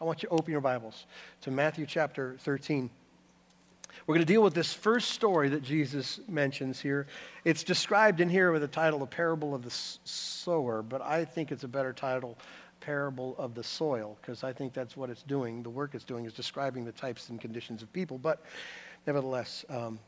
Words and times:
I 0.00 0.06
want 0.06 0.22
you 0.22 0.30
to 0.30 0.34
open 0.34 0.50
your 0.50 0.62
Bibles 0.62 1.04
to 1.42 1.50
Matthew 1.50 1.84
chapter 1.84 2.34
13. 2.40 2.88
We're 4.06 4.14
going 4.14 4.26
to 4.26 4.32
deal 4.32 4.42
with 4.42 4.54
this 4.54 4.72
first 4.72 5.10
story 5.10 5.50
that 5.50 5.62
Jesus 5.62 6.20
mentions 6.26 6.80
here. 6.80 7.06
It's 7.44 7.62
described 7.62 8.22
in 8.22 8.30
here 8.30 8.50
with 8.50 8.62
the 8.62 8.68
title, 8.68 9.00
The 9.00 9.06
Parable 9.06 9.54
of 9.54 9.62
the 9.62 9.70
Sower, 9.70 10.80
but 10.80 11.02
I 11.02 11.26
think 11.26 11.52
it's 11.52 11.64
a 11.64 11.68
better 11.68 11.92
title, 11.92 12.38
Parable 12.80 13.36
of 13.36 13.54
the 13.54 13.62
Soil, 13.62 14.16
because 14.22 14.42
I 14.42 14.54
think 14.54 14.72
that's 14.72 14.96
what 14.96 15.10
it's 15.10 15.22
doing. 15.22 15.62
The 15.62 15.68
work 15.68 15.94
it's 15.94 16.04
doing 16.04 16.24
is 16.24 16.32
describing 16.32 16.86
the 16.86 16.92
types 16.92 17.28
and 17.28 17.38
conditions 17.38 17.82
of 17.82 17.92
people. 17.92 18.16
But 18.16 18.42
nevertheless, 19.06 19.66
um, 19.68 19.98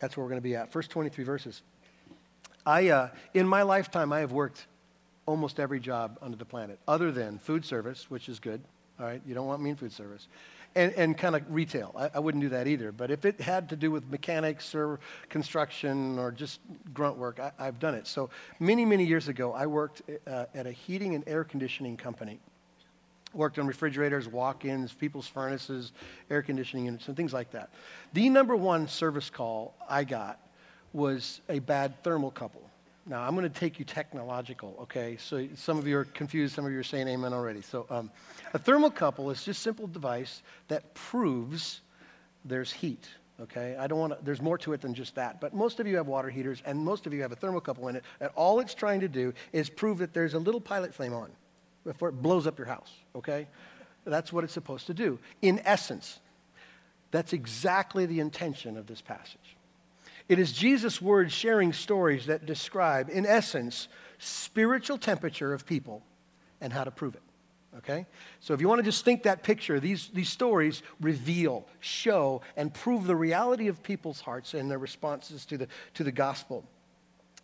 that's 0.00 0.16
where 0.16 0.24
we're 0.24 0.30
going 0.30 0.40
to 0.40 0.48
be 0.48 0.56
at. 0.56 0.72
First 0.72 0.90
23 0.90 1.24
verses. 1.24 1.60
I, 2.64 2.88
uh, 2.88 3.08
in 3.34 3.46
my 3.46 3.60
lifetime, 3.60 4.14
I 4.14 4.20
have 4.20 4.32
worked 4.32 4.66
almost 5.26 5.60
every 5.60 5.78
job 5.78 6.16
under 6.22 6.38
the 6.38 6.46
planet, 6.46 6.78
other 6.88 7.12
than 7.12 7.38
food 7.38 7.66
service, 7.66 8.10
which 8.10 8.30
is 8.30 8.40
good. 8.40 8.62
All 8.98 9.06
right, 9.06 9.20
you 9.26 9.34
don't 9.34 9.46
want 9.46 9.60
mean 9.60 9.76
food 9.76 9.92
service 9.92 10.28
and, 10.76 10.92
and 10.92 11.18
kind 11.18 11.34
of 11.34 11.42
retail. 11.48 11.92
I, 11.96 12.10
I, 12.14 12.18
wouldn't 12.20 12.42
do 12.42 12.50
that 12.50 12.68
either. 12.68 12.92
But 12.92 13.10
if 13.10 13.24
it 13.24 13.40
had 13.40 13.70
to 13.70 13.76
do 13.76 13.90
with 13.90 14.08
mechanics 14.10 14.74
or 14.74 15.00
construction 15.30 16.18
or 16.18 16.30
just 16.30 16.60
grunt 16.92 17.16
work, 17.16 17.40
I, 17.40 17.64
have 17.64 17.80
done 17.80 17.94
it. 17.94 18.06
So 18.06 18.28
many, 18.60 18.84
many 18.84 19.04
years 19.04 19.28
ago, 19.28 19.52
I 19.52 19.66
worked 19.66 20.02
uh, 20.26 20.44
at 20.54 20.66
a 20.66 20.72
heating 20.72 21.14
and 21.14 21.24
air 21.26 21.44
conditioning 21.44 21.96
company. 21.96 22.38
Worked 23.32 23.58
on 23.58 23.66
refrigerators, 23.66 24.28
walk-ins, 24.28 24.92
people's 24.92 25.26
furnaces, 25.26 25.92
air 26.30 26.42
conditioning 26.42 26.84
units, 26.84 27.08
and 27.08 27.16
things 27.16 27.32
like 27.32 27.50
that. 27.52 27.70
The 28.12 28.28
number 28.28 28.54
one 28.54 28.86
service 28.86 29.30
call 29.30 29.74
I 29.88 30.04
got 30.04 30.38
was 30.92 31.40
a 31.48 31.58
bad 31.58 32.02
thermocouple. 32.04 32.62
Now, 33.08 33.22
I'm 33.22 33.36
going 33.36 33.50
to 33.50 33.60
take 33.60 33.78
you 33.78 33.84
technological, 33.84 34.76
okay? 34.82 35.16
So 35.20 35.46
some 35.54 35.78
of 35.78 35.86
you 35.86 35.96
are 35.96 36.04
confused, 36.04 36.56
some 36.56 36.66
of 36.66 36.72
you 36.72 36.78
are 36.78 36.84
saying 36.84 37.06
amen 37.06 37.32
already. 37.32 37.62
So 37.62 37.86
um, 37.88 38.10
a 38.52 38.58
thermocouple 38.58 39.30
is 39.30 39.44
just 39.44 39.60
a 39.60 39.62
simple 39.62 39.86
device 39.86 40.42
that 40.66 40.92
proves 40.94 41.82
there's 42.44 42.72
heat, 42.72 43.08
okay? 43.40 43.76
I 43.78 43.86
don't 43.86 44.00
want 44.00 44.12
to, 44.14 44.18
there's 44.24 44.42
more 44.42 44.58
to 44.58 44.72
it 44.72 44.80
than 44.80 44.92
just 44.92 45.14
that. 45.14 45.40
But 45.40 45.54
most 45.54 45.78
of 45.78 45.86
you 45.86 45.96
have 45.96 46.08
water 46.08 46.28
heaters, 46.28 46.60
and 46.66 46.80
most 46.80 47.06
of 47.06 47.14
you 47.14 47.22
have 47.22 47.30
a 47.30 47.36
thermocouple 47.36 47.88
in 47.88 47.94
it, 47.96 48.04
and 48.20 48.28
all 48.34 48.58
it's 48.58 48.74
trying 48.74 49.00
to 49.00 49.08
do 49.08 49.32
is 49.52 49.70
prove 49.70 49.98
that 49.98 50.12
there's 50.12 50.34
a 50.34 50.38
little 50.38 50.60
pilot 50.60 50.92
flame 50.92 51.14
on 51.14 51.30
before 51.84 52.08
it 52.08 52.20
blows 52.20 52.48
up 52.48 52.58
your 52.58 52.66
house, 52.66 52.90
okay? 53.14 53.46
That's 54.04 54.32
what 54.32 54.42
it's 54.42 54.52
supposed 54.52 54.88
to 54.88 54.94
do. 54.94 55.20
In 55.42 55.60
essence, 55.64 56.18
that's 57.12 57.32
exactly 57.32 58.04
the 58.06 58.18
intention 58.18 58.76
of 58.76 58.88
this 58.88 59.00
passage. 59.00 59.55
It 60.28 60.38
is 60.38 60.52
Jesus' 60.52 61.00
words 61.00 61.32
sharing 61.32 61.72
stories 61.72 62.26
that 62.26 62.46
describe, 62.46 63.08
in 63.10 63.24
essence, 63.26 63.88
spiritual 64.18 64.98
temperature 64.98 65.52
of 65.52 65.66
people 65.66 66.02
and 66.60 66.72
how 66.72 66.84
to 66.84 66.90
prove 66.90 67.14
it. 67.14 67.22
Okay? 67.78 68.06
So 68.40 68.54
if 68.54 68.60
you 68.60 68.68
want 68.68 68.78
to 68.78 68.84
just 68.84 69.04
think 69.04 69.24
that 69.24 69.42
picture, 69.42 69.78
these, 69.78 70.08
these 70.12 70.28
stories 70.28 70.82
reveal, 71.00 71.66
show, 71.80 72.40
and 72.56 72.72
prove 72.72 73.06
the 73.06 73.16
reality 73.16 73.68
of 73.68 73.82
people's 73.82 74.20
hearts 74.20 74.54
and 74.54 74.70
their 74.70 74.78
responses 74.78 75.44
to 75.46 75.58
the, 75.58 75.68
to 75.94 76.02
the 76.02 76.12
gospel. 76.12 76.64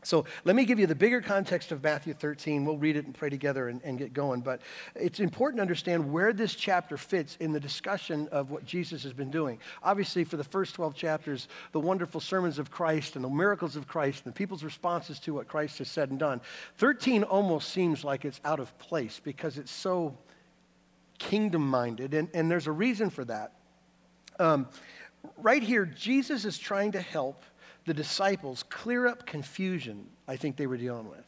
So 0.05 0.25
let 0.45 0.57
me 0.57 0.65
give 0.65 0.81
you 0.81 0.89
the 0.89 0.97
bigger 0.97 1.21
context 1.21 1.71
of 1.71 1.83
Matthew 1.83 2.13
13. 2.13 2.65
We'll 2.65 2.77
read 2.77 2.97
it 2.97 3.07
and 3.07 3.15
pray 3.15 3.31
together 3.31 3.69
and, 3.69 3.81
and, 3.85 3.97
get 3.97 4.13
going. 4.13 4.41
But 4.41 4.61
it's 4.97 5.21
important 5.21 5.59
to 5.59 5.63
understand 5.63 6.13
where 6.13 6.33
this 6.33 6.57
chapter 6.57 6.97
fits 6.97 7.37
in 7.39 7.53
the 7.53 7.61
discussion 7.61 8.29
of 8.33 8.51
what 8.51 8.65
Jesus 8.65 9.05
has 9.05 9.13
been 9.13 9.31
doing. 9.31 9.61
Obviously, 9.83 10.25
for 10.25 10.37
the 10.37 10.45
first 10.45 10.75
12 10.75 10.97
chapters, 10.97 11.47
the 11.71 11.79
wonderful 11.79 12.21
sermons 12.21 12.59
of 12.59 12.71
Christ 12.71 13.15
and 13.15 13.25
the 13.25 13.31
miracles 13.31 13.77
of 13.77 13.87
Christ 13.87 14.25
and 14.25 14.35
the 14.35 14.37
people's 14.37 14.65
responses 14.65 15.21
to 15.21 15.35
what 15.35 15.47
Christ 15.47 15.79
has 15.79 15.89
said 15.89 16.11
and 16.11 16.19
done. 16.19 16.41
13 16.79 17.23
almost 17.23 17.69
seems 17.69 18.03
like 18.03 18.25
it's 18.25 18.41
out 18.45 18.59
of 18.59 18.77
place 18.79 19.21
because 19.23 19.57
it's 19.57 19.71
so 19.71 20.19
kingdom 21.19 21.69
minded, 21.69 22.13
and, 22.15 22.29
and 22.35 22.51
there's 22.51 22.67
a 22.67 22.73
reason 22.73 23.09
for 23.09 23.25
that. 23.25 23.53
Um, 24.41 24.67
right 25.37 25.63
here, 25.63 25.87
Jesus 25.87 26.45
is 26.45 26.59
trying 26.59 26.93
to 26.93 27.01
help 27.01 27.45
the 27.85 27.95
disciples 27.95 28.63
clear 28.69 29.07
up 29.07 29.27
confusion 29.27 30.07
I 30.29 30.37
think 30.37 30.57
they 30.57 30.67
were 30.67 30.77
dealing 30.77 31.09
with. 31.09 31.25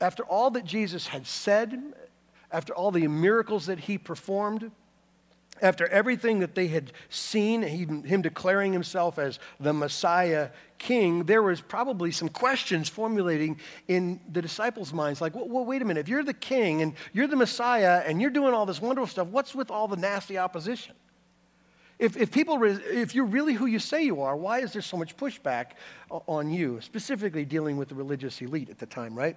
After 0.00 0.22
all 0.24 0.50
that 0.52 0.64
Jesus 0.64 1.08
had 1.08 1.26
said, 1.26 1.78
after 2.50 2.74
all 2.74 2.90
the 2.90 3.06
miracles 3.06 3.66
that 3.66 3.80
he 3.80 3.98
performed, 3.98 4.70
after 5.62 5.86
everything 5.88 6.40
that 6.40 6.54
they 6.54 6.68
had 6.68 6.92
seen, 7.10 7.62
him 7.62 8.22
declaring 8.22 8.72
himself 8.72 9.18
as 9.18 9.38
the 9.58 9.72
Messiah 9.72 10.48
king, 10.78 11.24
there 11.24 11.42
was 11.42 11.60
probably 11.60 12.10
some 12.10 12.28
questions 12.28 12.88
formulating 12.88 13.60
in 13.86 14.20
the 14.32 14.40
disciples' 14.40 14.92
minds 14.92 15.20
like, 15.20 15.34
well, 15.34 15.46
well, 15.48 15.64
wait 15.64 15.82
a 15.82 15.84
minute, 15.84 16.00
if 16.00 16.08
you're 16.08 16.24
the 16.24 16.32
king 16.32 16.80
and 16.80 16.94
you're 17.12 17.26
the 17.26 17.36
Messiah 17.36 18.02
and 18.06 18.20
you're 18.22 18.30
doing 18.30 18.54
all 18.54 18.64
this 18.64 18.80
wonderful 18.80 19.06
stuff, 19.06 19.28
what's 19.28 19.54
with 19.54 19.70
all 19.70 19.86
the 19.86 19.96
nasty 19.96 20.38
opposition? 20.38 20.94
If, 22.00 22.16
if 22.16 22.32
people, 22.32 22.64
if 22.64 23.14
you're 23.14 23.26
really 23.26 23.52
who 23.52 23.66
you 23.66 23.78
say 23.78 24.02
you 24.02 24.22
are, 24.22 24.34
why 24.34 24.60
is 24.60 24.72
there 24.72 24.80
so 24.80 24.96
much 24.96 25.18
pushback 25.18 25.72
on 26.10 26.50
you, 26.50 26.80
specifically 26.80 27.44
dealing 27.44 27.76
with 27.76 27.90
the 27.90 27.94
religious 27.94 28.40
elite 28.40 28.70
at 28.70 28.78
the 28.78 28.86
time, 28.86 29.14
right? 29.14 29.36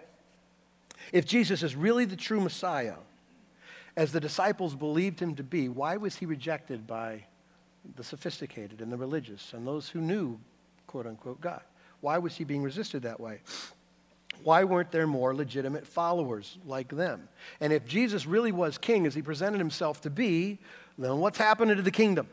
If 1.11 1.25
Jesus 1.25 1.61
is 1.61 1.75
really 1.75 2.05
the 2.05 2.15
true 2.15 2.39
Messiah, 2.39 2.95
as 3.97 4.13
the 4.13 4.21
disciples 4.21 4.75
believed 4.75 5.19
him 5.19 5.35
to 5.35 5.43
be, 5.43 5.67
why 5.67 5.97
was 5.97 6.15
he 6.15 6.25
rejected 6.25 6.87
by 6.87 7.25
the 7.97 8.03
sophisticated 8.03 8.79
and 8.79 8.89
the 8.89 8.97
religious 8.97 9.51
and 9.51 9.67
those 9.67 9.89
who 9.89 9.99
knew, 9.99 10.39
quote 10.87 11.05
unquote, 11.05 11.41
God? 11.41 11.61
Why 11.99 12.17
was 12.17 12.37
he 12.37 12.45
being 12.45 12.63
resisted 12.63 13.03
that 13.03 13.19
way? 13.19 13.41
Why 14.41 14.63
weren't 14.63 14.89
there 14.89 15.05
more 15.05 15.35
legitimate 15.35 15.85
followers 15.85 16.57
like 16.65 16.87
them? 16.87 17.27
And 17.59 17.73
if 17.73 17.85
Jesus 17.85 18.25
really 18.25 18.53
was 18.53 18.77
king 18.77 19.05
as 19.05 19.13
he 19.13 19.21
presented 19.21 19.57
himself 19.57 19.99
to 20.01 20.09
be, 20.09 20.59
then 20.97 21.17
what's 21.17 21.37
happening 21.37 21.75
to 21.75 21.81
the 21.81 21.91
kingdom? 21.91 22.27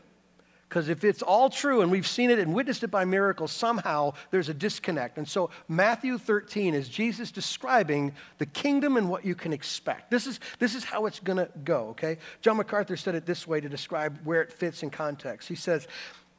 Because 0.71 0.87
if 0.87 1.03
it's 1.03 1.21
all 1.21 1.49
true 1.49 1.81
and 1.81 1.91
we've 1.91 2.07
seen 2.07 2.29
it 2.29 2.39
and 2.39 2.53
witnessed 2.53 2.81
it 2.81 2.87
by 2.87 3.03
miracles, 3.03 3.51
somehow 3.51 4.13
there's 4.29 4.47
a 4.47 4.53
disconnect. 4.53 5.17
And 5.17 5.27
so 5.27 5.49
Matthew 5.67 6.17
13 6.17 6.73
is 6.73 6.87
Jesus 6.87 7.29
describing 7.29 8.13
the 8.37 8.45
kingdom 8.45 8.95
and 8.95 9.09
what 9.09 9.25
you 9.25 9.35
can 9.35 9.51
expect. 9.51 10.09
This 10.09 10.25
is, 10.25 10.39
this 10.59 10.73
is 10.73 10.85
how 10.85 11.07
it's 11.07 11.19
going 11.19 11.39
to 11.39 11.49
go, 11.65 11.87
okay? 11.89 12.19
John 12.39 12.55
MacArthur 12.55 12.95
said 12.95 13.15
it 13.15 13.25
this 13.25 13.45
way 13.45 13.59
to 13.59 13.67
describe 13.67 14.17
where 14.23 14.41
it 14.41 14.53
fits 14.53 14.81
in 14.81 14.91
context. 14.91 15.49
He 15.49 15.55
says, 15.55 15.89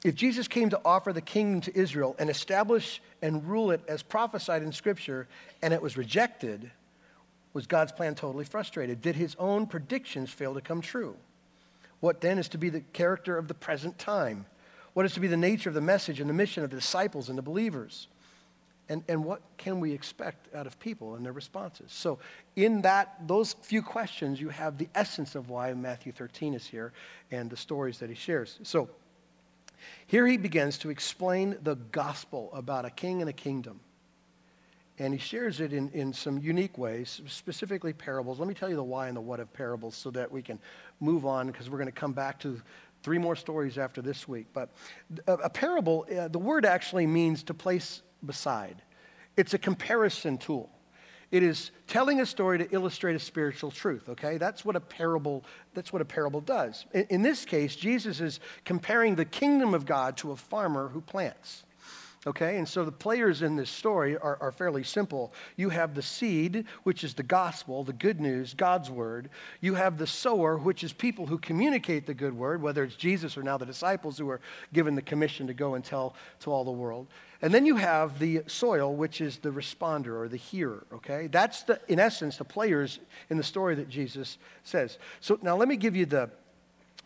if 0.03 0.15
Jesus 0.15 0.49
came 0.49 0.71
to 0.71 0.81
offer 0.83 1.13
the 1.13 1.21
kingdom 1.21 1.61
to 1.61 1.79
Israel 1.79 2.17
and 2.19 2.31
establish 2.31 3.03
and 3.21 3.47
rule 3.47 3.71
it 3.71 3.83
as 3.87 4.03
prophesied 4.03 4.63
in 4.63 4.73
Scripture, 4.73 5.29
and 5.61 5.75
it 5.75 5.83
was 5.83 5.99
rejected, 5.99 6.71
was 7.53 7.67
God's 7.67 7.93
plan 7.93 8.15
totally 8.15 8.47
frustrated? 8.47 9.03
Did 9.03 9.15
his 9.15 9.37
own 9.39 9.67
predictions 9.67 10.31
fail 10.31 10.55
to 10.55 10.63
come 10.63 10.81
true? 10.81 11.17
What 12.03 12.21
then 12.21 12.37
is 12.39 12.49
to 12.49 12.59
be 12.59 12.69
the 12.69 12.81
character 12.81 13.39
of 13.39 13.47
the 13.47 13.55
present 13.55 13.97
time? 13.97 14.47
What 14.93 15.07
is 15.07 15.15
to 15.15 15.21
be 15.21 15.29
the 15.29 15.37
nature 15.37 15.69
of 15.69 15.75
the 15.77 15.81
message 15.81 16.19
and 16.19 16.29
the 16.29 16.35
mission 16.35 16.65
of 16.65 16.71
the 16.71 16.75
disciples 16.75 17.29
and 17.29 17.39
the 17.39 17.43
believers? 17.43 18.09
And, 18.89 19.05
and 19.07 19.25
what 19.25 19.41
can 19.57 19.79
we 19.79 19.93
expect 19.93 20.53
out 20.53 20.67
of 20.67 20.81
people 20.81 21.15
and 21.15 21.25
their 21.25 21.33
responses? 21.33 21.93
So, 21.93 22.19
in 22.57 22.83
that, 22.83 23.29
those 23.29 23.53
few 23.53 23.83
questions, 23.83 24.41
you 24.41 24.49
have 24.49 24.79
the 24.79 24.89
essence 24.97 25.37
of 25.37 25.49
why 25.49 25.73
Matthew 25.75 26.11
13 26.11 26.55
is 26.55 26.67
here 26.67 26.93
and 27.31 27.49
the 27.49 27.57
stories 27.57 27.99
that 28.01 28.09
he 28.09 28.17
shares. 28.17 28.59
So, 28.65 28.91
here 30.09 30.27
he 30.27 30.39
begins 30.39 30.79
to 30.79 30.91
explain 30.91 31.57
the 31.63 31.77
gospel 31.77 32.51
about 32.53 32.85
a 32.85 32.91
king 32.91 33.21
and 33.21 33.31
a 33.31 33.33
kingdom. 33.33 33.79
And 35.03 35.13
he 35.13 35.19
shares 35.19 35.59
it 35.59 35.73
in, 35.73 35.89
in 35.89 36.13
some 36.13 36.39
unique 36.39 36.79
ways, 36.79 37.23
specifically 37.27 37.93
parables. 37.93 38.39
Let 38.39 38.47
me 38.47 38.55
tell 38.55 38.69
you 38.69 38.77
the 38.77 38.85
why 38.85 39.09
and 39.09 39.17
the 39.17 39.21
what 39.21 39.41
of 39.41 39.53
parables 39.53 39.97
so 39.97 40.13
that 40.13 40.31
we 40.31 40.43
can 40.43 40.61
move 41.01 41.27
on 41.27 41.49
because 41.49 41.69
we're 41.69 41.79
going 41.79 41.87
to 41.87 42.01
come 42.01 42.13
back 42.13 42.39
to 42.43 42.63
three 43.03 43.19
more 43.19 43.35
stories 43.35 43.79
after 43.79 44.01
this 44.01 44.29
week. 44.29 44.47
But 44.53 44.71
a, 45.27 45.33
a 45.33 45.51
parable, 45.51 46.07
uh, 46.17 46.29
the 46.29 46.39
word 46.39 46.65
actually 46.65 47.09
means 47.09 47.43
to 47.45 47.55
place 47.55 48.03
beside, 48.25 48.81
it's 49.37 49.55
a 49.55 49.59
comparison 49.59 50.39
tool. 50.39 50.71
It 51.33 51.43
is 51.43 51.73
telling 51.89 52.21
a 52.21 52.27
story 52.27 52.59
to 52.59 52.71
illustrate 52.71 53.17
a 53.17 53.19
spiritual 53.19 53.73
truth, 53.73 54.09
okay? 54.09 54.39
That's 54.39 54.65
what 54.65 54.77
a 54.77 54.81
parable, 54.81 55.45
that's 55.75 55.93
what 55.93 56.01
a 56.01 56.05
parable 56.05 56.41
does. 56.41 56.87
In, 56.95 57.07
in 57.11 57.23
this 57.23 57.45
case, 57.45 57.75
Jesus 57.75 58.21
is 58.21 58.39
comparing 58.65 59.17
the 59.17 59.25
kingdom 59.25 59.75
of 59.75 59.85
God 59.85 60.17
to 60.19 60.31
a 60.31 60.37
farmer 60.37 60.87
who 60.87 61.01
plants. 61.01 61.65
Okay, 62.25 62.57
and 62.57 62.69
so 62.69 62.85
the 62.85 62.93
players 62.93 63.43
in 63.43 63.57
this 63.57 63.69
story 63.69 64.17
are, 64.17 64.39
are, 64.41 64.53
fairly 64.53 64.85
simple. 64.85 65.33
You 65.57 65.71
have 65.71 65.97
the 65.97 66.03
seed, 66.03 66.67
which 66.85 67.03
is 67.03 67.15
the 67.15 67.25
gospel, 67.25 67.83
the 67.83 67.93
good 67.93 68.21
news, 68.21 68.55
God's 68.55 68.89
word. 68.89 69.29
You 69.61 69.75
have 69.75 69.99
the 69.99 70.07
sower, 70.07 70.57
which 70.57 70.85
is 70.85 70.93
people 70.93 71.27
who 71.27 71.37
communicate 71.37 72.07
the 72.07 72.15
good 72.15 72.33
word, 72.33 72.63
whether 72.63 72.85
it's 72.85 72.95
Jesus 72.95 73.37
or 73.37 73.43
now 73.43 73.59
the 73.59 73.67
disciples 73.67 74.19
who 74.19 74.31
are 74.31 74.41
given 74.73 74.95
the 74.95 75.03
commission 75.03 75.49
to 75.49 75.55
go 75.55 75.75
and 75.75 75.85
tell 75.85 76.15
to 76.41 76.53
all 76.53 76.63
the 76.63 76.71
world. 76.71 77.09
And 77.41 77.53
then 77.53 77.67
you 77.67 77.75
have 77.75 78.21
the 78.21 78.43
soil, 78.47 78.95
which 78.95 79.21
is 79.21 79.39
the 79.39 79.51
responder 79.51 80.21
or 80.21 80.29
the 80.29 80.37
hearer. 80.37 80.87
Okay, 80.93 81.27
that's 81.27 81.65
the, 81.65 81.81
in 81.89 81.99
essence, 81.99 82.37
the 82.37 82.45
players 82.45 83.01
in 83.31 83.37
the 83.37 83.43
story 83.43 83.75
that 83.75 83.89
Jesus 83.89 84.39
says. 84.63 84.99
So 85.19 85.41
now 85.43 85.57
let 85.57 85.67
me 85.67 85.77
give 85.77 85.97
you 85.97 86.07
the 86.07 86.31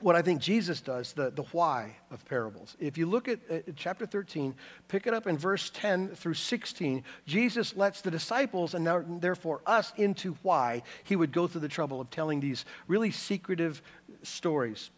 what 0.00 0.14
I 0.14 0.20
think 0.20 0.42
Jesus 0.42 0.80
does, 0.80 1.14
the, 1.14 1.30
the 1.30 1.44
why 1.52 1.96
of 2.10 2.24
parables. 2.26 2.76
If 2.78 2.98
you 2.98 3.06
look 3.06 3.28
at, 3.28 3.40
chapter 3.76 4.04
13, 4.04 4.54
pick 4.88 5.06
it 5.06 5.14
up 5.14 5.26
in 5.26 5.38
verse 5.38 5.70
10 5.70 6.08
through 6.08 6.34
16, 6.34 7.02
Jesus 7.26 7.74
lets 7.76 8.02
the 8.02 8.10
disciples 8.10 8.74
and 8.74 8.84
now, 8.84 9.02
therefore 9.06 9.62
us 9.64 9.92
into 9.96 10.36
why 10.42 10.82
he 11.04 11.16
would 11.16 11.32
go 11.32 11.46
through 11.46 11.62
the 11.62 11.68
trouble 11.68 12.00
of 12.00 12.10
telling 12.10 12.40
these 12.40 12.66
really 12.88 13.10
secretive 13.10 13.80
stories. 14.22 14.90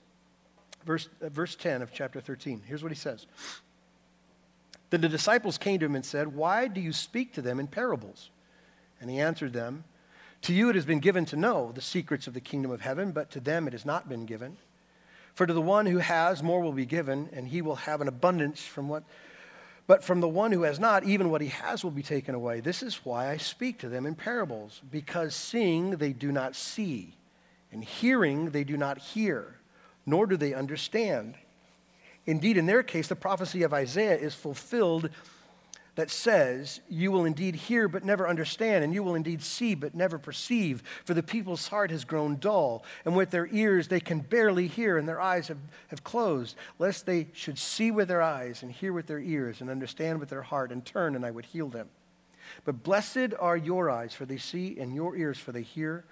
Verse, 0.84 1.08
uh, 1.22 1.28
verse 1.28 1.54
10 1.54 1.82
of 1.82 1.92
chapter 1.92 2.20
13. 2.20 2.62
Here's 2.66 2.82
what 2.82 2.90
he 2.90 2.98
says. 2.98 3.26
Then 4.90 5.00
the 5.00 5.08
disciples 5.08 5.58
came 5.58 5.78
to 5.78 5.86
him 5.86 5.94
and 5.94 6.04
said, 6.04 6.34
Why 6.34 6.66
do 6.66 6.80
you 6.80 6.92
speak 6.92 7.34
to 7.34 7.42
them 7.42 7.60
in 7.60 7.68
parables? 7.68 8.30
And 9.00 9.10
he 9.10 9.20
answered 9.20 9.52
them, 9.52 9.84
To 10.42 10.52
you 10.52 10.70
it 10.70 10.74
has 10.74 10.86
been 10.86 10.98
given 10.98 11.24
to 11.26 11.36
know 11.36 11.70
the 11.72 11.82
secrets 11.82 12.26
of 12.26 12.34
the 12.34 12.40
kingdom 12.40 12.70
of 12.70 12.80
heaven, 12.80 13.12
but 13.12 13.30
to 13.32 13.40
them 13.40 13.68
it 13.68 13.74
has 13.74 13.84
not 13.84 14.08
been 14.08 14.24
given. 14.24 14.56
For 15.38 15.46
to 15.46 15.52
the 15.52 15.62
one 15.62 15.86
who 15.86 15.98
has, 15.98 16.42
more 16.42 16.60
will 16.60 16.72
be 16.72 16.84
given, 16.84 17.28
and 17.32 17.46
he 17.46 17.62
will 17.62 17.76
have 17.76 18.00
an 18.00 18.08
abundance 18.08 18.60
from 18.60 18.88
what. 18.88 19.04
But 19.86 20.02
from 20.02 20.20
the 20.20 20.26
one 20.26 20.50
who 20.50 20.62
has 20.62 20.80
not, 20.80 21.04
even 21.04 21.30
what 21.30 21.40
he 21.40 21.46
has 21.46 21.84
will 21.84 21.92
be 21.92 22.02
taken 22.02 22.34
away. 22.34 22.58
This 22.58 22.82
is 22.82 23.04
why 23.04 23.30
I 23.30 23.36
speak 23.36 23.78
to 23.78 23.88
them 23.88 24.04
in 24.04 24.16
parables, 24.16 24.82
because 24.90 25.36
seeing 25.36 25.92
they 25.92 26.12
do 26.12 26.32
not 26.32 26.56
see, 26.56 27.14
and 27.70 27.84
hearing 27.84 28.50
they 28.50 28.64
do 28.64 28.76
not 28.76 28.98
hear, 28.98 29.60
nor 30.04 30.26
do 30.26 30.36
they 30.36 30.54
understand. 30.54 31.36
Indeed, 32.26 32.56
in 32.56 32.66
their 32.66 32.82
case, 32.82 33.06
the 33.06 33.14
prophecy 33.14 33.62
of 33.62 33.72
Isaiah 33.72 34.18
is 34.18 34.34
fulfilled 34.34 35.08
that 35.98 36.12
says, 36.12 36.80
You 36.88 37.10
will 37.10 37.24
indeed 37.24 37.56
hear 37.56 37.88
but 37.88 38.04
never 38.04 38.28
understand, 38.28 38.84
and 38.84 38.94
you 38.94 39.02
will 39.02 39.16
indeed 39.16 39.42
see 39.42 39.74
but 39.74 39.96
never 39.96 40.16
perceive. 40.16 40.84
For 41.04 41.12
the 41.12 41.24
people's 41.24 41.66
heart 41.66 41.90
has 41.90 42.04
grown 42.04 42.36
dull, 42.36 42.84
and 43.04 43.16
with 43.16 43.30
their 43.30 43.48
ears 43.50 43.88
they 43.88 43.98
can 43.98 44.20
barely 44.20 44.68
hear, 44.68 44.96
and 44.96 45.08
their 45.08 45.20
eyes 45.20 45.48
have, 45.48 45.58
have 45.88 46.04
closed, 46.04 46.54
lest 46.78 47.04
they 47.04 47.26
should 47.32 47.58
see 47.58 47.90
with 47.90 48.06
their 48.06 48.22
eyes, 48.22 48.62
and 48.62 48.70
hear 48.70 48.92
with 48.92 49.08
their 49.08 49.18
ears, 49.18 49.60
and 49.60 49.68
understand 49.68 50.20
with 50.20 50.28
their 50.28 50.42
heart, 50.42 50.70
and 50.70 50.84
turn, 50.84 51.16
and 51.16 51.26
I 51.26 51.32
would 51.32 51.46
heal 51.46 51.68
them. 51.68 51.88
But 52.64 52.84
blessed 52.84 53.34
are 53.36 53.56
your 53.56 53.90
eyes, 53.90 54.14
for 54.14 54.24
they 54.24 54.38
see, 54.38 54.78
and 54.78 54.94
your 54.94 55.16
ears, 55.16 55.36
for 55.38 55.50
they 55.50 55.62
hear. 55.62 56.04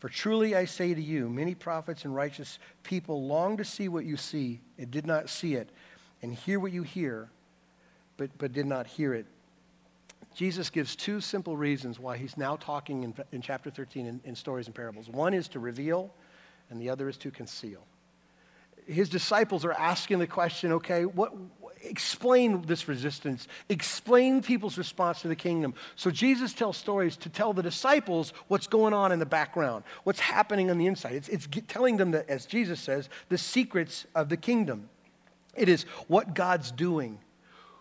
For 0.00 0.08
truly 0.08 0.56
I 0.56 0.64
say 0.64 0.94
to 0.94 1.00
you, 1.00 1.28
many 1.28 1.54
prophets 1.54 2.04
and 2.04 2.12
righteous 2.12 2.58
people 2.82 3.24
long 3.24 3.56
to 3.58 3.64
see 3.64 3.86
what 3.88 4.04
you 4.04 4.16
see 4.16 4.58
and 4.78 4.90
did 4.90 5.06
not 5.06 5.30
see 5.30 5.54
it, 5.54 5.70
and 6.22 6.34
hear 6.34 6.58
what 6.58 6.72
you 6.72 6.82
hear, 6.82 7.30
but, 8.18 8.36
but 8.36 8.52
did 8.52 8.66
not 8.66 8.86
hear 8.86 9.14
it. 9.14 9.24
Jesus 10.34 10.68
gives 10.68 10.94
two 10.94 11.20
simple 11.20 11.56
reasons 11.56 11.98
why 11.98 12.18
he's 12.18 12.36
now 12.36 12.56
talking 12.56 13.02
in, 13.02 13.14
in 13.32 13.40
chapter 13.40 13.70
13 13.70 14.06
in, 14.06 14.20
in 14.24 14.34
stories 14.34 14.66
and 14.66 14.74
parables. 14.74 15.08
One 15.08 15.32
is 15.32 15.48
to 15.48 15.58
reveal, 15.58 16.12
and 16.68 16.80
the 16.80 16.90
other 16.90 17.08
is 17.08 17.16
to 17.18 17.30
conceal. 17.30 17.80
His 18.86 19.08
disciples 19.08 19.64
are 19.64 19.72
asking 19.72 20.18
the 20.18 20.26
question 20.26 20.72
okay, 20.72 21.04
what, 21.04 21.32
explain 21.82 22.62
this 22.62 22.88
resistance, 22.88 23.48
explain 23.68 24.42
people's 24.42 24.78
response 24.78 25.22
to 25.22 25.28
the 25.28 25.36
kingdom. 25.36 25.74
So 25.96 26.10
Jesus 26.10 26.52
tells 26.52 26.76
stories 26.76 27.16
to 27.18 27.28
tell 27.28 27.52
the 27.52 27.62
disciples 27.62 28.32
what's 28.48 28.66
going 28.66 28.94
on 28.94 29.12
in 29.12 29.18
the 29.18 29.26
background, 29.26 29.84
what's 30.04 30.20
happening 30.20 30.70
on 30.70 30.78
the 30.78 30.86
inside. 30.86 31.14
It's, 31.14 31.28
it's 31.28 31.48
telling 31.66 31.96
them, 31.96 32.12
that, 32.12 32.28
as 32.28 32.46
Jesus 32.46 32.80
says, 32.80 33.08
the 33.28 33.38
secrets 33.38 34.06
of 34.14 34.28
the 34.28 34.36
kingdom. 34.36 34.88
It 35.54 35.68
is 35.68 35.82
what 36.06 36.34
God's 36.34 36.70
doing 36.70 37.18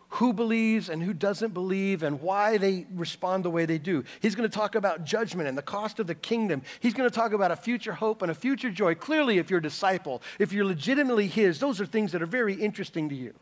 who 0.10 0.32
believes 0.32 0.90
and 0.90 1.04
who 1.04 1.14
doesn't 1.14 1.54
believe 1.54 2.02
and 2.04 2.22
why 2.22 2.58
they 2.58 2.86
respond 2.94 3.44
the 3.44 3.50
way 3.50 3.66
they 3.66 3.78
do. 3.78 4.04
He's 4.22 4.36
going 4.36 4.50
to 4.50 4.56
talk 4.56 4.76
about 4.76 5.04
judgment 5.04 5.50
and 5.50 5.58
the 5.58 5.62
cost 5.62 6.00
of 6.00 6.08
the 6.08 6.16
kingdom. 6.16 6.62
He's 6.80 6.94
going 6.94 7.10
to 7.10 7.14
talk 7.14 7.34
about 7.34 7.52
a 7.52 7.56
future 7.56 7.94
hope 7.94 8.22
and 8.22 8.32
a 8.32 8.36
future 8.36 8.72
joy. 8.72 8.96
Clearly, 8.96 9.38
if 9.38 9.50
you're 9.50 9.60
a 9.60 9.62
disciple, 9.62 10.22
if 10.40 10.54
you're 10.54 10.66
legitimately 10.66 11.28
His, 11.28 11.60
those 11.60 11.82
are 11.82 11.86
things 11.86 12.14
that 12.14 12.22
are 12.22 12.28
very 12.28 12.54
interesting 12.54 13.10
to 13.10 13.16
you 13.16 13.34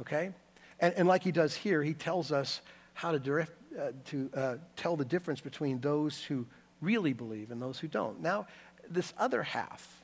okay? 0.00 0.32
And, 0.80 0.94
and 0.94 1.08
like 1.08 1.22
he 1.22 1.32
does 1.32 1.54
here, 1.54 1.82
he 1.82 1.94
tells 1.94 2.32
us 2.32 2.62
how 2.94 3.12
to, 3.12 3.18
direct, 3.18 3.52
uh, 3.78 3.92
to 4.06 4.30
uh, 4.34 4.54
tell 4.76 4.96
the 4.96 5.04
difference 5.04 5.40
between 5.40 5.80
those 5.80 6.22
who 6.22 6.46
really 6.80 7.12
believe 7.12 7.50
and 7.50 7.60
those 7.60 7.78
who 7.78 7.88
don't. 7.88 8.20
Now, 8.20 8.46
this 8.88 9.12
other 9.18 9.42
half 9.42 9.99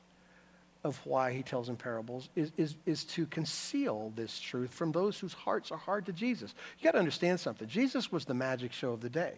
of 0.87 0.97
why 1.05 1.33
he 1.33 1.43
tells 1.43 1.69
in 1.69 1.75
parables 1.75 2.29
is, 2.35 2.51
is, 2.57 2.75
is 2.85 3.03
to 3.03 3.25
conceal 3.27 4.11
this 4.15 4.39
truth 4.39 4.73
from 4.73 4.91
those 4.91 5.19
whose 5.19 5.33
hearts 5.33 5.71
are 5.71 5.77
hard 5.77 6.07
to 6.07 6.13
Jesus. 6.13 6.55
You 6.79 6.85
got 6.85 6.93
to 6.93 6.99
understand 6.99 7.39
something. 7.39 7.67
Jesus 7.67 8.11
was 8.11 8.25
the 8.25 8.33
magic 8.33 8.73
show 8.73 8.93
of 8.93 9.01
the 9.01 9.09
day. 9.09 9.33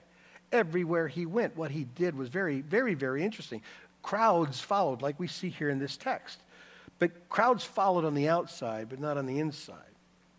Everywhere 0.52 1.08
he 1.08 1.26
went, 1.26 1.58
what 1.58 1.72
he 1.72 1.84
did 1.84 2.16
was 2.16 2.30
very, 2.30 2.62
very, 2.62 2.94
very 2.94 3.24
interesting. 3.24 3.62
Crowds 4.02 4.62
followed, 4.62 5.02
like 5.02 5.20
we 5.20 5.28
see 5.28 5.50
here 5.50 5.70
in 5.70 5.80
this 5.80 5.98
text. 5.98 6.40
But 7.00 7.30
crowds 7.30 7.64
followed 7.64 8.06
on 8.06 8.14
the 8.14 8.30
outside, 8.30 8.88
but 8.90 9.00
not 9.00 9.18
on 9.18 9.26
the 9.26 9.40
inside. 9.40 9.89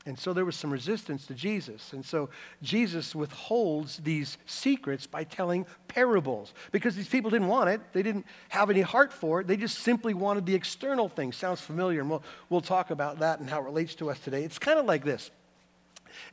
And 0.07 0.19
so 0.19 0.33
there 0.33 0.47
was 0.47 0.57
some 0.57 0.71
resistance 0.71 1.27
to 1.27 1.35
Jesus. 1.35 1.93
And 1.93 2.05
so 2.05 2.31
Jesus 2.63 3.15
withholds 3.15 3.99
these 3.99 4.39
secrets 4.47 5.07
by 5.07 5.25
telling 5.25 5.67
parables 5.89 6.55
because 6.73 6.97
these 6.97 7.09
people 7.09 7.31
didn't 7.31 7.49
want 7.49 7.69
it. 7.69 7.83
They 7.93 8.03
didn't 8.03 8.25
have 8.49 8.71
any 8.71 8.81
heart 8.81 9.13
for 9.13 9.41
it. 9.41 9.47
They 9.47 9.59
just 9.59 9.79
simply 9.81 10.15
wanted 10.15 10.47
the 10.47 10.55
external 10.55 11.09
thing. 11.09 11.33
Sounds 11.33 11.61
familiar, 11.61 12.01
and 12.01 12.09
we'll, 12.09 12.23
we'll 12.49 12.63
talk 12.63 12.91
about 12.91 13.19
that 13.19 13.41
and 13.41 13.51
how 13.51 13.61
it 13.61 13.65
relates 13.65 13.95
to 13.97 14.11
us 14.11 14.19
today. 14.21 14.43
It's 14.43 14.59
kind 14.59 14.79
of 14.79 14.87
like 14.87 15.05
this 15.05 15.31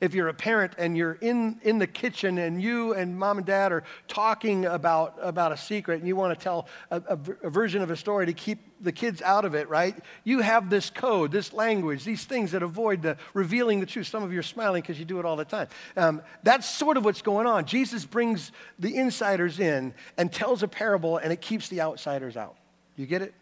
if 0.01 0.13
you're 0.13 0.27
a 0.27 0.33
parent 0.33 0.73
and 0.77 0.97
you're 0.97 1.17
in, 1.21 1.59
in 1.63 1.77
the 1.77 1.87
kitchen 1.87 2.37
and 2.37 2.61
you 2.61 2.93
and 2.93 3.17
mom 3.17 3.37
and 3.37 3.47
dad 3.47 3.71
are 3.71 3.83
talking 4.07 4.65
about, 4.65 5.15
about 5.21 5.51
a 5.51 5.57
secret 5.57 5.99
and 5.99 6.07
you 6.07 6.15
want 6.15 6.37
to 6.37 6.43
tell 6.43 6.67
a, 6.91 7.01
a, 7.07 7.19
a, 7.43 7.49
version 7.49 7.81
of 7.81 7.91
a 7.91 7.95
story 7.95 8.25
to 8.25 8.33
keep 8.33 8.59
the 8.81 8.91
kids 8.91 9.21
out 9.21 9.45
of 9.45 9.55
it, 9.55 9.69
right? 9.69 9.95
You 10.23 10.39
have 10.39 10.69
this 10.69 10.89
code, 10.89 11.31
this 11.31 11.53
language, 11.53 12.03
these 12.03 12.25
things 12.25 12.51
that 12.51 12.63
avoid 12.63 13.01
the 13.01 13.17
revealing 13.33 13.79
the 13.79 13.85
truth. 13.85 14.07
Some 14.07 14.23
of 14.23 14.31
you 14.31 14.39
are 14.39 14.43
smiling 14.43 14.81
because 14.81 14.99
you 14.99 15.05
do 15.05 15.19
it 15.19 15.25
all 15.25 15.35
the 15.35 15.45
time. 15.45 15.67
Um, 15.95 16.21
that's 16.43 16.69
sort 16.69 16.97
of 16.97 17.05
what's 17.05 17.21
going 17.21 17.47
on. 17.47 17.65
Jesus 17.65 18.05
brings 18.05 18.51
the 18.77 18.95
insiders 18.95 19.59
in 19.59 19.93
and 20.17 20.31
tells 20.31 20.63
a 20.63 20.67
parable 20.67 21.17
and 21.17 21.33
it 21.33 21.41
keeps 21.41 21.69
the 21.69 21.81
outsiders 21.81 22.37
out. 22.37 22.55
You 22.95 23.05
get 23.05 23.21
it? 23.21 23.33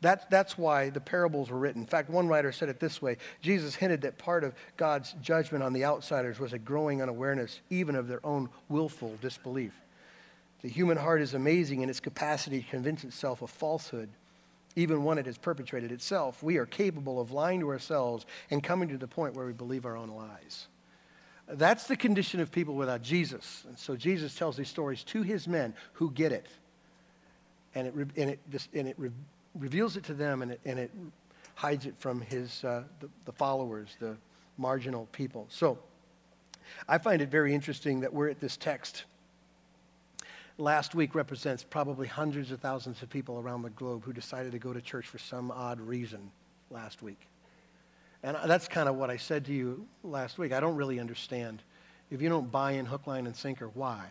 That, 0.00 0.30
that's 0.30 0.56
why 0.56 0.90
the 0.90 1.00
parables 1.00 1.50
were 1.50 1.58
written. 1.58 1.82
In 1.82 1.86
fact, 1.86 2.08
one 2.08 2.28
writer 2.28 2.52
said 2.52 2.68
it 2.68 2.78
this 2.78 3.02
way 3.02 3.16
Jesus 3.40 3.74
hinted 3.74 4.02
that 4.02 4.18
part 4.18 4.44
of 4.44 4.54
God's 4.76 5.14
judgment 5.20 5.64
on 5.64 5.72
the 5.72 5.84
outsiders 5.84 6.38
was 6.38 6.52
a 6.52 6.58
growing 6.58 7.02
unawareness, 7.02 7.60
even 7.70 7.96
of 7.96 8.06
their 8.06 8.24
own 8.24 8.48
willful 8.68 9.16
disbelief. 9.20 9.72
The 10.62 10.68
human 10.68 10.96
heart 10.96 11.20
is 11.20 11.34
amazing 11.34 11.82
in 11.82 11.90
its 11.90 12.00
capacity 12.00 12.62
to 12.62 12.68
convince 12.68 13.04
itself 13.04 13.42
of 13.42 13.50
falsehood, 13.50 14.08
even 14.76 15.04
when 15.04 15.18
it 15.18 15.26
has 15.26 15.38
perpetrated 15.38 15.92
itself. 15.92 16.42
We 16.42 16.58
are 16.58 16.66
capable 16.66 17.20
of 17.20 17.32
lying 17.32 17.60
to 17.60 17.68
ourselves 17.68 18.26
and 18.50 18.62
coming 18.62 18.88
to 18.88 18.98
the 18.98 19.06
point 19.08 19.34
where 19.34 19.46
we 19.46 19.52
believe 19.52 19.84
our 19.84 19.96
own 19.96 20.10
lies. 20.10 20.66
That's 21.48 21.86
the 21.86 21.96
condition 21.96 22.40
of 22.40 22.52
people 22.52 22.74
without 22.74 23.02
Jesus. 23.02 23.64
And 23.66 23.78
so 23.78 23.96
Jesus 23.96 24.34
tells 24.34 24.56
these 24.56 24.68
stories 24.68 25.02
to 25.04 25.22
his 25.22 25.48
men 25.48 25.74
who 25.94 26.10
get 26.10 26.30
it. 26.30 26.46
And 27.74 27.86
it, 27.86 27.94
and 27.94 28.30
it, 28.30 28.68
and 28.74 28.88
it 28.88 28.96
reveals 29.58 29.96
it 29.96 30.04
to 30.04 30.14
them 30.14 30.42
and 30.42 30.52
it, 30.52 30.60
and 30.64 30.78
it 30.78 30.90
hides 31.54 31.86
it 31.86 31.94
from 31.98 32.20
his, 32.20 32.62
uh, 32.64 32.84
the, 33.00 33.08
the 33.24 33.32
followers, 33.32 33.96
the 34.00 34.16
marginal 34.56 35.06
people. 35.12 35.46
So 35.50 35.78
I 36.88 36.98
find 36.98 37.22
it 37.22 37.30
very 37.30 37.54
interesting 37.54 38.00
that 38.00 38.12
we're 38.12 38.28
at 38.28 38.40
this 38.40 38.56
text. 38.56 39.04
Last 40.56 40.94
week 40.94 41.14
represents 41.14 41.62
probably 41.62 42.06
hundreds 42.06 42.50
of 42.50 42.60
thousands 42.60 43.02
of 43.02 43.10
people 43.10 43.38
around 43.38 43.62
the 43.62 43.70
globe 43.70 44.04
who 44.04 44.12
decided 44.12 44.52
to 44.52 44.58
go 44.58 44.72
to 44.72 44.80
church 44.80 45.06
for 45.06 45.18
some 45.18 45.50
odd 45.50 45.80
reason 45.80 46.30
last 46.70 47.02
week. 47.02 47.20
And 48.22 48.36
that's 48.46 48.66
kind 48.66 48.88
of 48.88 48.96
what 48.96 49.10
I 49.10 49.16
said 49.16 49.44
to 49.46 49.52
you 49.52 49.86
last 50.02 50.38
week. 50.38 50.52
I 50.52 50.58
don't 50.58 50.74
really 50.74 50.98
understand. 50.98 51.62
If 52.10 52.20
you 52.20 52.28
don't 52.28 52.50
buy 52.50 52.72
in 52.72 52.86
hook, 52.86 53.06
line, 53.06 53.26
and 53.26 53.36
sinker, 53.36 53.70
why? 53.74 54.06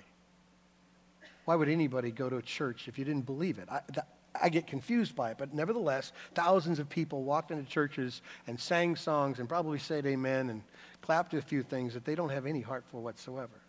Why 1.43 1.55
would 1.55 1.69
anybody 1.69 2.11
go 2.11 2.29
to 2.29 2.37
a 2.37 2.41
church 2.41 2.87
if 2.87 2.97
you 2.97 3.03
didn't 3.03 3.25
believe 3.25 3.57
it? 3.57 3.67
I, 3.69 3.81
that, 3.93 4.07
I 4.41 4.50
get 4.50 4.67
confused 4.67 5.15
by 5.15 5.32
it, 5.32 5.38
but 5.38 5.53
nevertheless, 5.53 6.12
thousands 6.36 6.79
of 6.79 6.89
people 6.89 7.24
walked 7.24 7.51
into 7.51 7.70
churches 7.70 8.22
and 8.48 8.60
sang 8.60 8.96
songs 8.96 9.39
and 9.39 9.48
probably 9.48 9.79
said 9.79 10.06
amen 10.06 10.50
and 10.50 10.62
clapped 11.01 11.34
a 11.34 11.41
few 11.41 11.63
things 11.63 11.94
that 11.94 12.06
they 12.06 12.15
don't 12.15 12.29
have 12.29 12.46
any 12.46 12.62
heart 12.62 12.84
for 12.91 13.01
whatsoever. 13.01 13.62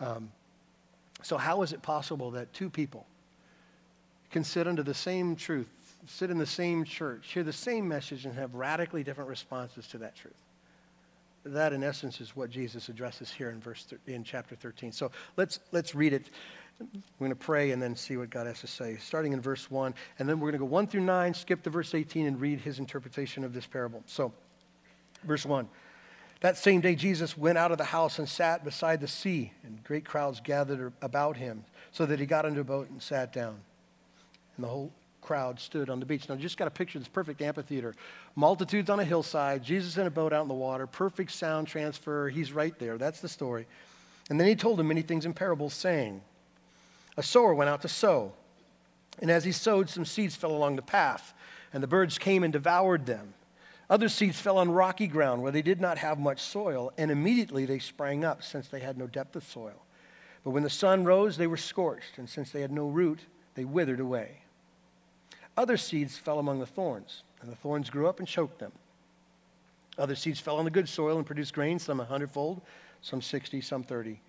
Um, 0.00 0.30
so, 1.22 1.36
how 1.36 1.62
is 1.62 1.72
it 1.72 1.82
possible 1.82 2.32
that 2.32 2.52
two 2.52 2.70
people 2.70 3.06
can 4.30 4.44
sit 4.44 4.66
under 4.66 4.82
the 4.82 4.94
same 4.94 5.36
truth, 5.36 5.68
sit 6.06 6.30
in 6.30 6.38
the 6.38 6.46
same 6.46 6.84
church, 6.84 7.32
hear 7.32 7.42
the 7.42 7.52
same 7.52 7.88
message, 7.88 8.26
and 8.26 8.34
have 8.34 8.54
radically 8.54 9.02
different 9.02 9.30
responses 9.30 9.86
to 9.88 9.98
that 9.98 10.14
truth? 10.14 10.34
That, 11.46 11.72
in 11.72 11.84
essence, 11.84 12.20
is 12.20 12.34
what 12.34 12.50
Jesus 12.50 12.88
addresses 12.88 13.30
here 13.30 13.50
in 13.50 13.60
verse 13.60 13.86
in 14.06 14.24
chapter 14.24 14.56
13. 14.56 14.90
So 14.92 15.10
let's 15.36 15.60
let's 15.72 15.94
read 15.94 16.12
it. 16.12 16.30
We're 16.78 17.28
going 17.28 17.30
to 17.30 17.36
pray 17.36 17.70
and 17.70 17.80
then 17.80 17.96
see 17.96 18.16
what 18.16 18.28
God 18.28 18.46
has 18.46 18.60
to 18.60 18.66
say, 18.66 18.96
starting 18.96 19.32
in 19.32 19.40
verse 19.40 19.70
1. 19.70 19.94
And 20.18 20.28
then 20.28 20.40
we're 20.40 20.50
going 20.50 20.60
to 20.60 20.66
go 20.66 20.70
1 20.70 20.88
through 20.88 21.02
9, 21.02 21.32
skip 21.32 21.62
to 21.62 21.70
verse 21.70 21.94
18, 21.94 22.26
and 22.26 22.38
read 22.38 22.60
his 22.60 22.78
interpretation 22.78 23.44
of 23.44 23.54
this 23.54 23.66
parable. 23.66 24.02
So, 24.06 24.32
verse 25.24 25.46
1. 25.46 25.68
That 26.40 26.58
same 26.58 26.82
day, 26.82 26.94
Jesus 26.94 27.36
went 27.36 27.56
out 27.56 27.72
of 27.72 27.78
the 27.78 27.84
house 27.84 28.18
and 28.18 28.28
sat 28.28 28.62
beside 28.62 29.00
the 29.00 29.08
sea, 29.08 29.52
and 29.62 29.82
great 29.84 30.04
crowds 30.04 30.40
gathered 30.44 30.92
about 31.00 31.38
him, 31.38 31.64
so 31.92 32.04
that 32.04 32.20
he 32.20 32.26
got 32.26 32.44
into 32.44 32.60
a 32.60 32.64
boat 32.64 32.90
and 32.90 33.00
sat 33.00 33.32
down. 33.32 33.58
And 34.56 34.64
the 34.64 34.68
whole 34.68 34.92
crowd 35.26 35.60
stood 35.60 35.90
on 35.90 36.00
the 36.00 36.06
beach. 36.06 36.28
Now, 36.28 36.36
just 36.36 36.56
got 36.56 36.66
to 36.66 36.70
picture 36.70 36.98
of 36.98 37.04
this 37.04 37.08
perfect 37.08 37.42
amphitheater. 37.42 37.94
Multitudes 38.36 38.88
on 38.88 39.00
a 39.00 39.04
hillside, 39.04 39.62
Jesus 39.62 39.96
in 39.96 40.06
a 40.06 40.10
boat 40.10 40.32
out 40.32 40.42
in 40.42 40.48
the 40.48 40.54
water, 40.54 40.86
perfect 40.86 41.32
sound 41.32 41.66
transfer. 41.66 42.28
He's 42.28 42.52
right 42.52 42.78
there. 42.78 42.96
That's 42.96 43.20
the 43.20 43.28
story. 43.28 43.66
And 44.30 44.40
then 44.40 44.46
he 44.46 44.54
told 44.54 44.78
them 44.78 44.88
many 44.88 45.02
things 45.02 45.26
in 45.26 45.34
parables, 45.34 45.74
saying, 45.74 46.22
a 47.16 47.22
sower 47.22 47.54
went 47.54 47.70
out 47.70 47.82
to 47.82 47.88
sow. 47.88 48.32
And 49.20 49.30
as 49.30 49.44
he 49.44 49.52
sowed, 49.52 49.88
some 49.88 50.04
seeds 50.04 50.36
fell 50.36 50.52
along 50.52 50.76
the 50.76 50.82
path. 50.82 51.34
and 51.72 51.82
the 51.82 51.86
birds 51.88 52.16
came 52.16 52.42
and 52.42 52.54
devoured 52.54 53.04
them. 53.04 53.34
Other 53.90 54.08
seeds 54.08 54.40
fell 54.40 54.56
on 54.56 54.70
rocky 54.70 55.06
ground 55.06 55.42
where 55.42 55.52
they 55.52 55.60
did 55.60 55.78
not 55.78 55.98
have 55.98 56.18
much 56.18 56.40
soil, 56.40 56.90
and 56.96 57.10
immediately 57.10 57.66
they 57.66 57.78
sprang 57.78 58.24
up, 58.24 58.42
since 58.42 58.68
they 58.68 58.80
had 58.80 58.96
no 58.96 59.06
depth 59.06 59.36
of 59.36 59.44
soil. 59.44 59.84
But 60.42 60.52
when 60.52 60.62
the 60.62 60.70
sun 60.70 61.04
rose, 61.04 61.36
they 61.36 61.46
were 61.46 61.58
scorched, 61.58 62.16
and 62.16 62.28
since 62.28 62.50
they 62.50 62.62
had 62.62 62.72
no 62.72 62.88
root, 62.88 63.20
they 63.54 63.66
withered 63.66 64.00
away. 64.00 64.38
Other 65.56 65.76
seeds 65.76 66.18
fell 66.18 66.38
among 66.38 66.58
the 66.58 66.66
thorns, 66.66 67.22
and 67.40 67.50
the 67.50 67.56
thorns 67.56 67.90
grew 67.90 68.06
up 68.06 68.18
and 68.18 68.28
choked 68.28 68.58
them. 68.58 68.72
Other 69.98 70.14
seeds 70.14 70.40
fell 70.40 70.58
on 70.58 70.64
the 70.64 70.70
good 70.70 70.88
soil 70.88 71.16
and 71.16 71.24
produced 71.24 71.54
grain, 71.54 71.78
some 71.78 72.00
a 72.00 72.04
hundredfold, 72.04 72.60
some 73.00 73.22
sixty, 73.22 73.60
some 73.60 73.82
thirty. 73.82 74.20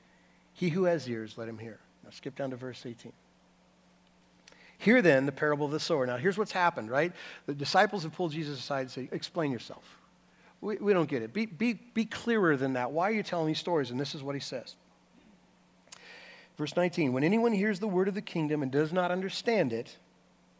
He 0.54 0.70
who 0.70 0.86
has 0.86 1.08
ears, 1.10 1.38
let 1.38 1.50
him 1.50 1.58
hear. 1.58 1.80
Now 2.04 2.10
skip 2.12 2.36
down 2.36 2.52
to 2.52 2.56
verse 2.56 2.86
18. 2.86 3.12
Hear 4.80 5.02
then 5.02 5.26
the 5.26 5.32
parable 5.32 5.66
of 5.66 5.72
the 5.72 5.80
sower. 5.80 6.06
Now, 6.06 6.18
here's 6.18 6.38
what's 6.38 6.52
happened, 6.52 6.90
right? 6.90 7.12
The 7.48 7.54
disciples 7.54 8.04
have 8.04 8.14
pulled 8.14 8.32
Jesus 8.32 8.60
aside 8.60 8.82
and 8.82 8.92
say, 8.92 9.10
Explain 9.12 9.52
yourself. 9.52 9.84
We, 10.62 10.78
we 10.78 10.94
don't 10.94 11.10
get 11.10 11.22
it. 11.22 11.34
Be, 11.34 11.46
be, 11.46 11.74
be 11.74 12.06
clearer 12.06 12.58
than 12.58 12.74
that. 12.74 12.92
Why 12.92 13.10
are 13.10 13.14
you 13.14 13.24
telling 13.24 13.48
these 13.48 13.60
stories? 13.60 13.92
And 13.92 14.00
this 14.00 14.16
is 14.16 14.24
what 14.24 14.36
he 14.36 14.42
says. 14.42 14.76
Verse 16.58 16.76
19 16.76 17.14
When 17.14 17.24
anyone 17.24 17.54
hears 17.54 17.80
the 17.80 17.88
word 17.88 18.08
of 18.08 18.14
the 18.14 18.22
kingdom 18.22 18.64
and 18.64 18.72
does 18.72 18.94
not 18.94 19.12
understand 19.12 19.74
it, 19.74 19.98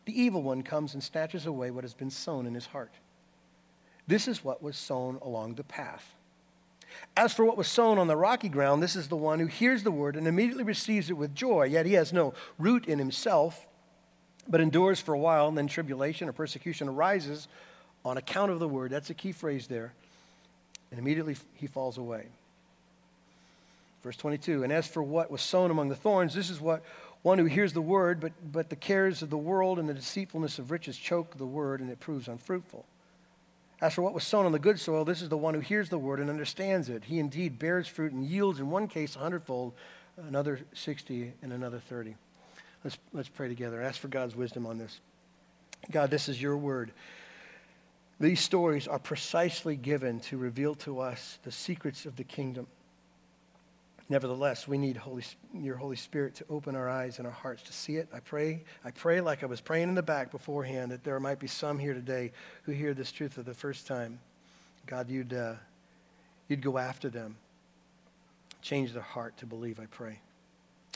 the 0.08 0.20
evil 0.20 0.42
one 0.42 0.64
comes 0.64 0.94
and 0.94 1.04
snatches 1.04 1.46
away 1.46 1.70
what 1.70 1.84
has 1.84 1.94
been 1.94 2.10
sown 2.10 2.46
in 2.48 2.54
his 2.54 2.68
heart. 2.68 2.94
This 4.08 4.30
is 4.30 4.42
what 4.42 4.64
was 4.64 4.78
sown 4.78 5.20
along 5.22 5.56
the 5.56 5.66
path. 5.66 6.16
As 7.18 7.34
for 7.34 7.44
what 7.44 7.58
was 7.58 7.68
sown 7.68 7.98
on 7.98 8.08
the 8.08 8.16
rocky 8.16 8.48
ground, 8.48 8.82
this 8.82 8.96
is 8.96 9.10
the 9.10 9.18
one 9.18 9.40
who 9.40 9.48
hears 9.48 9.84
the 9.84 9.92
word 9.92 10.16
and 10.16 10.26
immediately 10.26 10.64
receives 10.64 11.10
it 11.10 11.18
with 11.18 11.36
joy, 11.36 11.66
yet 11.66 11.86
he 11.86 11.92
has 11.94 12.14
no 12.14 12.34
root 12.58 12.86
in 12.86 13.00
himself 13.00 13.68
but 14.48 14.62
endures 14.62 15.02
for 15.02 15.14
a 15.14 15.20
while, 15.20 15.50
and 15.50 15.58
then 15.58 15.68
tribulation 15.68 16.30
or 16.30 16.32
persecution 16.32 16.88
arises 16.88 17.50
on 18.06 18.16
account 18.16 18.50
of 18.50 18.60
the 18.60 18.68
word. 18.68 18.92
That's 18.92 19.10
a 19.10 19.14
key 19.14 19.34
phrase 19.34 19.68
there. 19.68 19.92
And 20.90 21.02
immediately 21.02 21.36
he 21.56 21.68
falls 21.68 21.98
away. 21.98 22.28
Verse 24.04 24.16
22 24.16 24.64
And 24.64 24.72
as 24.72 24.88
for 24.88 25.04
what 25.04 25.30
was 25.30 25.42
sown 25.42 25.70
among 25.70 25.90
the 25.90 25.98
thorns, 25.98 26.34
this 26.34 26.50
is 26.50 26.62
what 26.62 26.82
one 27.22 27.40
who 27.40 27.46
hears 27.46 27.74
the 27.74 27.82
word, 27.82 28.20
but, 28.20 28.34
but 28.52 28.70
the 28.70 28.76
cares 28.76 29.22
of 29.22 29.30
the 29.30 29.38
world 29.38 29.80
and 29.80 29.90
the 29.90 29.94
deceitfulness 29.94 30.60
of 30.60 30.72
riches 30.72 30.98
choke 30.98 31.38
the 31.38 31.46
word, 31.46 31.82
and 31.82 31.90
it 31.90 32.00
proves 32.00 32.28
unfruitful. 32.28 32.86
As 33.80 33.94
for 33.94 34.02
what 34.02 34.14
was 34.14 34.24
sown 34.24 34.46
on 34.46 34.52
the 34.52 34.60
good 34.60 34.80
soil, 34.80 35.06
this 35.06 35.22
is 35.22 35.30
the 35.30 35.38
one 35.38 35.54
who 35.54 35.60
hears 35.60 35.90
the 35.90 36.00
word 36.00 36.20
and 36.20 36.30
understands 36.30 36.90
it. 36.90 37.04
He 37.04 37.20
indeed 37.20 37.60
bears 37.60 37.88
fruit 37.88 38.12
and 38.12 38.26
yields, 38.26 38.60
in 38.60 38.70
one 38.70 38.88
case, 38.88 39.16
a 39.16 39.20
hundredfold, 39.20 39.74
another 40.18 40.62
60, 40.74 41.34
and 41.44 41.54
another 41.54 41.80
30. 41.80 42.16
Let's, 42.84 42.98
let's 43.14 43.30
pray 43.30 43.48
together. 43.48 43.82
Ask 43.82 44.00
for 44.00 44.08
God's 44.08 44.36
wisdom 44.36 44.66
on 44.66 44.78
this. 44.78 45.00
God, 45.92 46.10
this 46.10 46.28
is 46.28 46.42
your 46.42 46.58
word. 46.58 46.92
These 48.20 48.40
stories 48.40 48.88
are 48.88 48.98
precisely 48.98 49.76
given 49.76 50.20
to 50.22 50.38
reveal 50.38 50.74
to 50.76 51.00
us 51.00 51.38
the 51.44 51.52
secrets 51.52 52.06
of 52.06 52.16
the 52.16 52.24
kingdom. 52.24 52.66
Nevertheless, 54.10 54.68
we 54.68 54.78
need 54.78 54.96
Holy, 54.96 55.24
your 55.54 55.76
Holy 55.76 55.98
Spirit 55.98 56.36
to 56.36 56.46
open 56.50 56.76
our 56.76 56.88
eyes 56.90 57.18
and 57.18 57.28
our 57.28 57.34
hearts 57.34 57.64
to 57.64 57.74
see 57.74 57.98
it. 57.98 58.08
I 58.14 58.20
pray, 58.22 58.64
I 58.86 58.92
pray 58.92 59.20
like 59.20 59.44
I 59.44 59.48
was 59.48 59.60
praying 59.60 59.90
in 59.90 59.96
the 59.96 60.04
back 60.04 60.32
beforehand 60.32 60.92
that 60.92 61.04
there 61.04 61.20
might 61.20 61.40
be 61.40 61.48
some 61.48 61.78
here 61.78 61.94
today 61.94 62.32
who 62.64 62.72
hear 62.72 62.94
this 62.94 63.12
truth 63.12 63.34
for 63.34 63.44
the 63.44 63.54
first 63.54 63.86
time. 63.86 64.20
God, 64.86 65.10
you'd, 65.10 65.34
uh, 65.34 65.56
you'd 66.48 66.62
go 66.62 66.78
after 66.78 67.10
them. 67.10 67.36
Change 68.62 68.94
their 68.94 69.02
heart 69.02 69.36
to 69.38 69.46
believe, 69.46 69.80
I 69.80 69.88
pray. 69.88 70.20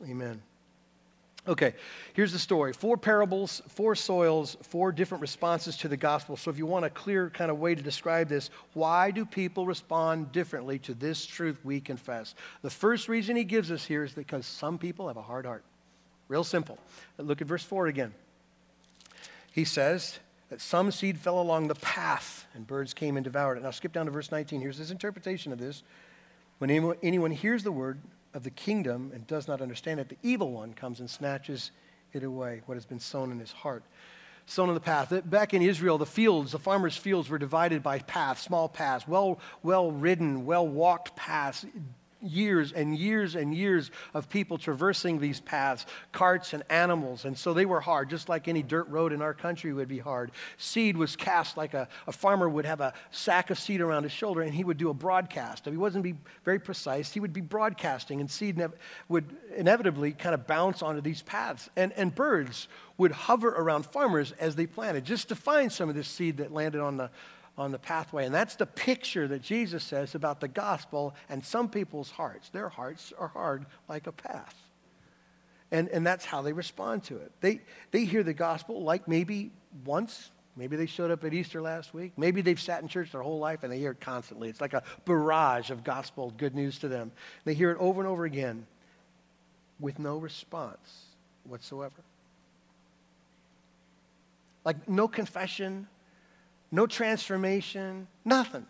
Amen. 0.03 0.41
Okay, 1.47 1.73
here's 2.13 2.31
the 2.31 2.39
story 2.39 2.71
four 2.71 2.97
parables, 2.97 3.63
four 3.67 3.95
soils, 3.95 4.57
four 4.61 4.91
different 4.91 5.21
responses 5.21 5.75
to 5.77 5.87
the 5.87 5.97
gospel. 5.97 6.37
So, 6.37 6.51
if 6.51 6.57
you 6.57 6.67
want 6.67 6.85
a 6.85 6.89
clear 6.89 7.31
kind 7.31 7.49
of 7.49 7.57
way 7.57 7.73
to 7.73 7.81
describe 7.81 8.29
this, 8.29 8.51
why 8.73 9.09
do 9.09 9.25
people 9.25 9.65
respond 9.65 10.31
differently 10.31 10.77
to 10.79 10.93
this 10.93 11.25
truth 11.25 11.57
we 11.63 11.81
confess? 11.81 12.35
The 12.61 12.69
first 12.69 13.09
reason 13.09 13.35
he 13.35 13.43
gives 13.43 13.71
us 13.71 13.83
here 13.83 14.03
is 14.03 14.13
because 14.13 14.45
some 14.45 14.77
people 14.77 15.07
have 15.07 15.17
a 15.17 15.21
hard 15.21 15.47
heart. 15.47 15.63
Real 16.27 16.43
simple. 16.43 16.77
Look 17.17 17.41
at 17.41 17.47
verse 17.47 17.63
4 17.63 17.87
again. 17.87 18.13
He 19.51 19.65
says 19.65 20.19
that 20.49 20.61
some 20.61 20.91
seed 20.91 21.17
fell 21.17 21.41
along 21.41 21.67
the 21.67 21.75
path 21.75 22.45
and 22.53 22.67
birds 22.67 22.93
came 22.93 23.17
and 23.17 23.23
devoured 23.23 23.57
it. 23.57 23.63
Now, 23.63 23.71
skip 23.71 23.91
down 23.91 24.05
to 24.05 24.11
verse 24.11 24.31
19. 24.31 24.61
Here's 24.61 24.77
his 24.77 24.91
interpretation 24.91 25.51
of 25.51 25.59
this. 25.59 25.81
When 26.59 26.69
anyone, 26.69 26.97
anyone 27.01 27.31
hears 27.31 27.63
the 27.63 27.71
word, 27.71 27.99
of 28.33 28.43
the 28.43 28.49
kingdom 28.49 29.11
and 29.13 29.25
does 29.27 29.47
not 29.47 29.61
understand 29.61 29.99
it, 29.99 30.09
the 30.09 30.17
evil 30.23 30.51
one 30.51 30.73
comes 30.73 30.99
and 30.99 31.09
snatches 31.09 31.71
it 32.13 32.23
away, 32.23 32.61
what 32.65 32.75
has 32.75 32.85
been 32.85 32.99
sown 32.99 33.31
in 33.31 33.39
his 33.39 33.51
heart. 33.51 33.83
Sown 34.45 34.69
in 34.69 34.73
the 34.73 34.81
path. 34.81 35.13
Back 35.29 35.53
in 35.53 35.61
Israel, 35.61 35.97
the 35.97 36.05
fields, 36.05 36.51
the 36.51 36.59
farmers' 36.59 36.97
fields 36.97 37.29
were 37.29 37.37
divided 37.37 37.83
by 37.83 37.99
paths, 37.99 38.41
small 38.41 38.67
paths, 38.67 39.07
well, 39.07 39.39
well 39.63 39.91
ridden, 39.91 40.45
well 40.45 40.67
walked 40.67 41.15
paths, 41.15 41.65
years 42.21 42.71
and 42.71 42.95
years 42.95 43.35
and 43.35 43.53
years 43.53 43.91
of 44.13 44.29
people 44.29 44.57
traversing 44.57 45.19
these 45.19 45.39
paths, 45.39 45.85
carts 46.11 46.53
and 46.53 46.63
animals. 46.69 47.25
And 47.25 47.37
so 47.37 47.53
they 47.53 47.65
were 47.65 47.81
hard, 47.81 48.09
just 48.09 48.29
like 48.29 48.47
any 48.47 48.63
dirt 48.63 48.87
road 48.89 49.13
in 49.13 49.21
our 49.21 49.33
country 49.33 49.73
would 49.73 49.87
be 49.87 49.99
hard. 49.99 50.31
Seed 50.57 50.97
was 50.97 51.15
cast 51.15 51.57
like 51.57 51.73
a, 51.73 51.87
a 52.07 52.11
farmer 52.11 52.47
would 52.49 52.65
have 52.65 52.81
a 52.81 52.93
sack 53.11 53.49
of 53.49 53.59
seed 53.59 53.81
around 53.81 54.03
his 54.03 54.11
shoulder 54.11 54.41
and 54.41 54.53
he 54.53 54.63
would 54.63 54.77
do 54.77 54.89
a 54.89 54.93
broadcast. 54.93 55.67
If 55.67 55.73
he 55.73 55.77
wasn't 55.77 56.03
be 56.03 56.15
very 56.43 56.59
precise, 56.59 57.11
he 57.11 57.19
would 57.19 57.33
be 57.33 57.41
broadcasting 57.41 58.19
and 58.19 58.29
seed 58.29 58.57
nev- 58.57 58.73
would 59.09 59.25
inevitably 59.55 60.11
kind 60.13 60.33
of 60.33 60.47
bounce 60.47 60.81
onto 60.81 61.01
these 61.01 61.21
paths. 61.21 61.69
And, 61.75 61.91
and 61.93 62.13
birds 62.13 62.67
would 62.97 63.11
hover 63.11 63.49
around 63.49 63.85
farmers 63.85 64.31
as 64.39 64.55
they 64.55 64.67
planted 64.67 65.05
just 65.05 65.29
to 65.29 65.35
find 65.35 65.71
some 65.71 65.89
of 65.89 65.95
this 65.95 66.07
seed 66.07 66.37
that 66.37 66.53
landed 66.53 66.81
on 66.81 66.97
the 66.97 67.09
on 67.57 67.71
the 67.71 67.79
pathway. 67.79 68.25
And 68.25 68.33
that's 68.33 68.55
the 68.55 68.65
picture 68.65 69.27
that 69.27 69.41
Jesus 69.41 69.83
says 69.83 70.15
about 70.15 70.39
the 70.39 70.47
gospel 70.47 71.15
and 71.29 71.43
some 71.43 71.69
people's 71.69 72.11
hearts. 72.11 72.49
Their 72.49 72.69
hearts 72.69 73.13
are 73.17 73.27
hard 73.27 73.65
like 73.89 74.07
a 74.07 74.11
path. 74.11 74.55
And, 75.71 75.87
and 75.89 76.05
that's 76.05 76.25
how 76.25 76.41
they 76.41 76.53
respond 76.53 77.03
to 77.05 77.17
it. 77.17 77.31
They, 77.39 77.61
they 77.91 78.05
hear 78.05 78.23
the 78.23 78.33
gospel 78.33 78.83
like 78.83 79.07
maybe 79.07 79.51
once. 79.85 80.31
Maybe 80.57 80.75
they 80.75 80.85
showed 80.85 81.11
up 81.11 81.23
at 81.23 81.33
Easter 81.33 81.61
last 81.61 81.93
week. 81.93 82.11
Maybe 82.17 82.41
they've 82.41 82.59
sat 82.59 82.81
in 82.81 82.89
church 82.89 83.11
their 83.11 83.21
whole 83.21 83.39
life 83.39 83.63
and 83.63 83.71
they 83.71 83.79
hear 83.79 83.91
it 83.91 84.01
constantly. 84.01 84.49
It's 84.49 84.59
like 84.59 84.73
a 84.73 84.83
barrage 85.05 85.71
of 85.71 85.83
gospel 85.83 86.33
good 86.37 86.55
news 86.55 86.79
to 86.79 86.89
them. 86.89 87.11
They 87.45 87.53
hear 87.53 87.71
it 87.71 87.77
over 87.79 88.01
and 88.01 88.09
over 88.09 88.25
again 88.25 88.65
with 89.79 89.97
no 89.97 90.17
response 90.17 91.05
whatsoever. 91.45 92.03
Like 94.65 94.87
no 94.89 95.07
confession, 95.07 95.87
no 96.71 96.87
transformation, 96.87 98.07
nothing. 98.23 98.65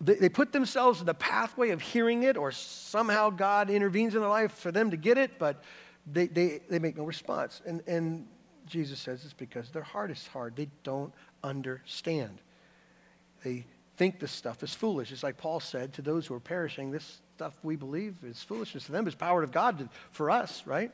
They, 0.00 0.14
they 0.14 0.28
put 0.28 0.52
themselves 0.52 1.00
in 1.00 1.06
the 1.06 1.14
pathway 1.14 1.70
of 1.70 1.80
hearing 1.80 2.22
it, 2.22 2.36
or 2.36 2.50
somehow 2.50 3.30
God 3.30 3.70
intervenes 3.70 4.14
in 4.14 4.20
their 4.20 4.30
life 4.30 4.52
for 4.52 4.72
them 4.72 4.90
to 4.90 4.96
get 4.96 5.18
it, 5.18 5.38
but 5.38 5.62
they, 6.10 6.26
they, 6.26 6.60
they 6.68 6.78
make 6.78 6.96
no 6.96 7.04
response. 7.04 7.62
And, 7.64 7.82
and 7.86 8.26
Jesus 8.66 8.98
says 8.98 9.24
it's 9.24 9.34
because 9.34 9.70
their 9.70 9.82
heart 9.82 10.10
is 10.10 10.26
hard. 10.26 10.56
They 10.56 10.68
don't 10.82 11.12
understand. 11.44 12.40
They 13.44 13.66
think 13.96 14.18
this 14.18 14.32
stuff 14.32 14.62
is 14.62 14.74
foolish. 14.74 15.12
It's 15.12 15.22
like 15.22 15.36
Paul 15.36 15.60
said 15.60 15.92
to 15.94 16.02
those 16.02 16.26
who 16.26 16.34
are 16.34 16.40
perishing, 16.40 16.90
this 16.90 17.20
stuff 17.36 17.54
we 17.62 17.76
believe 17.76 18.16
is 18.24 18.42
foolishness 18.42 18.86
to 18.86 18.92
them, 18.92 19.06
is 19.06 19.14
power 19.14 19.42
of 19.42 19.52
God 19.52 19.88
for 20.10 20.30
us, 20.30 20.62
right? 20.66 20.92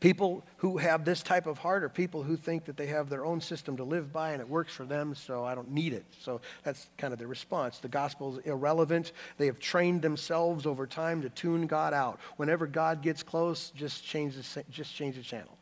People 0.00 0.44
who 0.58 0.78
have 0.78 1.04
this 1.04 1.22
type 1.22 1.46
of 1.46 1.58
heart 1.58 1.84
are 1.84 1.88
people 1.88 2.22
who 2.22 2.36
think 2.36 2.64
that 2.66 2.76
they 2.76 2.86
have 2.86 3.08
their 3.08 3.24
own 3.24 3.40
system 3.40 3.76
to 3.76 3.84
live 3.84 4.12
by 4.12 4.32
and 4.32 4.40
it 4.40 4.48
works 4.48 4.72
for 4.72 4.84
them, 4.84 5.14
so 5.14 5.44
I 5.44 5.54
don't 5.54 5.70
need 5.70 5.92
it. 5.92 6.04
So 6.20 6.40
that's 6.62 6.88
kind 6.98 7.12
of 7.12 7.18
their 7.18 7.28
response. 7.28 7.78
The 7.78 7.88
gospel 7.88 8.38
is 8.38 8.44
irrelevant. 8.44 9.12
They 9.38 9.46
have 9.46 9.58
trained 9.58 10.02
themselves 10.02 10.66
over 10.66 10.86
time 10.86 11.22
to 11.22 11.30
tune 11.30 11.66
God 11.66 11.94
out. 11.94 12.20
Whenever 12.36 12.66
God 12.66 13.02
gets 13.02 13.22
close, 13.22 13.72
just 13.74 14.04
change 14.04 14.34
the, 14.34 14.64
just 14.70 14.94
change 14.94 15.16
the 15.16 15.22
channel. 15.22 15.56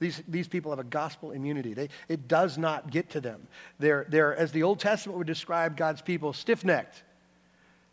These, 0.00 0.22
these 0.28 0.48
people 0.48 0.70
have 0.72 0.80
a 0.80 0.84
gospel 0.84 1.30
immunity. 1.30 1.72
They, 1.72 1.88
it 2.08 2.28
does 2.28 2.58
not 2.58 2.90
get 2.90 3.10
to 3.10 3.20
them. 3.20 3.46
They're, 3.78 4.06
they're, 4.08 4.36
as 4.36 4.52
the 4.52 4.62
Old 4.62 4.80
Testament 4.80 5.18
would 5.18 5.26
describe 5.26 5.76
God's 5.76 6.02
people, 6.02 6.32
stiff 6.32 6.64
necked. 6.64 7.02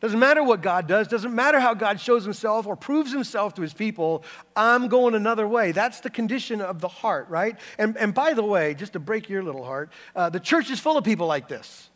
Doesn't 0.02 0.20
matter 0.20 0.44
what 0.44 0.64
God 0.64 0.88
does, 0.88 1.08
doesn't 1.08 1.34
matter 1.34 1.60
how 1.60 1.76
God 1.76 2.02
shows 2.02 2.24
himself 2.24 2.66
or 2.66 2.76
proves 2.76 3.14
himself 3.14 3.54
to 3.54 3.62
his 3.62 3.72
people, 3.72 4.24
I'm 4.56 4.88
going 4.88 5.14
another 5.14 5.48
way. 5.48 5.72
That's 5.72 6.00
the 6.00 6.10
condition 6.10 6.60
of 6.60 6.82
the 6.82 6.88
heart, 6.88 7.30
right? 7.30 7.56
And, 7.78 7.96
and 7.98 8.12
by 8.12 8.34
the 8.34 8.44
way, 8.44 8.74
just 8.74 8.94
to 8.94 9.00
break 9.00 9.30
your 9.30 9.44
little 9.44 9.64
heart, 9.64 9.92
uh, 10.16 10.32
the 10.32 10.40
church 10.40 10.72
is 10.72 10.80
full 10.80 10.98
of 10.98 11.04
people 11.04 11.28
like 11.28 11.48
this. 11.48 11.88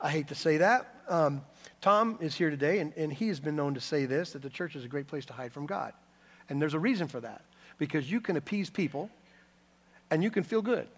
I 0.00 0.10
hate 0.10 0.28
to 0.28 0.34
say 0.34 0.56
that. 0.56 0.94
Um, 1.08 1.42
Tom 1.82 2.18
is 2.22 2.34
here 2.34 2.48
today, 2.48 2.78
and, 2.78 2.94
and 2.96 3.12
he 3.12 3.28
has 3.28 3.38
been 3.38 3.54
known 3.54 3.74
to 3.74 3.80
say 3.80 4.06
this 4.06 4.32
that 4.32 4.40
the 4.40 4.50
church 4.50 4.76
is 4.76 4.84
a 4.84 4.88
great 4.88 5.08
place 5.08 5.26
to 5.26 5.34
hide 5.34 5.52
from 5.52 5.66
God. 5.66 5.92
And 6.48 6.60
there's 6.60 6.74
a 6.74 6.78
reason 6.78 7.06
for 7.06 7.20
that 7.20 7.42
because 7.76 8.10
you 8.10 8.20
can 8.20 8.38
appease 8.38 8.70
people 8.70 9.10
and 10.10 10.22
you 10.22 10.30
can 10.30 10.42
feel 10.42 10.62
good 10.62 10.88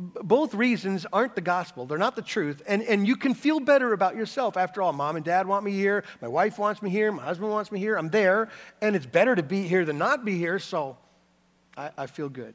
both 0.00 0.54
reasons 0.54 1.04
aren't 1.12 1.34
the 1.34 1.42
gospel. 1.42 1.84
They're 1.84 1.98
not 1.98 2.16
the 2.16 2.22
truth. 2.22 2.62
And, 2.66 2.82
and 2.82 3.06
you 3.06 3.16
can 3.16 3.34
feel 3.34 3.60
better 3.60 3.92
about 3.92 4.16
yourself. 4.16 4.56
After 4.56 4.80
all, 4.80 4.94
mom 4.94 5.16
and 5.16 5.24
dad 5.24 5.46
want 5.46 5.62
me 5.62 5.72
here. 5.72 6.04
My 6.22 6.28
wife 6.28 6.58
wants 6.58 6.80
me 6.80 6.88
here. 6.88 7.12
My 7.12 7.22
husband 7.22 7.50
wants 7.50 7.70
me 7.70 7.78
here. 7.78 7.96
I'm 7.96 8.08
there. 8.08 8.48
And 8.80 8.96
it's 8.96 9.04
better 9.04 9.34
to 9.34 9.42
be 9.42 9.68
here 9.68 9.84
than 9.84 9.98
not 9.98 10.24
be 10.24 10.38
here. 10.38 10.58
So 10.58 10.96
I, 11.76 11.90
I 11.98 12.06
feel 12.06 12.30
good. 12.30 12.54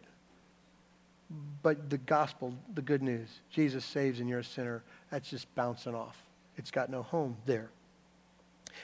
But 1.62 1.90
the 1.90 2.00
gospel, 2.00 2.56
the 2.74 2.82
good 2.82 3.04
news, 3.04 3.30
Jesus 3.52 3.86
saves 3.86 4.20
and 4.20 4.28
you're 4.28 4.40
a 4.40 4.44
sinner, 4.44 4.84
that's 5.12 5.30
just 5.30 5.54
bouncing 5.54 5.94
off. 5.94 6.18
It's 6.58 6.72
got 6.72 6.90
no 6.90 7.04
home 7.04 7.38
there. 7.46 7.70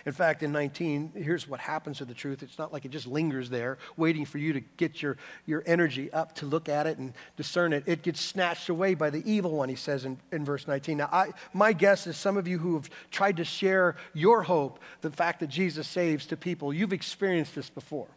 In 0.05 0.11
fact, 0.11 0.43
in 0.43 0.51
19, 0.51 1.13
here's 1.15 1.47
what 1.47 1.59
happens 1.59 1.99
to 1.99 2.05
the 2.05 2.13
truth. 2.13 2.43
It's 2.43 2.57
not 2.57 2.73
like 2.73 2.85
it 2.85 2.91
just 2.91 3.07
lingers 3.07 3.49
there, 3.49 3.77
waiting 3.97 4.25
for 4.25 4.37
you 4.37 4.53
to 4.53 4.59
get 4.77 5.01
your, 5.01 5.17
your 5.45 5.63
energy 5.65 6.11
up 6.11 6.35
to 6.35 6.45
look 6.45 6.69
at 6.69 6.87
it 6.87 6.97
and 6.97 7.13
discern 7.37 7.73
it. 7.73 7.83
It 7.85 8.01
gets 8.01 8.21
snatched 8.21 8.69
away 8.69 8.93
by 8.93 9.09
the 9.09 9.23
evil 9.29 9.51
one, 9.51 9.69
he 9.69 9.75
says 9.75 10.05
in, 10.05 10.17
in 10.31 10.45
verse 10.45 10.67
19. 10.67 10.97
Now, 10.97 11.09
I, 11.11 11.31
my 11.53 11.73
guess 11.73 12.07
is 12.07 12.17
some 12.17 12.37
of 12.37 12.47
you 12.47 12.57
who 12.57 12.75
have 12.75 12.89
tried 13.11 13.37
to 13.37 13.45
share 13.45 13.95
your 14.13 14.43
hope, 14.43 14.79
the 15.01 15.11
fact 15.11 15.39
that 15.41 15.47
Jesus 15.47 15.87
saves 15.87 16.25
to 16.27 16.37
people, 16.37 16.73
you've 16.73 16.93
experienced 16.93 17.55
this 17.55 17.69
before. 17.69 18.07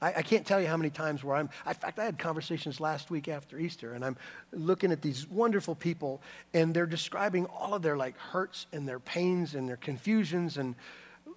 I, 0.00 0.14
I, 0.14 0.22
can't 0.22 0.46
tell 0.46 0.60
you 0.60 0.66
how 0.66 0.76
many 0.76 0.90
times 0.90 1.24
where 1.24 1.36
I'm, 1.36 1.48
in 1.66 1.74
fact, 1.74 1.98
I 1.98 2.04
had 2.04 2.18
conversations 2.18 2.80
last 2.80 3.10
week 3.10 3.28
after 3.28 3.58
Easter, 3.58 3.94
and 3.94 4.04
I'm 4.04 4.16
looking 4.52 4.92
at 4.92 5.02
these 5.02 5.28
wonderful 5.28 5.74
people, 5.74 6.22
and 6.54 6.72
they're 6.72 6.86
describing 6.86 7.46
all 7.46 7.74
of 7.74 7.82
their 7.82 7.96
like 7.96 8.16
hurts 8.16 8.66
and 8.72 8.88
their 8.88 9.00
pains 9.00 9.54
and 9.54 9.68
their 9.68 9.76
confusions 9.76 10.56
and 10.56 10.74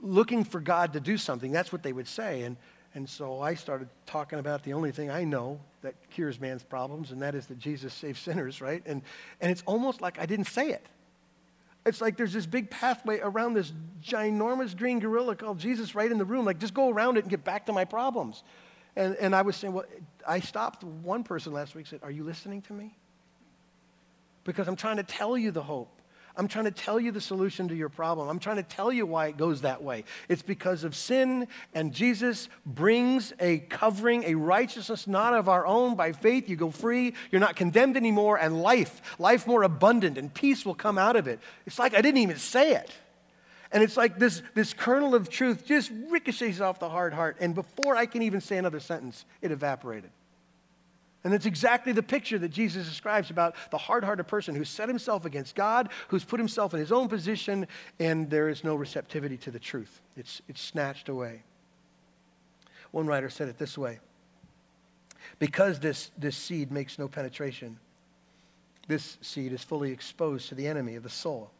looking 0.01 0.43
for 0.43 0.59
God 0.59 0.93
to 0.93 0.99
do 0.99 1.17
something. 1.17 1.51
That's 1.51 1.71
what 1.71 1.83
they 1.83 1.93
would 1.93 2.07
say. 2.07 2.43
And, 2.43 2.57
and 2.93 3.09
so 3.09 3.41
I 3.41 3.55
started 3.55 3.87
talking 4.05 4.39
about 4.39 4.63
the 4.63 4.73
only 4.73 4.91
thing 4.91 5.09
I 5.09 5.23
know 5.23 5.59
that 5.81 5.95
cures 6.11 6.39
man's 6.39 6.63
problems, 6.63 7.11
and 7.11 7.21
that 7.21 7.35
is 7.35 7.47
that 7.47 7.57
Jesus 7.57 7.93
saves 7.93 8.19
sinners, 8.19 8.61
right? 8.61 8.83
And, 8.85 9.01
and 9.39 9.51
it's 9.51 9.63
almost 9.65 10.01
like 10.01 10.19
I 10.19 10.25
didn't 10.25 10.47
say 10.47 10.69
it. 10.69 10.85
It's 11.85 12.01
like 12.01 12.15
there's 12.15 12.33
this 12.33 12.45
big 12.45 12.69
pathway 12.69 13.19
around 13.21 13.55
this 13.55 13.73
ginormous 14.03 14.77
green 14.77 14.99
gorilla 14.99 15.35
called 15.35 15.59
Jesus 15.59 15.95
right 15.95 16.11
in 16.11 16.17
the 16.17 16.25
room. 16.25 16.45
Like, 16.45 16.59
just 16.59 16.73
go 16.73 16.89
around 16.89 17.17
it 17.17 17.21
and 17.21 17.29
get 17.29 17.43
back 17.43 17.65
to 17.67 17.73
my 17.73 17.85
problems. 17.85 18.43
And, 18.95 19.15
and 19.15 19.35
I 19.35 19.41
was 19.41 19.55
saying, 19.55 19.73
well, 19.73 19.85
I 20.27 20.41
stopped 20.41 20.83
one 20.83 21.23
person 21.23 21.53
last 21.53 21.75
week 21.75 21.87
said, 21.87 22.01
Are 22.03 22.11
you 22.11 22.23
listening 22.23 22.61
to 22.63 22.73
me? 22.73 22.95
Because 24.43 24.67
I'm 24.67 24.75
trying 24.75 24.97
to 24.97 25.03
tell 25.03 25.37
you 25.37 25.51
the 25.51 25.63
hope. 25.63 26.00
I'm 26.35 26.47
trying 26.47 26.65
to 26.65 26.71
tell 26.71 26.99
you 26.99 27.11
the 27.11 27.21
solution 27.21 27.67
to 27.67 27.75
your 27.75 27.89
problem. 27.89 28.29
I'm 28.29 28.39
trying 28.39 28.57
to 28.57 28.63
tell 28.63 28.91
you 28.91 29.05
why 29.05 29.27
it 29.27 29.37
goes 29.37 29.61
that 29.61 29.83
way. 29.83 30.05
It's 30.29 30.41
because 30.41 30.83
of 30.83 30.95
sin, 30.95 31.47
and 31.73 31.93
Jesus 31.93 32.49
brings 32.65 33.33
a 33.39 33.59
covering, 33.59 34.23
a 34.23 34.35
righteousness 34.35 35.07
not 35.07 35.33
of 35.33 35.49
our 35.49 35.65
own. 35.65 35.95
By 35.95 36.13
faith, 36.13 36.49
you 36.49 36.55
go 36.55 36.71
free. 36.71 37.13
You're 37.31 37.41
not 37.41 37.55
condemned 37.55 37.97
anymore, 37.97 38.37
and 38.37 38.61
life, 38.61 39.01
life 39.19 39.45
more 39.45 39.63
abundant, 39.63 40.17
and 40.17 40.33
peace 40.33 40.65
will 40.65 40.75
come 40.75 40.97
out 40.97 41.15
of 41.15 41.27
it. 41.27 41.39
It's 41.65 41.79
like 41.79 41.93
I 41.93 42.01
didn't 42.01 42.21
even 42.21 42.37
say 42.37 42.75
it. 42.75 42.91
And 43.71 43.83
it's 43.83 43.95
like 43.95 44.19
this, 44.19 44.41
this 44.53 44.73
kernel 44.73 45.15
of 45.15 45.29
truth 45.29 45.65
just 45.65 45.91
ricochets 46.09 46.59
off 46.59 46.79
the 46.79 46.89
hard 46.89 47.13
heart, 47.13 47.37
and 47.39 47.55
before 47.55 47.95
I 47.95 48.05
can 48.05 48.21
even 48.21 48.41
say 48.41 48.57
another 48.57 48.79
sentence, 48.79 49.25
it 49.41 49.51
evaporated. 49.51 50.11
And 51.23 51.31
that's 51.31 51.45
exactly 51.45 51.93
the 51.93 52.01
picture 52.01 52.39
that 52.39 52.49
Jesus 52.49 52.87
describes 52.87 53.29
about 53.29 53.55
the 53.69 53.77
hard 53.77 54.03
hearted 54.03 54.23
person 54.27 54.55
who's 54.55 54.69
set 54.69 54.89
himself 54.89 55.23
against 55.23 55.53
God, 55.53 55.89
who's 56.07 56.23
put 56.23 56.39
himself 56.39 56.73
in 56.73 56.79
his 56.79 56.91
own 56.91 57.07
position, 57.07 57.67
and 57.99 58.29
there 58.29 58.49
is 58.49 58.63
no 58.63 58.75
receptivity 58.75 59.37
to 59.37 59.51
the 59.51 59.59
truth. 59.59 60.01
It's, 60.17 60.41
it's 60.47 60.61
snatched 60.61 61.09
away. 61.09 61.43
One 62.89 63.05
writer 63.05 63.29
said 63.29 63.49
it 63.49 63.57
this 63.57 63.77
way 63.77 63.99
Because 65.37 65.79
this, 65.79 66.11
this 66.17 66.35
seed 66.35 66.71
makes 66.71 66.97
no 66.97 67.07
penetration, 67.07 67.77
this 68.87 69.17
seed 69.21 69.53
is 69.53 69.63
fully 69.63 69.91
exposed 69.91 70.49
to 70.49 70.55
the 70.55 70.67
enemy 70.67 70.95
of 70.95 71.03
the 71.03 71.09
soul. 71.09 71.51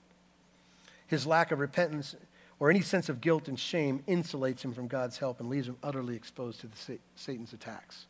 His 1.06 1.28
lack 1.28 1.52
of 1.52 1.60
repentance 1.60 2.16
or 2.60 2.70
any 2.70 2.82
sense 2.82 3.10
of 3.10 3.22
guilt 3.22 3.48
and 3.48 3.60
shame 3.60 4.04
insulates 4.08 4.62
him 4.62 4.74
from 4.74 4.88
God's 4.88 5.18
help 5.18 5.40
and 5.40 5.50
leaves 5.50 5.68
him 5.68 5.78
utterly 5.84 6.16
exposed 6.16 6.62
to 6.62 6.68
the, 6.68 7.00
Satan's 7.16 7.54
attacks. 7.54 8.06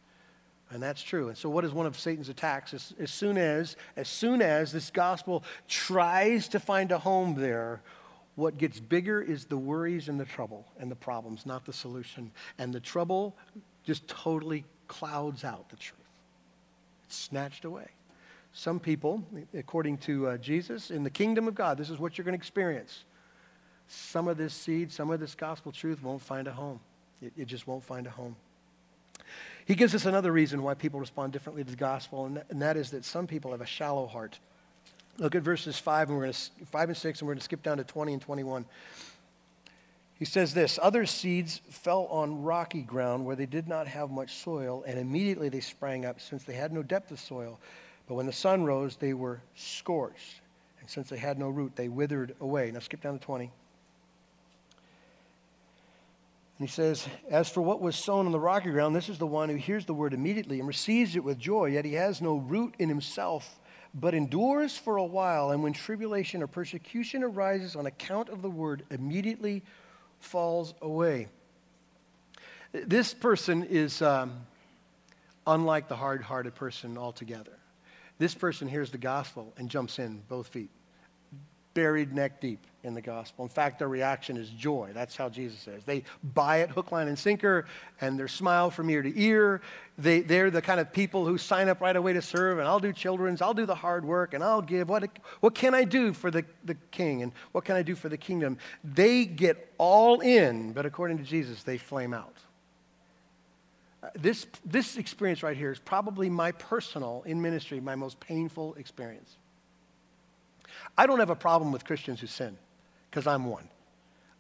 And 0.72 0.82
that's 0.82 1.02
true. 1.02 1.28
And 1.28 1.38
so 1.38 1.50
what 1.50 1.66
is 1.66 1.74
one 1.74 1.86
of 1.86 2.00
Satan's 2.00 2.30
attacks? 2.30 2.74
As, 2.74 2.94
as, 2.98 3.12
soon 3.12 3.38
as, 3.38 3.76
as 3.98 4.08
soon 4.08 4.42
as 4.42 4.72
this 4.72 4.90
gospel 4.90 5.44
tries 5.68 6.48
to 6.50 6.60
find 6.60 6.92
a 6.92 6.98
home 6.98 7.36
there, 7.36 7.82
what 8.36 8.58
gets 8.58 8.80
bigger 8.80 9.22
is 9.22 9.46
the 9.46 9.58
worries 9.58 10.08
and 10.08 10.20
the 10.20 10.26
trouble 10.26 10.66
and 10.80 10.90
the 10.90 10.96
problems, 10.96 11.46
not 11.46 11.66
the 11.66 11.74
solution. 11.74 12.32
And 12.58 12.74
the 12.74 12.80
trouble 12.80 13.36
just 13.84 14.08
totally 14.08 14.64
clouds 14.88 15.44
out 15.44 15.70
the 15.70 15.76
truth. 15.76 16.00
It's 17.06 17.18
snatched 17.18 17.66
away. 17.66 17.88
Some 18.54 18.80
people, 18.80 19.24
according 19.54 19.98
to 20.00 20.28
uh, 20.28 20.38
Jesus, 20.38 20.92
in 20.92 21.04
the 21.04 21.10
kingdom 21.10 21.48
of 21.48 21.56
God, 21.56 21.78
this 21.78 21.90
is 21.90 22.00
what 22.00 22.18
you're 22.18 22.26
going 22.26 22.38
to 22.38 22.40
experience. 22.40 23.04
Some 23.88 24.30
of 24.30 24.38
this 24.38 24.54
seed, 24.54 24.92
some 24.92 25.12
of 25.12 25.20
this 25.20 25.36
gospel 25.36 25.74
truth 25.74 26.02
won't 26.02 26.22
find 26.22 26.48
a 26.48 26.52
home. 26.52 26.80
It, 27.22 27.34
it 27.38 27.46
just 27.46 27.68
won't 27.68 27.84
find 27.84 28.08
a 28.08 28.10
home. 28.10 28.36
He 29.66 29.76
gives 29.76 29.94
us 29.96 30.06
another 30.06 30.32
reason 30.32 30.64
why 30.64 30.74
people 30.74 31.00
respond 31.00 31.34
differently 31.34 31.64
to 31.64 31.70
the 31.70 31.78
gospel, 31.78 32.26
and 32.26 32.38
that, 32.38 32.46
and 32.50 32.62
that 32.62 32.78
is 32.78 32.92
that 32.92 33.06
some 33.06 33.28
people 33.28 33.52
have 33.52 33.62
a 33.62 33.66
shallow 33.66 34.08
heart. 34.08 34.40
Look 35.18 35.36
at 35.36 35.44
verses 35.44 35.78
5 35.78 36.10
and, 36.10 36.18
we're 36.18 36.32
to, 36.32 36.50
5 36.66 36.90
and 36.90 36.98
6, 36.98 37.20
and 37.20 37.28
we're 37.28 37.34
going 37.34 37.40
to 37.40 37.44
skip 37.44 37.64
down 37.64 37.78
to 37.78 37.84
20 37.84 38.14
and 38.14 38.22
21. 38.22 38.66
He 40.18 40.26
says 40.26 40.54
this 40.54 40.78
Other 40.82 41.06
seeds 41.06 41.62
fell 41.70 42.06
on 42.06 42.44
rocky 42.44 42.82
ground 42.82 43.26
where 43.26 43.36
they 43.36 43.46
did 43.46 43.68
not 43.68 43.88
have 43.88 44.12
much 44.12 44.36
soil, 44.36 44.84
and 44.86 45.00
immediately 45.00 45.50
they 45.50 45.62
sprang 45.62 46.06
up, 46.06 46.22
since 46.22 46.44
they 46.44 46.54
had 46.54 46.72
no 46.72 46.84
depth 46.84 47.12
of 47.12 47.20
soil. 47.20 47.60
But 48.08 48.16
when 48.16 48.26
the 48.26 48.34
sun 48.34 48.64
rose, 48.64 48.98
they 48.98 49.14
were 49.14 49.42
scorched. 49.56 50.42
And 50.80 50.90
since 50.90 51.10
they 51.10 51.18
had 51.18 51.40
no 51.40 51.50
root, 51.50 51.76
they 51.76 51.88
withered 51.88 52.36
away. 52.40 52.72
Now 52.72 52.80
skip 52.80 53.02
down 53.02 53.18
to 53.18 53.24
20. 53.26 53.52
And 56.62 56.70
he 56.70 56.76
says, 56.76 57.08
As 57.28 57.50
for 57.50 57.62
what 57.62 57.82
was 57.82 57.96
sown 57.96 58.28
on 58.28 58.32
the 58.32 58.40
rocky 58.40 58.70
ground, 58.70 58.96
this 58.96 59.10
is 59.10 59.18
the 59.18 59.26
one 59.26 59.50
who 59.50 59.56
hears 59.56 59.88
the 59.88 59.96
word 59.96 60.14
immediately 60.14 60.60
and 60.60 60.68
receives 60.68 61.16
it 61.16 61.24
with 61.24 61.40
joy, 61.40 61.70
yet 61.70 61.86
he 61.86 61.94
has 61.94 62.22
no 62.22 62.36
root 62.36 62.76
in 62.78 62.88
himself, 62.88 63.60
but 63.96 64.14
endures 64.14 64.78
for 64.78 64.98
a 64.98 65.04
while. 65.04 65.50
And 65.50 65.64
when 65.64 65.74
tribulation 65.74 66.44
or 66.44 66.46
persecution 66.46 67.24
arises 67.24 67.76
on 67.76 67.88
account 67.88 68.30
of 68.30 68.44
the 68.44 68.50
word, 68.52 68.84
immediately 68.92 69.64
falls 70.20 70.76
away. 70.84 71.30
This 72.74 73.12
person 73.12 73.64
is 73.64 74.04
um, 74.04 74.32
unlike 75.48 75.88
the 75.88 75.96
hard 75.96 76.22
hearted 76.22 76.54
person 76.54 76.96
altogether. 76.96 77.58
This 78.20 78.36
person 78.36 78.68
hears 78.68 78.92
the 78.92 79.00
gospel 79.00 79.52
and 79.58 79.68
jumps 79.68 79.98
in 79.98 80.22
both 80.30 80.50
feet 80.50 80.70
buried 81.74 82.14
neck 82.14 82.42
deep 82.42 82.60
in 82.84 82.94
the 82.94 83.02
gospel. 83.02 83.46
In 83.46 83.50
fact, 83.50 83.80
their 83.80 83.88
reaction 83.88 84.38
is 84.38 84.50
joy. 84.50 84.90
That's 84.94 85.16
how 85.16 85.30
Jesus 85.30 85.60
says. 85.60 85.84
They 85.84 86.04
buy 86.24 86.58
it 86.58 86.72
hook, 86.72 86.92
line, 86.92 87.08
and 87.08 87.18
sinker, 87.18 87.66
and 88.00 88.18
their 88.18 88.28
smile 88.28 88.72
from 88.72 88.90
ear 88.90 89.02
to 89.04 89.22
ear. 89.22 89.62
They, 89.98 90.22
they're 90.22 90.50
the 90.50 90.62
kind 90.62 90.80
of 90.80 90.92
people 90.92 91.26
who 91.26 91.38
sign 91.38 91.70
up 91.70 91.80
right 91.80 91.96
away 91.96 92.14
to 92.14 92.22
serve, 92.22 92.58
and 92.58 92.68
I'll 92.68 92.80
do 92.80 92.92
children's, 92.92 93.42
I'll 93.42 93.54
do 93.54 93.66
the 93.66 93.76
hard 93.76 94.04
work, 94.04 94.34
and 94.34 94.44
I'll 94.44 94.64
give. 94.64 94.90
What, 94.90 95.08
what 95.42 95.54
can 95.54 95.76
I 95.76 95.84
do 95.84 96.12
for 96.14 96.32
the, 96.32 96.44
the 96.66 96.76
king, 96.90 97.22
and 97.22 97.32
what 97.52 97.66
can 97.66 97.76
I 97.76 97.84
do 97.84 97.96
for 97.96 98.10
the 98.10 98.18
kingdom? 98.18 98.58
They 98.84 99.26
get 99.26 99.74
all 99.78 100.22
in, 100.22 100.74
but 100.74 100.86
according 100.86 101.20
to 101.20 101.24
Jesus, 101.24 101.64
they 101.64 101.78
flame 101.78 102.14
out. 102.14 102.36
Uh, 104.02 104.10
this, 104.16 104.48
this 104.66 104.98
experience 104.98 105.44
right 105.44 105.56
here 105.56 105.72
is 105.72 105.78
probably 105.78 106.30
my 106.30 106.52
personal, 106.54 107.22
in 107.28 107.40
ministry, 107.40 107.80
my 107.80 107.96
most 107.96 108.20
painful 108.20 108.74
experience. 108.74 109.38
I 110.98 111.08
don't 111.08 111.20
have 111.20 111.30
a 111.30 111.36
problem 111.36 111.72
with 111.72 111.86
Christians 111.86 112.20
who 112.20 112.28
sin, 112.28 112.58
because 113.10 113.28
I'm 113.28 113.46
one. 113.46 113.68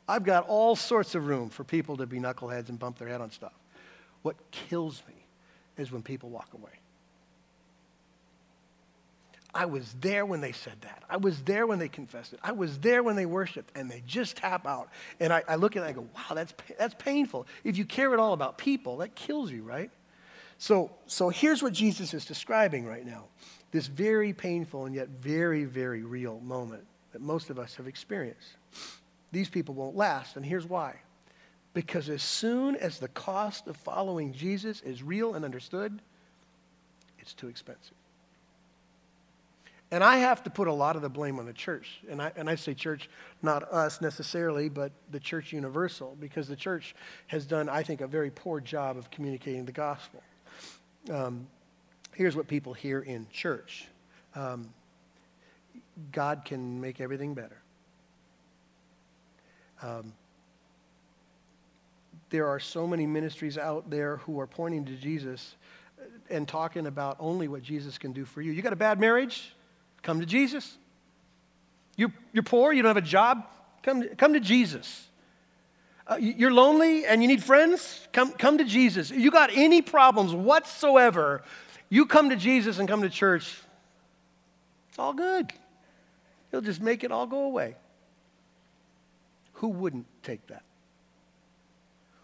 I've 0.07 0.23
got 0.23 0.47
all 0.47 0.75
sorts 0.75 1.15
of 1.15 1.27
room 1.27 1.49
for 1.49 1.63
people 1.63 1.97
to 1.97 2.05
be 2.05 2.19
knuckleheads 2.19 2.69
and 2.69 2.77
bump 2.77 2.97
their 2.97 3.07
head 3.07 3.21
on 3.21 3.31
stuff. 3.31 3.53
What 4.23 4.35
kills 4.51 5.01
me 5.07 5.15
is 5.77 5.91
when 5.91 6.01
people 6.01 6.29
walk 6.29 6.53
away. 6.53 6.71
I 9.53 9.65
was 9.65 9.93
there 9.99 10.25
when 10.25 10.39
they 10.39 10.53
said 10.53 10.75
that. 10.81 11.03
I 11.09 11.17
was 11.17 11.41
there 11.41 11.67
when 11.67 11.77
they 11.77 11.89
confessed 11.89 12.31
it. 12.31 12.39
I 12.41 12.53
was 12.53 12.79
there 12.79 13.03
when 13.03 13.15
they 13.17 13.25
worshiped, 13.25 13.71
and 13.75 13.91
they 13.91 14.01
just 14.05 14.37
tap 14.37 14.65
out. 14.65 14.89
And 15.19 15.33
I, 15.33 15.43
I 15.47 15.55
look 15.55 15.75
at 15.75 15.83
it 15.83 15.87
and 15.87 15.89
I 15.89 15.93
go, 15.93 16.07
wow, 16.15 16.35
that's, 16.35 16.53
that's 16.79 16.95
painful. 16.97 17.47
If 17.63 17.77
you 17.77 17.83
care 17.83 18.13
at 18.13 18.19
all 18.19 18.33
about 18.33 18.57
people, 18.57 18.97
that 18.97 19.15
kills 19.15 19.51
you, 19.51 19.63
right? 19.63 19.91
So, 20.57 20.91
so 21.05 21.29
here's 21.29 21.61
what 21.61 21.73
Jesus 21.73 22.13
is 22.13 22.23
describing 22.23 22.85
right 22.85 23.05
now 23.05 23.25
this 23.71 23.87
very 23.87 24.33
painful 24.33 24.85
and 24.85 24.93
yet 24.93 25.09
very, 25.09 25.63
very 25.63 26.03
real 26.03 26.39
moment 26.41 26.83
that 27.13 27.21
most 27.21 27.49
of 27.49 27.57
us 27.57 27.75
have 27.75 27.87
experienced. 27.87 28.57
These 29.31 29.49
people 29.49 29.75
won't 29.75 29.95
last, 29.95 30.35
and 30.35 30.45
here's 30.45 30.67
why. 30.67 30.95
Because 31.73 32.09
as 32.09 32.21
soon 32.21 32.75
as 32.75 32.99
the 32.99 33.07
cost 33.07 33.67
of 33.67 33.77
following 33.77 34.33
Jesus 34.33 34.81
is 34.81 35.01
real 35.01 35.35
and 35.35 35.45
understood, 35.45 36.01
it's 37.19 37.33
too 37.33 37.47
expensive. 37.47 37.95
And 39.93 40.03
I 40.05 40.17
have 40.17 40.43
to 40.43 40.49
put 40.49 40.69
a 40.69 40.73
lot 40.73 40.95
of 40.95 41.01
the 41.01 41.09
blame 41.09 41.37
on 41.37 41.45
the 41.45 41.53
church. 41.53 41.99
And 42.09 42.21
I, 42.21 42.31
and 42.37 42.49
I 42.49 42.55
say 42.55 42.73
church, 42.73 43.09
not 43.41 43.71
us 43.71 43.99
necessarily, 43.99 44.69
but 44.69 44.93
the 45.11 45.19
church 45.19 45.51
universal, 45.51 46.15
because 46.19 46.47
the 46.47 46.55
church 46.55 46.95
has 47.27 47.45
done, 47.45 47.67
I 47.67 47.83
think, 47.83 47.99
a 47.99 48.07
very 48.07 48.31
poor 48.31 48.61
job 48.61 48.97
of 48.97 49.11
communicating 49.11 49.65
the 49.65 49.73
gospel. 49.73 50.23
Um, 51.09 51.47
here's 52.13 52.35
what 52.35 52.47
people 52.47 52.73
hear 52.73 52.99
in 52.99 53.27
church 53.31 53.87
um, 54.35 54.69
God 56.11 56.43
can 56.45 56.79
make 56.79 57.01
everything 57.01 57.33
better. 57.33 57.57
Um, 59.81 60.13
there 62.29 62.47
are 62.47 62.59
so 62.59 62.87
many 62.87 63.05
ministries 63.05 63.57
out 63.57 63.89
there 63.89 64.17
who 64.17 64.39
are 64.39 64.47
pointing 64.47 64.85
to 64.85 64.93
Jesus 64.93 65.55
and 66.29 66.47
talking 66.47 66.87
about 66.87 67.17
only 67.19 67.47
what 67.47 67.61
Jesus 67.61 67.97
can 67.97 68.13
do 68.13 68.23
for 68.23 68.41
you. 68.41 68.51
You 68.51 68.61
got 68.61 68.73
a 68.73 68.77
bad 68.77 68.99
marriage? 68.99 69.53
Come 70.01 70.19
to 70.21 70.25
Jesus. 70.25 70.77
You, 71.97 72.11
you're 72.31 72.43
poor, 72.43 72.71
you 72.71 72.81
don't 72.81 72.89
have 72.89 72.97
a 72.97 73.01
job? 73.01 73.45
Come, 73.83 74.03
come 74.15 74.33
to 74.33 74.39
Jesus. 74.39 75.07
Uh, 76.07 76.15
you're 76.19 76.53
lonely 76.53 77.05
and 77.05 77.21
you 77.21 77.27
need 77.27 77.43
friends? 77.43 78.07
Come, 78.13 78.31
come 78.31 78.57
to 78.57 78.63
Jesus. 78.63 79.11
You 79.11 79.29
got 79.29 79.51
any 79.53 79.81
problems 79.81 80.33
whatsoever? 80.33 81.43
You 81.91 82.05
come 82.05 82.29
to 82.29 82.37
Jesus 82.37 82.79
and 82.79 82.87
come 82.87 83.01
to 83.01 83.09
church. 83.09 83.59
It's 84.89 84.97
all 84.97 85.13
good. 85.13 85.51
He'll 86.49 86.61
just 86.61 86.81
make 86.81 87.03
it 87.03 87.11
all 87.11 87.27
go 87.27 87.43
away. 87.43 87.75
Who 89.55 89.67
wouldn't 89.67 90.07
take 90.23 90.47
that? 90.47 90.63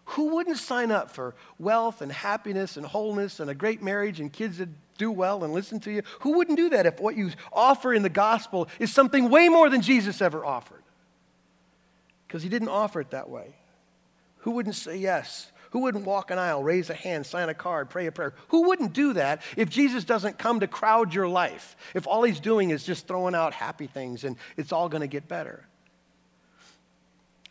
Who 0.06 0.36
wouldn't 0.36 0.56
sign 0.56 0.90
up 0.90 1.10
for 1.10 1.34
wealth 1.58 2.00
and 2.00 2.10
happiness 2.10 2.78
and 2.78 2.86
wholeness 2.86 3.40
and 3.40 3.50
a 3.50 3.54
great 3.54 3.82
marriage 3.82 4.20
and 4.20 4.32
kids 4.32 4.56
that 4.56 4.70
do 4.96 5.10
well 5.10 5.44
and 5.44 5.52
listen 5.52 5.80
to 5.80 5.90
you? 5.90 6.02
Who 6.20 6.38
wouldn't 6.38 6.56
do 6.56 6.70
that 6.70 6.86
if 6.86 6.98
what 6.98 7.14
you 7.14 7.32
offer 7.52 7.92
in 7.92 8.02
the 8.02 8.08
gospel 8.08 8.68
is 8.78 8.90
something 8.90 9.28
way 9.28 9.50
more 9.50 9.68
than 9.68 9.82
Jesus 9.82 10.22
ever 10.22 10.46
offered? 10.46 10.82
Because 12.26 12.42
he 12.42 12.48
didn't 12.48 12.70
offer 12.70 13.02
it 13.02 13.10
that 13.10 13.28
way. 13.28 13.54
Who 14.38 14.52
wouldn't 14.52 14.76
say 14.76 14.96
yes? 14.96 15.52
Who 15.70 15.80
wouldn't 15.80 16.04
walk 16.04 16.30
an 16.30 16.38
aisle, 16.38 16.62
raise 16.62 16.88
a 16.88 16.94
hand, 16.94 17.26
sign 17.26 17.48
a 17.48 17.54
card, 17.54 17.90
pray 17.90 18.06
a 18.06 18.12
prayer? 18.12 18.34
Who 18.48 18.68
wouldn't 18.68 18.94
do 18.94 19.12
that 19.14 19.42
if 19.56 19.68
Jesus 19.68 20.04
doesn't 20.04 20.38
come 20.38 20.60
to 20.60 20.66
crowd 20.66 21.12
your 21.12 21.28
life? 21.28 21.76
If 21.94 22.06
all 22.06 22.22
he's 22.22 22.40
doing 22.40 22.70
is 22.70 22.84
just 22.84 23.06
throwing 23.06 23.34
out 23.34 23.52
happy 23.52 23.86
things 23.86 24.24
and 24.24 24.36
it's 24.56 24.72
all 24.72 24.88
going 24.88 25.02
to 25.02 25.06
get 25.06 25.28
better? 25.28 25.66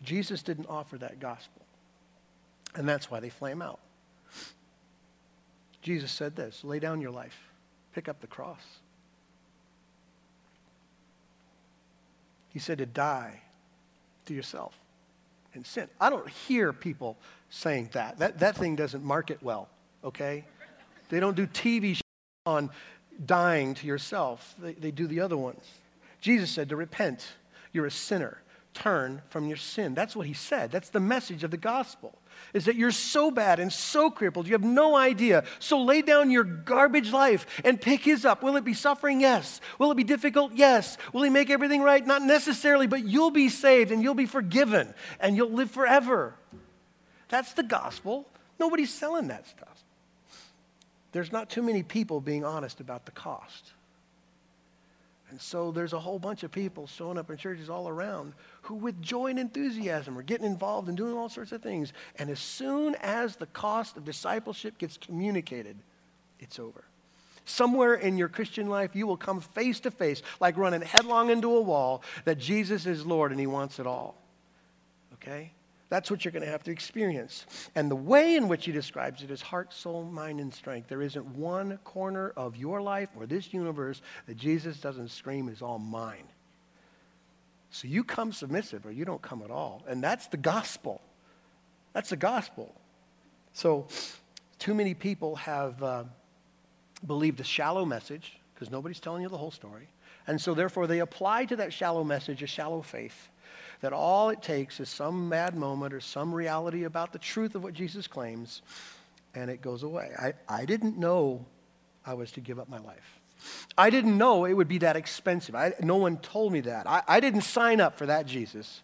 Jesus 0.03 0.41
didn't 0.41 0.67
offer 0.67 0.97
that 0.97 1.19
gospel. 1.19 1.61
And 2.75 2.87
that's 2.87 3.09
why 3.09 3.19
they 3.19 3.29
flame 3.29 3.61
out. 3.61 3.79
Jesus 5.81 6.11
said 6.11 6.35
this 6.35 6.63
lay 6.63 6.79
down 6.79 7.01
your 7.01 7.11
life, 7.11 7.39
pick 7.93 8.09
up 8.09 8.19
the 8.19 8.27
cross. 8.27 8.61
He 12.49 12.59
said 12.59 12.79
to 12.79 12.85
die 12.85 13.41
to 14.25 14.33
yourself 14.33 14.77
and 15.53 15.65
sin. 15.65 15.87
I 15.99 16.09
don't 16.09 16.27
hear 16.29 16.73
people 16.73 17.17
saying 17.49 17.89
that. 17.93 18.19
That, 18.19 18.39
that 18.39 18.55
thing 18.55 18.75
doesn't 18.75 19.03
market 19.03 19.41
well, 19.41 19.69
okay? 20.03 20.45
They 21.09 21.19
don't 21.19 21.35
do 21.35 21.47
TV 21.47 21.99
on 22.45 22.69
dying 23.25 23.73
to 23.75 23.87
yourself, 23.87 24.55
they, 24.59 24.73
they 24.73 24.91
do 24.91 25.07
the 25.07 25.19
other 25.19 25.37
ones. 25.37 25.63
Jesus 26.21 26.51
said 26.51 26.69
to 26.69 26.75
repent. 26.75 27.27
You're 27.71 27.85
a 27.85 27.91
sinner. 27.91 28.41
Turn 28.73 29.23
from 29.29 29.47
your 29.47 29.57
sin. 29.57 29.95
That's 29.95 30.15
what 30.15 30.27
he 30.27 30.33
said. 30.33 30.71
That's 30.71 30.89
the 30.89 30.99
message 30.99 31.43
of 31.43 31.49
the 31.49 31.57
gospel. 31.57 32.13
Is 32.53 32.65
that 32.65 32.75
you're 32.75 32.91
so 32.91 33.31
bad 33.31 33.59
and 33.59 33.73
so 33.73 34.11
crippled, 34.11 34.45
you 34.45 34.53
have 34.53 34.63
no 34.63 34.95
idea. 34.95 35.45
So 35.57 35.81
lay 35.81 36.03
down 36.03 36.29
your 36.29 36.43
garbage 36.43 37.11
life 37.11 37.47
and 37.65 37.81
pick 37.81 38.03
his 38.03 38.23
up. 38.23 38.43
Will 38.43 38.55
it 38.55 38.63
be 38.63 38.75
suffering? 38.75 39.19
Yes. 39.19 39.61
Will 39.79 39.91
it 39.91 39.97
be 39.97 40.03
difficult? 40.03 40.53
Yes. 40.53 40.99
Will 41.11 41.23
he 41.23 41.31
make 41.31 41.49
everything 41.49 41.81
right? 41.81 42.05
Not 42.05 42.21
necessarily, 42.21 42.85
but 42.85 43.03
you'll 43.03 43.31
be 43.31 43.49
saved 43.49 43.91
and 43.91 44.03
you'll 44.03 44.13
be 44.13 44.27
forgiven 44.27 44.93
and 45.19 45.35
you'll 45.35 45.51
live 45.51 45.71
forever. 45.71 46.35
That's 47.29 47.53
the 47.53 47.63
gospel. 47.63 48.27
Nobody's 48.59 48.93
selling 48.93 49.27
that 49.27 49.47
stuff. 49.47 49.83
There's 51.11 51.31
not 51.31 51.49
too 51.49 51.61
many 51.61 51.83
people 51.83 52.21
being 52.21 52.45
honest 52.45 52.79
about 52.79 53.05
the 53.05 53.11
cost. 53.11 53.71
And 55.29 55.41
so 55.41 55.71
there's 55.71 55.93
a 55.93 55.99
whole 55.99 56.19
bunch 56.19 56.43
of 56.43 56.51
people 56.51 56.87
showing 56.87 57.17
up 57.17 57.29
in 57.29 57.37
churches 57.37 57.69
all 57.69 57.89
around 57.89 58.33
who, 58.63 58.75
with 58.75 59.01
joy 59.01 59.27
and 59.27 59.39
enthusiasm, 59.39 60.17
are 60.17 60.23
getting 60.23 60.45
involved 60.45 60.87
and 60.87 60.95
doing 60.95 61.13
all 61.13 61.27
sorts 61.27 61.51
of 61.51 61.61
things. 61.61 61.91
And 62.17 62.29
as 62.29 62.39
soon 62.39 62.95
as 63.01 63.35
the 63.35 63.45
cost 63.47 63.97
of 63.97 64.05
discipleship 64.05 64.77
gets 64.77 64.97
communicated, 64.97 65.75
it's 66.39 66.59
over. 66.59 66.83
Somewhere 67.43 67.95
in 67.95 68.17
your 68.17 68.29
Christian 68.29 68.67
life, 68.67 68.95
you 68.95 69.07
will 69.07 69.17
come 69.17 69.41
face 69.41 69.79
to 69.81 69.91
face, 69.91 70.21
like 70.39 70.57
running 70.57 70.81
headlong 70.81 71.29
into 71.29 71.55
a 71.55 71.61
wall, 71.61 72.03
that 72.25 72.37
Jesus 72.37 72.85
is 72.85 73.05
Lord 73.05 73.31
and 73.31 73.39
He 73.39 73.47
wants 73.47 73.79
it 73.79 73.87
all. 73.87 74.15
Okay? 75.15 75.51
That's 75.89 76.11
what 76.11 76.25
you're 76.25 76.33
going 76.33 76.43
to 76.43 76.51
have 76.51 76.63
to 76.63 76.71
experience. 76.71 77.45
And 77.75 77.89
the 77.89 77.95
way 77.95 78.35
in 78.35 78.49
which 78.49 78.65
he 78.65 78.71
describes 78.71 79.23
it 79.23 79.31
is 79.31 79.41
heart, 79.41 79.73
soul, 79.73 80.03
mind, 80.03 80.41
and 80.41 80.53
strength. 80.53 80.89
There 80.89 81.01
isn't 81.01 81.25
one 81.25 81.77
corner 81.85 82.33
of 82.35 82.57
your 82.57 82.81
life 82.81 83.09
or 83.15 83.25
this 83.25 83.53
universe 83.53 84.01
that 84.25 84.35
Jesus 84.35 84.79
doesn't 84.79 85.09
scream 85.09 85.47
is 85.47 85.61
all 85.61 85.79
mine. 85.79 86.27
So 87.69 87.87
you 87.87 88.03
come 88.03 88.33
submissive 88.33 88.85
or 88.85 88.91
you 88.91 89.05
don't 89.05 89.21
come 89.21 89.41
at 89.41 89.51
all. 89.51 89.83
And 89.87 90.03
that's 90.03 90.27
the 90.27 90.37
gospel. 90.37 91.01
That's 91.93 92.09
the 92.09 92.17
gospel. 92.17 92.75
So 93.53 93.87
too 94.59 94.73
many 94.73 94.93
people 94.93 95.37
have 95.37 95.81
uh, 95.81 96.03
believed 97.05 97.39
a 97.39 97.45
shallow 97.45 97.85
message 97.85 98.39
because 98.53 98.69
nobody's 98.71 98.99
telling 98.99 99.21
you 99.21 99.29
the 99.29 99.37
whole 99.37 99.51
story. 99.51 99.87
And 100.25 100.39
so 100.39 100.53
therefore 100.53 100.87
they 100.87 100.99
apply 100.99 101.45
to 101.45 101.55
that 101.57 101.71
shallow 101.71 102.03
message 102.03 102.43
a 102.43 102.47
shallow 102.47 102.81
faith 102.81 103.29
that 103.81 103.93
all 103.93 104.29
it 104.29 104.41
takes 104.41 104.79
is 104.79 104.89
some 104.89 105.29
mad 105.29 105.55
moment 105.55 105.93
or 105.93 105.99
some 105.99 106.33
reality 106.33 106.83
about 106.83 107.13
the 107.13 107.19
truth 107.19 107.55
of 107.55 107.63
what 107.63 107.73
Jesus 107.73 108.07
claims, 108.07 108.61
and 109.35 109.49
it 109.49 109.61
goes 109.61 109.83
away. 109.83 110.11
I, 110.17 110.33
I 110.47 110.65
didn't 110.65 110.97
know 110.97 111.45
I 112.05 112.13
was 112.15 112.31
to 112.33 112.39
give 112.39 112.59
up 112.59 112.69
my 112.69 112.79
life. 112.79 113.19
I 113.77 113.89
didn't 113.89 114.17
know 114.17 114.45
it 114.45 114.53
would 114.53 114.67
be 114.67 114.79
that 114.79 114.95
expensive. 114.95 115.53
I, 115.55 115.73
no 115.81 115.97
one 115.97 116.17
told 116.17 116.51
me 116.51 116.61
that. 116.61 116.87
I, 116.87 117.03
I 117.07 117.19
didn't 117.19 117.41
sign 117.41 117.79
up 117.79 117.97
for 117.97 118.07
that, 118.07 118.25
Jesus. 118.25 118.81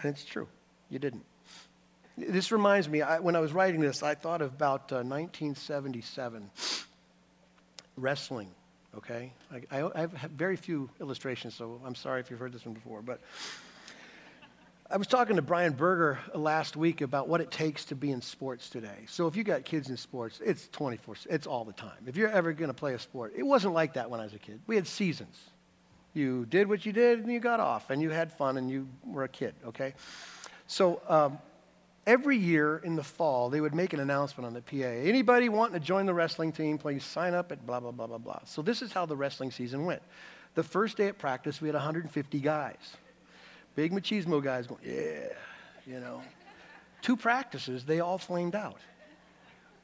And 0.00 0.12
it's 0.12 0.24
true. 0.24 0.48
You 0.90 0.98
didn't. 0.98 1.24
This 2.16 2.52
reminds 2.52 2.88
me, 2.88 3.02
I, 3.02 3.20
when 3.20 3.36
I 3.36 3.40
was 3.40 3.52
writing 3.52 3.80
this, 3.80 4.02
I 4.02 4.14
thought 4.14 4.42
about 4.42 4.92
uh, 4.92 5.02
1977 5.02 6.50
wrestling, 7.96 8.48
okay? 8.96 9.32
I, 9.52 9.80
I, 9.80 9.90
I 9.94 10.00
have 10.00 10.30
very 10.30 10.56
few 10.56 10.90
illustrations, 11.00 11.54
so 11.54 11.80
I'm 11.84 11.94
sorry 11.94 12.20
if 12.20 12.30
you've 12.30 12.38
heard 12.38 12.52
this 12.52 12.64
one 12.64 12.74
before. 12.74 13.02
But 13.02 13.20
I 14.94 14.96
was 14.96 15.08
talking 15.08 15.34
to 15.34 15.42
Brian 15.42 15.72
Berger 15.72 16.20
last 16.34 16.76
week 16.76 17.00
about 17.00 17.26
what 17.26 17.40
it 17.40 17.50
takes 17.50 17.84
to 17.86 17.96
be 17.96 18.12
in 18.12 18.22
sports 18.22 18.70
today. 18.70 19.06
So 19.08 19.26
if 19.26 19.34
you 19.34 19.42
got 19.42 19.64
kids 19.64 19.90
in 19.90 19.96
sports, 19.96 20.40
it's 20.40 20.68
24, 20.68 21.16
it's 21.30 21.48
all 21.48 21.64
the 21.64 21.72
time. 21.72 22.04
If 22.06 22.16
you're 22.16 22.28
ever 22.28 22.52
going 22.52 22.68
to 22.68 22.74
play 22.74 22.94
a 22.94 22.98
sport, 23.00 23.32
it 23.36 23.42
wasn't 23.42 23.74
like 23.74 23.94
that 23.94 24.08
when 24.08 24.20
I 24.20 24.22
was 24.22 24.34
a 24.34 24.38
kid. 24.38 24.60
We 24.68 24.76
had 24.76 24.86
seasons. 24.86 25.36
You 26.12 26.46
did 26.46 26.68
what 26.68 26.86
you 26.86 26.92
did 26.92 27.18
and 27.18 27.32
you 27.32 27.40
got 27.40 27.58
off 27.58 27.90
and 27.90 28.00
you 28.00 28.10
had 28.10 28.32
fun 28.34 28.56
and 28.56 28.70
you 28.70 28.86
were 29.04 29.24
a 29.24 29.28
kid, 29.28 29.56
okay? 29.66 29.94
So 30.68 31.02
um, 31.08 31.40
every 32.06 32.36
year 32.36 32.80
in 32.84 32.94
the 32.94 33.02
fall, 33.02 33.50
they 33.50 33.60
would 33.60 33.74
make 33.74 33.94
an 33.94 33.98
announcement 33.98 34.46
on 34.46 34.54
the 34.54 34.62
PA. 34.62 34.86
Anybody 34.86 35.48
wanting 35.48 35.74
to 35.74 35.84
join 35.84 36.06
the 36.06 36.14
wrestling 36.14 36.52
team, 36.52 36.78
please 36.78 37.02
sign 37.02 37.34
up 37.34 37.50
at 37.50 37.66
blah, 37.66 37.80
blah, 37.80 37.90
blah, 37.90 38.06
blah, 38.06 38.18
blah. 38.18 38.38
So 38.44 38.62
this 38.62 38.80
is 38.80 38.92
how 38.92 39.06
the 39.06 39.16
wrestling 39.16 39.50
season 39.50 39.86
went. 39.86 40.02
The 40.54 40.62
first 40.62 40.96
day 40.96 41.08
at 41.08 41.18
practice, 41.18 41.60
we 41.60 41.66
had 41.66 41.74
150 41.74 42.38
guys. 42.38 42.96
Big 43.74 43.92
machismo 43.92 44.42
guys 44.42 44.66
going, 44.66 44.80
yeah, 44.84 45.28
you 45.86 46.00
know. 46.00 46.22
Two 47.02 47.16
practices, 47.16 47.84
they 47.84 48.00
all 48.00 48.18
flamed 48.18 48.54
out. 48.54 48.78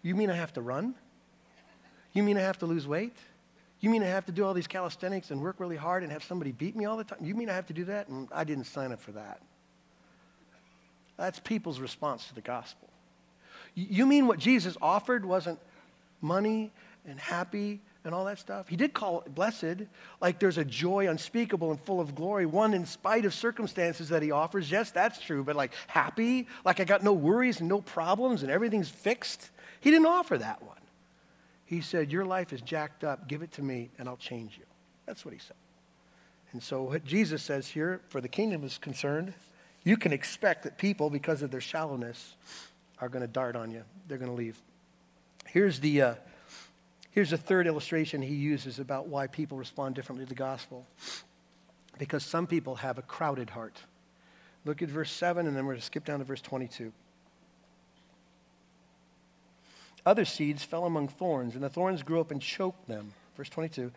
You 0.03 0.15
mean 0.15 0.31
I 0.31 0.35
have 0.35 0.53
to 0.55 0.63
run? 0.63 0.95
You 2.13 2.23
mean 2.23 2.39
I 2.39 2.41
have 2.41 2.59
to 2.59 2.67
lose 2.67 2.87
weight? 2.87 3.17
You 3.81 3.91
mean 3.91 4.03
I 4.03 4.07
have 4.07 4.27
to 4.27 4.33
do 4.33 4.45
all 4.45 4.55
these 4.55 4.67
calisthenics 4.67 5.31
and 5.31 5.41
work 5.41 5.57
really 5.59 5.77
hard 5.77 6.03
and 6.03 6.13
have 6.13 6.25
somebody 6.25 6.53
beat 6.53 6.77
me 6.77 6.85
all 6.85 6.97
the 6.97 7.05
time? 7.05 7.19
You 7.21 7.35
mean 7.35 7.49
I 7.51 7.55
have 7.55 7.67
to 7.67 7.73
do 7.73 7.85
that? 7.87 8.09
And 8.09 8.29
I 8.33 8.45
didn't 8.45 8.65
sign 8.65 8.93
up 8.93 9.01
for 9.01 9.13
that. 9.13 9.41
That's 11.17 11.39
people's 11.39 11.81
response 11.81 12.27
to 12.29 12.35
the 12.35 12.41
gospel. 12.41 12.89
You 13.75 14.07
mean 14.07 14.27
what 14.27 14.39
Jesus 14.39 14.77
offered 14.81 15.25
wasn't 15.25 15.59
money 16.21 16.71
and 17.07 17.19
happy 17.19 17.81
and 18.05 18.15
all 18.15 18.25
that 18.25 18.39
stuff. 18.39 18.69
He 18.69 18.77
did 18.77 18.95
call 18.95 19.21
it 19.21 19.35
blessed, 19.35 19.87
like 20.21 20.39
there's 20.39 20.59
a 20.59 20.65
joy 20.65 21.09
unspeakable 21.09 21.71
and 21.71 21.81
full 21.81 22.01
of 22.01 22.15
glory, 22.15 22.47
one 22.47 22.73
in 22.73 22.87
spite 22.87 23.25
of 23.25 23.35
circumstances 23.35 24.09
that 24.09 24.23
he 24.23 24.31
offers. 24.31 24.71
Yes, 24.71 24.91
that's 24.91 25.21
true, 25.21 25.45
but 25.45 25.57
like 25.57 25.73
happy, 25.87 26.47
like 26.65 26.81
I 26.81 26.85
got 26.85 27.03
no 27.03 27.13
worries 27.13 27.61
and 27.61 27.69
no 27.69 27.81
problems 27.81 28.43
and 28.43 28.51
everything's 28.51 28.89
fixed. 28.89 29.51
He 29.81 29.91
didn't 29.91 30.07
offer 30.07 30.39
that 30.39 30.63
one. 30.63 30.77
He 31.65 31.81
said, 31.81 32.11
Your 32.11 32.25
life 32.25 32.53
is 32.53 32.63
jacked 32.63 33.05
up, 33.05 33.29
give 33.29 33.43
it 33.43 33.53
to 33.53 33.63
me, 33.63 33.91
and 33.99 34.09
I'll 34.09 34.17
change 34.17 34.57
you. 34.59 34.65
That's 35.07 35.25
what 35.25 35.35
he 35.35 35.41
said. 35.41 35.57
And 36.53 36.63
so, 36.63 36.83
what 36.83 37.05
Jesus 37.05 37.43
says 37.43 37.69
here, 37.69 38.01
for 38.09 38.21
the 38.21 38.29
kingdom 38.29 38.65
is 38.65 38.77
concerned, 38.77 39.35
you 39.85 39.97
can 39.97 40.13
expect 40.13 40.65
that 40.65 40.79
people, 40.79 41.11
because 41.11 41.43
of 41.43 41.51
their 41.51 41.61
shallowness, 41.61 42.35
are 42.99 43.09
going 43.09 43.23
to 43.23 43.29
dart 43.29 43.57
on 43.57 43.71
you. 43.71 43.85
They're 44.09 44.19
going 44.19 44.31
to 44.31 44.37
leave. 44.37 44.61
Here's 45.47 45.79
the. 45.81 46.03
Uh, 46.03 46.15
Here's 47.13 47.33
a 47.33 47.37
third 47.37 47.67
illustration 47.67 48.23
he 48.23 48.35
uses 48.35 48.79
about 48.79 49.09
why 49.09 49.27
people 49.27 49.59
respond 49.59 49.95
differently 49.95 50.25
to 50.25 50.29
the 50.29 50.35
gospel. 50.35 50.87
Because 51.99 52.25
some 52.25 52.47
people 52.47 52.77
have 52.77 52.99
a 52.99 53.03
crowded 53.03 53.51
heart. 53.51 53.79
Look 54.65 54.81
at 54.83 54.89
verse 54.89 55.11
7, 55.11 55.47
and 55.47 55.57
then 55.57 55.67
we're 55.67 55.73
going 55.73 55.81
to 55.81 55.87
skip 55.87 56.05
down 56.05 56.19
to 56.21 56.25
verse 56.25 56.41
22. 56.41 56.93
Other 60.07 60.25
seeds 60.25 60.63
fell 60.63 60.87
among 60.87 61.09
thorns, 61.09 61.55
and 61.55 61.65
the 61.65 61.69
thorns 61.69 62.03
grew 62.03 62.21
up 62.21 62.31
and 62.31 62.41
choked 62.41 62.89
them. 62.89 63.13
Verse 63.37 63.49
22. 63.49 63.91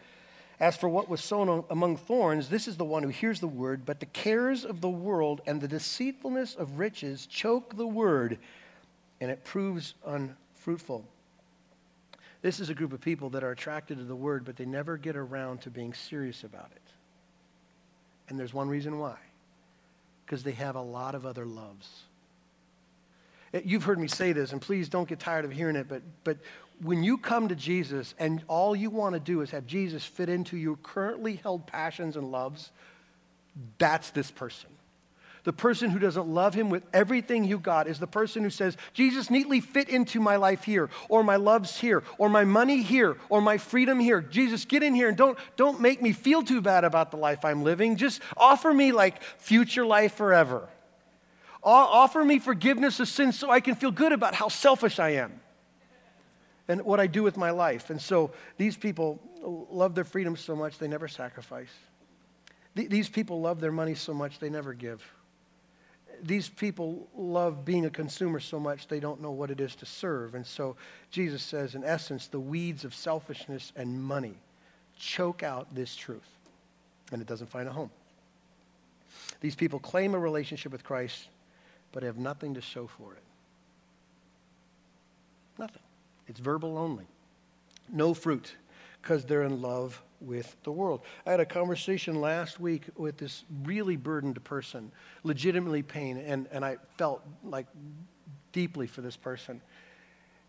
As 0.60 0.76
for 0.78 0.90
what 0.90 1.10
was 1.10 1.24
sown 1.24 1.66
among 1.70 1.98
thorns, 1.98 2.50
this 2.50 2.68
is 2.68 2.78
the 2.78 2.86
one 2.86 3.04
who 3.04 3.10
hears 3.10 3.40
the 3.40 3.48
word, 3.48 3.86
but 3.86 4.00
the 4.00 4.06
cares 4.06 4.66
of 4.66 4.82
the 4.82 4.90
world 4.90 5.42
and 5.46 5.60
the 5.60 5.68
deceitfulness 5.68 6.56
of 6.56 6.80
riches 6.80 7.26
choke 7.26 7.76
the 7.76 7.88
word, 7.88 8.38
and 9.20 9.30
it 9.30 9.44
proves 9.44 9.94
unfruitful. 10.06 11.06
This 12.44 12.60
is 12.60 12.70
a 12.70 12.76
group 12.76 12.92
of 12.92 13.00
people 13.00 13.32
that 13.32 13.44
are 13.44 13.52
attracted 13.52 13.98
to 13.98 14.04
the 14.04 14.16
word, 14.16 14.44
but 14.46 14.58
they 14.58 14.66
never 14.66 14.98
get 14.98 15.16
around 15.16 15.62
to 15.62 15.70
being 15.70 15.94
serious 15.94 16.44
about 16.44 16.70
it. 16.76 16.82
And 18.30 18.38
there's 18.38 18.54
one 18.54 18.70
reason 18.70 19.00
why 19.00 19.16
because 20.26 20.44
they 20.44 20.52
have 20.52 20.76
a 20.76 20.82
lot 20.82 21.16
of 21.16 21.26
other 21.26 21.46
loves. 21.46 21.90
Eh, 23.54 23.62
you've 23.66 23.84
heard 23.84 24.00
me 24.00 24.08
say 24.08 24.32
this, 24.32 24.52
and 24.52 24.62
please 24.62 24.90
don't 24.90 25.08
get 25.08 25.20
tired 25.20 25.46
of 25.46 25.52
hearing 25.52 25.76
it, 25.76 25.88
but, 25.88 26.02
but 26.24 26.38
when 26.82 27.04
you 27.04 27.18
come 27.18 27.50
to 27.50 27.56
Jesus 27.56 28.16
and 28.18 28.42
all 28.48 28.76
you 28.76 28.90
want 28.90 29.14
to 29.14 29.20
do 29.20 29.42
is 29.42 29.52
have 29.52 29.66
Jesus 29.66 30.04
fit 30.04 30.30
into 30.30 30.58
your 30.58 30.78
currently 30.78 31.36
held 31.36 31.68
passions 31.68 32.16
and 32.16 32.32
loves, 32.32 32.72
that's 33.78 34.10
this 34.12 34.32
person. 34.32 34.70
The 35.44 35.54
person 35.54 35.90
who 35.90 36.00
doesn't 36.00 36.28
love 36.28 36.54
him 36.54 36.70
with 36.70 36.84
everything 36.94 37.44
you 37.44 37.60
got 37.60 37.88
is 37.88 38.00
the 38.00 38.08
person 38.08 38.44
who 38.44 38.50
says, 38.50 38.78
Jesus, 38.94 39.30
neatly 39.30 39.60
fit 39.60 39.90
into 39.90 40.22
my 40.22 40.38
life 40.38 40.64
here, 40.64 40.90
or 41.10 41.22
my 41.22 41.36
loves 41.36 41.78
here, 41.78 42.04
or 42.18 42.30
my 42.30 42.46
money 42.46 42.82
here, 42.82 43.18
or 43.28 43.42
my 43.42 43.58
freedom 43.58 44.00
here. 44.00 44.22
Jesus, 44.22 44.64
get 44.64 44.84
in 44.84 44.96
here 44.96 45.10
and 45.10 45.18
don't, 45.18 45.38
don't 45.58 45.82
make 45.82 46.02
me 46.02 46.14
feel 46.14 46.44
too 46.44 46.62
bad 46.62 46.86
about 46.86 47.12
the 47.12 47.18
life 47.18 47.44
I'm 47.44 47.64
living. 47.64 47.98
Just 47.98 48.22
offer 48.38 48.74
me 48.74 48.94
like 48.94 49.22
future 49.22 49.86
life 49.86 50.14
forever. 50.14 50.70
Offer 51.62 52.24
me 52.24 52.40
forgiveness 52.40 53.02
of 53.02 53.10
sins 53.10 53.38
so 53.38 53.50
I 53.50 53.60
can 53.60 53.76
feel 53.76 53.92
good 53.92 54.14
about 54.14 54.36
how 54.36 54.48
selfish 54.48 54.98
I 54.98 55.10
am 55.12 55.42
and 56.70 56.84
what 56.84 57.02
I 57.02 57.08
do 57.08 57.22
with 57.22 57.36
my 57.36 57.52
life. 57.52 57.90
And 57.90 58.02
so 58.02 58.32
these 58.58 58.78
people 58.78 59.20
love 59.42 59.94
their 59.94 60.04
freedom 60.06 60.38
so 60.38 60.56
much 60.56 60.78
they 60.78 60.88
never 60.88 61.10
sacrifice. 61.10 61.72
These 62.76 63.10
people 63.10 63.42
love 63.42 63.60
their 63.60 63.72
money 63.74 63.96
so 63.96 64.14
much 64.14 64.40
they 64.40 64.50
never 64.50 64.74
give 64.74 65.04
these 66.22 66.50
people 66.50 67.08
love 67.16 67.66
being 67.66 67.86
a 67.86 67.90
consumer 67.90 68.40
so 68.40 68.60
much 68.60 68.88
they 68.88 69.00
don't 69.00 69.22
know 69.22 69.32
what 69.32 69.52
it 69.52 69.60
is 69.60 69.76
to 69.76 69.86
serve. 69.86 70.36
And 70.36 70.46
so 70.46 70.76
Jesus 71.12 71.42
says, 71.42 71.76
in 71.76 71.84
essence, 71.84 72.28
the 72.28 72.40
weeds 72.40 72.86
of 72.86 72.94
selfishness 72.94 73.72
and 73.76 74.02
money 74.02 74.36
choke 74.98 75.44
out 75.44 75.74
this 75.74 75.96
truth, 75.96 76.30
and 77.12 77.22
it 77.22 77.28
doesn't 77.28 77.50
find 77.50 77.68
a 77.68 77.72
home. 77.72 77.92
These 79.42 79.56
people 79.56 79.80
claim 79.80 80.14
a 80.14 80.20
relationship 80.20 80.72
with 80.72 80.84
Christ, 80.84 81.28
but 81.92 82.04
have 82.04 82.18
nothing 82.18 82.54
to 82.54 82.62
show 82.62 82.88
for 82.88 83.14
it. 83.14 83.24
Nothing. 85.58 85.82
It's 86.28 86.40
verbal 86.40 86.78
only. 86.78 87.06
No 87.92 88.14
fruit, 88.14 88.56
because 89.04 89.26
they're 89.26 89.44
in 89.44 89.62
love 89.62 90.02
with 90.22 90.56
the 90.64 90.72
world. 90.72 91.02
I 91.26 91.32
had 91.32 91.42
a 91.42 91.46
conversation 91.46 92.22
last 92.22 92.60
week 92.60 92.84
with 92.96 93.18
this 93.18 93.44
really 93.64 93.98
burdened 93.98 94.42
person, 94.46 94.92
legitimately 95.24 95.84
pain, 95.84 96.18
and, 96.18 96.48
and 96.52 96.64
I 96.64 96.78
felt 96.98 97.22
like 97.44 97.68
deeply 98.54 98.88
for 98.88 99.02
this 99.02 99.18
person. 99.18 99.62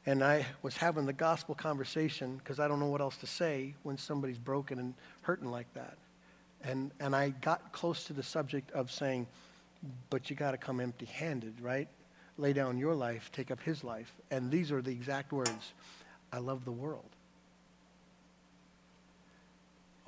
And 0.07 0.23
I 0.23 0.47
was 0.63 0.77
having 0.77 1.05
the 1.05 1.13
gospel 1.13 1.55
conversation 1.55 2.37
because 2.37 2.61
I 2.61 2.69
don't 2.69 2.79
know 2.79 2.87
what 2.87 3.01
else 3.01 3.17
to 3.19 3.27
say 3.27 3.75
when 3.83 3.99
somebody's 3.99 4.39
broken 4.39 4.79
and 4.79 4.95
hurting 5.23 5.51
like 5.51 5.73
that. 5.75 5.97
And, 6.63 6.93
and 7.01 7.17
I 7.17 7.31
got 7.31 7.73
close 7.73 8.05
to 8.05 8.13
the 8.13 8.23
subject 8.23 8.71
of 8.73 8.93
saying, 8.93 9.27
but 10.11 10.31
you 10.31 10.37
got 10.37 10.53
to 10.53 10.59
come 10.59 10.81
empty 10.81 11.07
handed, 11.07 11.61
right? 11.61 11.89
Lay 12.39 12.53
down 12.53 12.79
your 12.79 12.95
life, 12.95 13.31
take 13.33 13.51
up 13.51 13.61
his 13.61 13.83
life. 13.83 14.15
And 14.31 14.51
these 14.51 14.71
are 14.71 14.81
the 14.81 14.93
exact 14.93 15.33
words 15.33 15.73
I 16.33 16.39
love 16.39 16.65
the 16.65 16.73
world. 16.73 17.14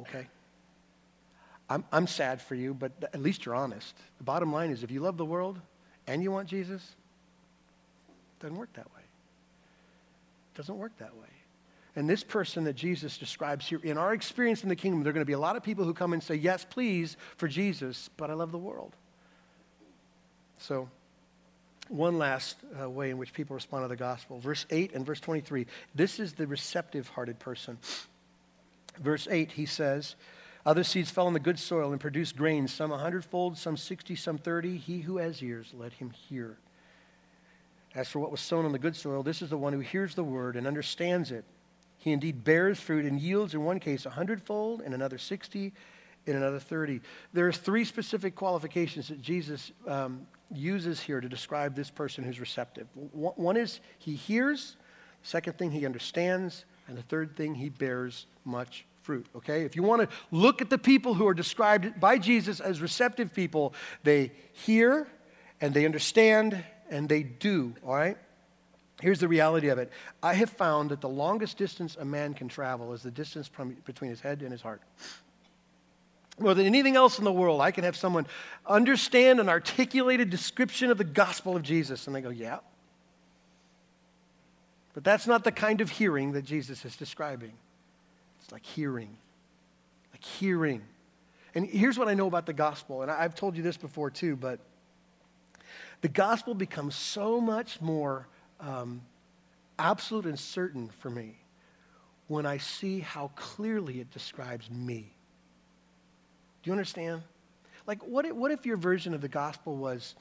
Okay? 0.01 0.27
I'm, 1.69 1.85
I'm 1.91 2.07
sad 2.07 2.41
for 2.41 2.55
you, 2.55 2.75
but 2.75 2.93
at 3.03 3.21
least 3.21 3.45
you're 3.45 3.55
honest. 3.55 3.97
The 4.19 4.25
bottom 4.25 4.53
line 4.53 4.71
is 4.71 4.83
if 4.83 4.91
you 4.91 5.01
love 5.01 5.17
the 5.17 5.25
world 5.25 5.61
and 6.07 6.23
you 6.23 6.31
want 6.31 6.49
Jesus, 6.49 6.83
it 8.39 8.43
doesn't 8.43 8.57
work 8.57 8.73
that 8.75 8.87
way. 8.95 9.03
It 10.55 10.57
doesn't 10.57 10.79
work 10.79 10.93
that 10.99 11.15
way. 11.17 11.27
And 11.97 12.09
this 12.09 12.23
person 12.23 12.65
that 12.65 12.75
Jesus 12.75 13.17
describes 13.17 13.67
here, 13.67 13.81
in 13.83 13.97
our 13.97 14.13
experience 14.13 14.63
in 14.63 14.69
the 14.69 14.77
kingdom, 14.77 15.03
there 15.03 15.11
are 15.11 15.15
going 15.15 15.23
to 15.23 15.27
be 15.27 15.33
a 15.33 15.39
lot 15.39 15.57
of 15.57 15.63
people 15.63 15.85
who 15.85 15.95
come 15.95 16.13
and 16.13 16.23
say, 16.23 16.35
Yes, 16.35 16.65
please, 16.69 17.17
for 17.39 17.49
Jesus, 17.49 18.11
but 18.19 18.31
I 18.31 18.35
love 18.35 18.53
the 18.53 18.59
world. 18.59 18.95
So, 20.59 20.91
one 21.89 22.19
last 22.19 22.57
uh, 22.81 22.91
way 22.91 23.11
in 23.11 23.19
which 23.19 23.33
people 23.33 23.55
respond 23.55 23.85
to 23.85 23.89
the 23.89 23.97
gospel. 23.97 24.39
Verse 24.41 24.67
8 24.71 24.95
and 24.95 25.07
verse 25.07 25.21
23. 25.21 25.67
This 25.95 26.21
is 26.21 26.35
the 26.35 26.47
receptive 26.47 27.09
hearted 27.09 27.39
person. 27.39 27.79
Verse 29.01 29.29
8, 29.31 29.53
he 29.53 29.67
says, 29.67 30.17
Other 30.65 30.85
seeds 30.85 31.11
fell 31.11 31.27
on 31.27 31.33
the 31.33 31.41
good 31.41 31.59
soil 31.59 31.93
and 31.93 32.01
produced 32.01 32.37
grain, 32.37 32.69
some 32.69 32.93
a 32.93 32.99
hundredfold, 32.99 33.59
some 33.59 33.77
sixty, 33.77 34.17
some 34.17 34.39
thirty. 34.39 34.77
He 34.77 35.01
who 35.01 35.19
has 35.19 35.43
ears, 35.43 35.73
let 35.77 35.95
him 35.95 36.11
hear. 36.11 36.59
As 37.95 38.09
for 38.09 38.19
what 38.19 38.31
was 38.31 38.41
sown 38.41 38.65
on 38.65 38.73
the 38.73 38.79
good 38.79 38.97
soil, 38.97 39.23
this 39.23 39.41
is 39.41 39.51
the 39.51 39.57
one 39.57 39.73
who 39.73 39.81
hears 39.81 40.15
the 40.15 40.25
word 40.25 40.57
and 40.57 40.67
understands 40.67 41.31
it. 41.31 41.45
He 41.99 42.13
indeed 42.13 42.45
bears 42.45 42.79
fruit 42.79 43.05
and 43.05 43.19
yields, 43.21 43.55
in 43.55 43.65
one 43.65 43.81
case, 43.81 44.07
a 44.07 44.11
hundredfold, 44.11 44.83
in 44.83 44.93
another 44.93 45.19
sixty, 45.19 45.73
in 46.27 46.37
another 46.37 46.59
thirty. 46.59 47.01
There 47.33 47.47
are 47.47 47.53
three 47.53 47.85
specific 47.85 48.35
qualifications 48.35 49.09
that 49.09 49.23
Jesus 49.23 49.73
um, 49.87 50.27
uses 50.53 51.01
here 51.01 51.21
to 51.21 51.29
describe 51.29 51.75
this 51.75 51.91
person 51.91 52.25
who's 52.25 52.41
receptive. 52.41 52.87
One 52.95 53.57
is 53.57 53.81
he 53.99 54.15
hears, 54.15 54.77
second 55.23 55.59
thing, 55.59 55.71
he 55.71 55.87
understands, 55.87 56.65
and 56.89 56.97
the 56.97 57.03
third 57.03 57.37
thing, 57.37 57.55
he 57.55 57.69
bears 57.69 58.27
much 58.45 58.85
fruit. 59.03 59.27
Okay? 59.37 59.63
If 59.63 59.77
you 59.77 59.83
want 59.83 60.03
to 60.03 60.17
look 60.31 60.61
at 60.61 60.71
the 60.71 60.79
people 60.79 61.15
who 61.15 61.27
are 61.27 61.35
described 61.35 62.01
by 62.01 62.19
Jesus 62.19 62.61
as 62.61 62.81
receptive 62.81 63.33
people, 63.33 63.75
they 64.03 64.33
hear 64.53 65.07
and 65.61 65.73
they 65.73 65.85
understand 65.85 66.63
and 66.91 67.09
they 67.09 67.23
do. 67.23 67.75
All 67.85 67.95
right? 67.95 68.19
Here's 69.01 69.21
the 69.21 69.29
reality 69.29 69.69
of 69.69 69.79
it 69.79 69.93
I 70.23 70.35
have 70.35 70.51
found 70.51 70.91
that 70.91 71.01
the 71.01 71.09
longest 71.09 71.59
distance 71.59 71.97
a 71.99 72.05
man 72.05 72.35
can 72.35 72.49
travel 72.49 72.93
is 72.93 73.03
the 73.03 73.11
distance 73.11 73.51
between 73.85 74.11
his 74.11 74.21
head 74.21 74.43
and 74.43 74.53
his 74.53 74.63
heart. 74.63 74.83
More 76.39 76.53
than 76.53 76.67
anything 76.67 76.97
else 76.97 77.19
in 77.19 77.25
the 77.25 77.33
world, 77.33 77.63
I 77.63 77.71
can 77.71 77.85
have 77.85 77.97
someone 77.97 78.27
understand 78.67 79.41
an 79.41 79.49
articulated 79.49 80.29
description 80.29 80.91
of 80.91 80.99
the 80.99 81.05
gospel 81.05 81.57
of 81.57 81.63
Jesus, 81.63 82.07
and 82.07 82.15
they 82.15 82.21
go, 82.21 82.29
Yeah, 82.29 82.59
but 84.97 85.05
that's 85.05 85.27
not 85.27 85.45
the 85.45 85.53
kind 85.53 85.83
of 85.83 85.91
hearing 85.91 86.33
that 86.33 86.47
Jesus 86.47 86.87
is 86.87 86.97
describing. 86.97 87.53
It's 88.41 88.51
like 88.51 88.65
hearing, 88.65 89.15
like 90.11 90.25
hearing. 90.25 90.81
And 91.55 91.67
here's 91.67 91.99
what 91.99 92.09
I 92.09 92.15
know 92.15 92.27
about 92.27 92.47
the 92.47 92.55
gospel, 92.55 93.03
and 93.03 93.11
I've 93.11 93.35
told 93.35 93.59
you 93.59 93.63
this 93.63 93.77
before 93.77 94.11
too, 94.11 94.37
but 94.37 94.59
the 96.01 96.09
gospel 96.09 96.55
becomes 96.55 96.97
so 96.97 97.43
much 97.43 97.79
more 97.83 98.27
um, 98.59 99.03
absolute 99.79 100.25
and 100.25 100.39
certain 100.39 100.89
for 101.01 101.11
me 101.11 101.37
when 102.29 102.47
I 102.47 102.57
see 102.57 103.01
how 103.01 103.33
clearly 103.37 104.01
it 104.01 104.11
describes 104.13 104.71
me. 104.71 105.13
Do 106.63 106.71
you 106.71 106.73
understand? 106.73 107.21
Like, 107.87 108.03
what 108.03 108.25
if, 108.25 108.33
what 108.33 108.51
if 108.51 108.65
your 108.65 108.79
version 108.79 109.13
of 109.13 109.21
the 109.21 109.29
gospel 109.29 109.77
was 109.77 110.15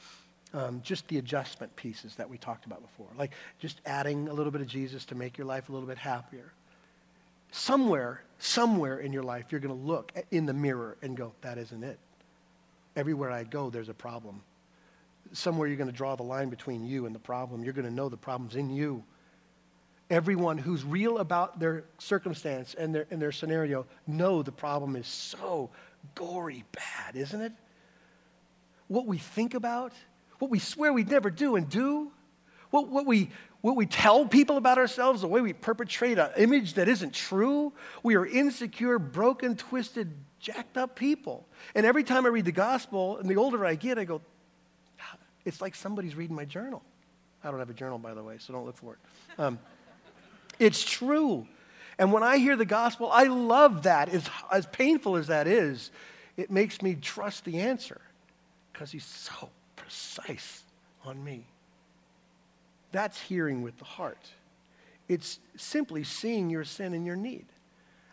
um, 0.56 0.80
just 0.84 1.08
the 1.10 1.18
adjustment 1.18 1.76
pieces 1.76 2.16
that 2.16 2.30
we 2.30 2.38
talked 2.38 2.66
about 2.66 2.82
before, 2.82 3.08
like 3.18 3.32
just 3.60 3.82
adding 3.86 4.30
a 4.30 4.34
little 4.34 4.52
bit 4.52 4.62
of 4.62 4.68
Jesus 4.68 5.04
to 5.06 5.16
make 5.16 5.38
your 5.38 5.46
life 5.46 5.68
a 5.68 5.72
little 5.74 5.88
bit 5.88 5.98
happier. 5.98 6.54
Somewhere, 7.52 8.22
somewhere 8.40 9.00
in 9.00 9.12
your 9.12 9.24
life, 9.24 9.46
you're 9.50 9.60
going 9.60 9.78
to 9.78 9.86
look 9.86 10.14
in 10.32 10.46
the 10.46 10.54
mirror 10.54 10.96
and 11.02 11.16
go, 11.16 11.34
that 11.42 11.58
isn't 11.58 11.84
it. 11.84 12.00
Everywhere 12.96 13.32
I 13.32 13.44
go, 13.44 13.70
there's 13.70 13.90
a 13.90 13.94
problem. 13.94 14.42
Somewhere 15.34 15.68
you're 15.68 15.78
going 15.78 15.92
to 15.92 15.96
draw 15.96 16.16
the 16.16 16.24
line 16.24 16.50
between 16.50 16.86
you 16.86 17.06
and 17.06 17.14
the 17.14 17.20
problem. 17.20 17.64
You're 17.64 17.74
going 17.74 17.88
to 17.88 17.94
know 17.94 18.08
the 18.08 18.18
problem's 18.18 18.56
in 18.56 18.70
you. 18.70 19.04
Everyone 20.10 20.58
who's 20.58 20.86
real 20.86 21.18
about 21.18 21.60
their 21.60 21.84
circumstance 21.98 22.76
and 22.76 22.96
their, 22.96 23.08
and 23.12 23.22
their 23.22 23.32
scenario 23.34 23.86
know 24.08 24.42
the 24.42 24.52
problem 24.52 24.96
is 24.96 25.08
so 25.08 25.70
gory 26.14 26.64
bad, 26.72 27.16
isn't 27.16 27.42
it? 27.42 27.52
What 28.88 29.06
we 29.08 29.18
think 29.18 29.56
about, 29.56 29.92
what 30.40 30.52
we 30.52 30.60
swear 30.60 30.94
we'd 30.94 31.10
never 31.10 31.30
do 31.30 31.56
and 31.56 31.70
do, 31.70 32.12
what, 32.72 32.90
what, 32.90 33.06
we, 33.06 33.30
what 33.62 33.76
we 33.76 33.86
tell 33.86 34.26
people 34.26 34.58
about 34.58 34.78
ourselves, 34.78 35.22
the 35.22 35.28
way 35.28 35.42
we 35.42 35.54
perpetrate 35.54 36.18
an 36.20 36.32
image 36.38 36.74
that 36.74 36.88
isn't 36.88 37.14
true. 37.14 37.74
We 38.04 38.16
are 38.16 38.26
insecure, 38.26 39.00
broken, 39.00 39.56
twisted, 39.56 40.12
jacked 40.40 40.78
up 40.78 40.96
people. 40.96 41.48
And 41.74 41.86
every 41.86 42.04
time 42.04 42.26
I 42.26 42.30
read 42.30 42.46
the 42.46 42.52
gospel, 42.52 43.18
and 43.18 43.30
the 43.30 43.38
older 43.38 43.66
I 43.66 43.76
get, 43.76 43.98
I 43.98 44.04
go, 44.04 44.22
it's 45.46 45.62
like 45.62 45.76
somebody's 45.76 46.16
reading 46.16 46.36
my 46.36 46.46
journal. 46.46 46.84
I 47.44 47.52
don't 47.52 47.60
have 47.60 47.70
a 47.70 47.74
journal, 47.74 48.00
by 48.00 48.14
the 48.14 48.24
way, 48.24 48.38
so 48.40 48.54
don't 48.54 48.66
look 48.66 48.78
for 48.78 48.94
it. 48.94 49.40
Um, 49.40 49.60
it's 50.60 50.84
true. 50.84 51.48
And 51.98 52.12
when 52.12 52.24
I 52.24 52.38
hear 52.38 52.56
the 52.56 52.66
gospel, 52.66 53.10
I 53.12 53.24
love 53.24 53.84
that. 53.84 54.10
As, 54.10 54.30
as 54.52 54.66
painful 54.66 55.16
as 55.16 55.28
that 55.28 55.48
is, 55.48 55.92
it 56.36 56.52
makes 56.52 56.82
me 56.82 56.96
trust 56.96 57.46
the 57.46 57.60
answer 57.62 58.02
because 58.74 58.92
he's 58.92 59.06
so 59.06 59.50
precise 59.86 60.64
on 61.06 61.24
me. 61.24 61.46
That's 62.92 63.22
hearing 63.22 63.62
with 63.62 63.78
the 63.78 63.86
heart. 63.86 64.32
It's 65.08 65.40
simply 65.56 66.04
seeing 66.04 66.50
your 66.50 66.64
sin 66.64 66.94
and 66.96 67.06
your 67.06 67.16
need. 67.16 67.46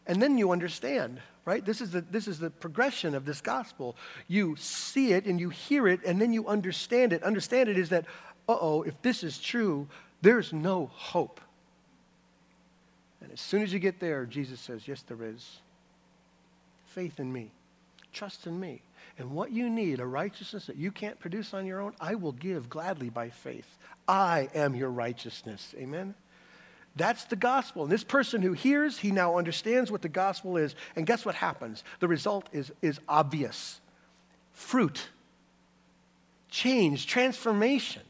And 0.07 0.21
then 0.21 0.37
you 0.37 0.53
understand, 0.53 1.21
right? 1.47 1.65
This 1.65 1.81
is 1.81 1.93
the, 1.93 2.03
this 2.03 2.29
is 2.29 2.39
the 2.39 2.51
progression 2.51 3.15
of 3.15 3.25
this 3.25 3.41
gospel. 3.41 3.97
You 4.29 4.55
see 4.57 5.13
it 5.13 5.25
and 5.25 5.41
you 5.41 5.49
hear 5.49 5.89
it, 5.89 6.01
and 6.05 6.21
then 6.21 6.35
you 6.35 6.47
understand 6.47 7.15
it. 7.15 7.23
Understand 7.23 7.71
it 7.71 7.79
is 7.79 7.89
that, 7.89 8.05
uh 8.49 8.57
oh, 8.61 8.83
if 8.83 9.01
this 9.01 9.25
is 9.25 9.39
true, 9.39 9.89
there's 10.21 10.53
no 10.53 10.91
hope. 10.93 11.41
And 13.23 13.33
as 13.33 13.41
soon 13.41 13.63
as 13.63 13.73
you 13.73 13.79
get 13.79 13.99
there, 13.99 14.27
Jesus 14.27 14.61
says, 14.61 14.87
Yes, 14.87 15.03
there 15.03 15.23
is. 15.23 15.61
Faith 16.87 17.19
in 17.19 17.33
me. 17.33 17.51
Trust 18.13 18.47
in 18.47 18.61
me. 18.61 18.83
And 19.23 19.31
what 19.31 19.53
you 19.53 19.71
need, 19.71 20.01
a 20.01 20.05
righteousness 20.05 20.67
that 20.67 20.75
you 20.75 20.91
can't 20.91 21.17
produce 21.21 21.55
on 21.55 21.65
your 21.65 21.81
own, 21.81 21.95
I 22.01 22.17
will 22.17 22.33
give 22.33 22.69
gladly 22.69 23.09
by 23.09 23.31
faith. 23.31 23.79
I 24.09 24.49
am 24.53 24.75
your 24.75 24.91
righteousness. 24.91 25.77
Amen? 25.79 26.17
That's 26.97 27.23
the 27.27 27.37
gospel. 27.37 27.85
And 27.85 27.93
this 27.93 28.03
person 28.03 28.43
who 28.43 28.53
hears, 28.53 28.99
he 28.99 29.13
now 29.13 29.39
understands 29.39 29.93
what 29.93 30.03
the 30.03 30.09
gospel 30.09 30.57
is. 30.57 30.75
And 30.97 31.07
guess 31.07 31.25
what 31.25 31.37
happens? 31.37 31.85
The 32.01 32.09
result 32.09 32.49
is, 32.53 32.73
is 32.83 32.99
obvious 33.09 33.81
fruit, 34.51 35.07
change, 36.51 37.07
transformation. 37.07 38.03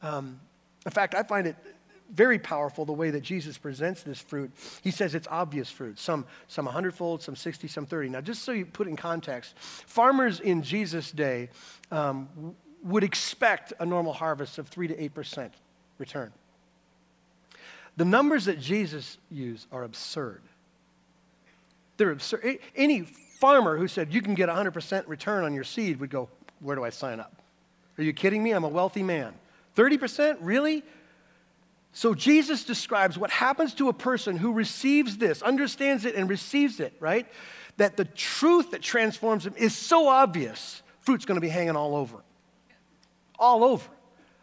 Um, 0.00 0.38
in 0.84 0.92
fact, 0.92 1.16
I 1.16 1.24
find 1.24 1.48
it 1.48 1.56
very 2.12 2.38
powerful 2.38 2.84
the 2.84 2.92
way 2.92 3.10
that 3.10 3.22
Jesus 3.22 3.58
presents 3.58 4.02
this 4.02 4.20
fruit. 4.20 4.50
He 4.82 4.90
says 4.90 5.14
it's 5.14 5.28
obvious 5.30 5.70
fruit, 5.70 5.98
some, 5.98 6.24
some 6.48 6.64
100 6.64 6.94
fold, 6.94 7.22
some 7.22 7.36
60, 7.36 7.68
some 7.68 7.86
30. 7.86 8.10
Now, 8.10 8.20
just 8.20 8.42
so 8.42 8.52
you 8.52 8.66
put 8.66 8.88
in 8.88 8.96
context, 8.96 9.58
farmers 9.58 10.40
in 10.40 10.62
Jesus' 10.62 11.10
day 11.10 11.50
um, 11.90 12.54
would 12.82 13.04
expect 13.04 13.72
a 13.80 13.86
normal 13.86 14.12
harvest 14.12 14.58
of 14.58 14.68
3 14.68 14.88
to 14.88 15.08
8% 15.08 15.50
return. 15.98 16.32
The 17.96 18.04
numbers 18.04 18.44
that 18.44 18.60
Jesus 18.60 19.18
used 19.30 19.66
are 19.72 19.84
absurd. 19.84 20.42
They're 21.96 22.10
absurd. 22.10 22.58
Any 22.74 23.02
farmer 23.02 23.76
who 23.76 23.88
said 23.88 24.12
you 24.12 24.20
can 24.22 24.34
get 24.34 24.48
100% 24.48 25.08
return 25.08 25.44
on 25.44 25.54
your 25.54 25.64
seed 25.64 25.98
would 26.00 26.10
go, 26.10 26.28
Where 26.60 26.76
do 26.76 26.84
I 26.84 26.90
sign 26.90 27.20
up? 27.20 27.42
Are 27.98 28.04
you 28.04 28.12
kidding 28.12 28.42
me? 28.42 28.52
I'm 28.52 28.64
a 28.64 28.68
wealthy 28.68 29.02
man. 29.02 29.32
30%? 29.76 30.38
Really? 30.40 30.82
So 31.96 32.14
Jesus 32.14 32.62
describes 32.62 33.16
what 33.16 33.30
happens 33.30 33.72
to 33.76 33.88
a 33.88 33.92
person 33.94 34.36
who 34.36 34.52
receives 34.52 35.16
this, 35.16 35.40
understands 35.40 36.04
it, 36.04 36.14
and 36.14 36.28
receives 36.28 36.78
it, 36.78 36.92
right? 37.00 37.26
That 37.78 37.96
the 37.96 38.04
truth 38.04 38.72
that 38.72 38.82
transforms 38.82 39.46
him 39.46 39.54
is 39.56 39.74
so 39.74 40.06
obvious, 40.06 40.82
fruit's 41.00 41.24
to 41.24 41.40
be 41.40 41.48
hanging 41.48 41.74
all 41.74 41.96
over. 41.96 42.18
All 43.38 43.64
over. 43.64 43.88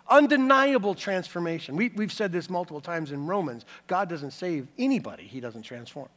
Undeniable 0.08 0.96
transformation. 0.96 1.76
We, 1.76 1.90
we've 1.90 2.12
said 2.12 2.32
this 2.32 2.50
multiple 2.50 2.82
times 2.82 3.12
in 3.12 3.28
Romans 3.28 3.66
God 3.86 4.10
doesn't 4.10 4.32
save 4.32 4.68
anybody, 4.80 5.26
He 5.26 5.40
doesn't 5.40 5.62
transform. 5.62 6.10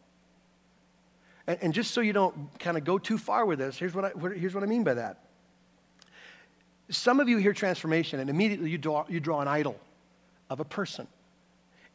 And, 1.47 1.59
and 1.61 1.75
just 1.75 1.91
so 1.91 2.01
you 2.01 2.15
don't 2.15 2.59
kind 2.59 2.79
of 2.79 2.85
go 2.85 2.97
too 2.97 3.19
far 3.19 3.45
with 3.45 3.59
this, 3.59 3.77
here's 3.77 3.95
what, 3.95 4.07
I, 4.07 4.13
here's 4.35 4.55
what 4.55 4.63
I 4.63 4.67
mean 4.67 4.85
by 4.85 4.95
that. 4.95 5.19
Some 6.89 7.21
of 7.21 7.29
you 7.29 7.37
hear 7.37 7.53
transformation, 7.53 8.21
and 8.21 8.31
immediately 8.31 8.71
you 8.71 8.79
draw, 8.79 9.05
you 9.07 9.21
draw 9.21 9.43
an 9.43 9.49
idol 9.49 9.79
of 10.49 10.61
a 10.61 10.65
person 10.65 11.07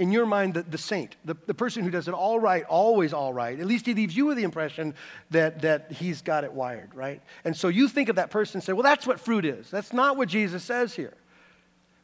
in 0.01 0.11
your 0.11 0.25
mind 0.25 0.55
the, 0.55 0.63
the 0.63 0.79
saint, 0.79 1.15
the, 1.25 1.35
the 1.45 1.53
person 1.53 1.83
who 1.83 1.91
does 1.91 2.07
it 2.07 2.15
all 2.15 2.39
right, 2.39 2.63
always 2.63 3.13
all 3.13 3.31
right. 3.31 3.59
At 3.59 3.67
least 3.67 3.85
he 3.85 3.93
leaves 3.93 4.17
you 4.17 4.25
with 4.25 4.35
the 4.35 4.43
impression 4.43 4.95
that, 5.29 5.61
that 5.61 5.91
he's 5.91 6.23
got 6.23 6.43
it 6.43 6.51
wired, 6.51 6.95
right? 6.95 7.21
And 7.45 7.55
so 7.55 7.67
you 7.67 7.87
think 7.87 8.09
of 8.09 8.15
that 8.15 8.31
person 8.31 8.57
and 8.57 8.63
say, 8.63 8.73
well, 8.73 8.81
that's 8.81 9.05
what 9.05 9.19
fruit 9.19 9.45
is. 9.45 9.69
That's 9.69 9.93
not 9.93 10.17
what 10.17 10.27
Jesus 10.27 10.63
says 10.63 10.95
here. 10.95 11.13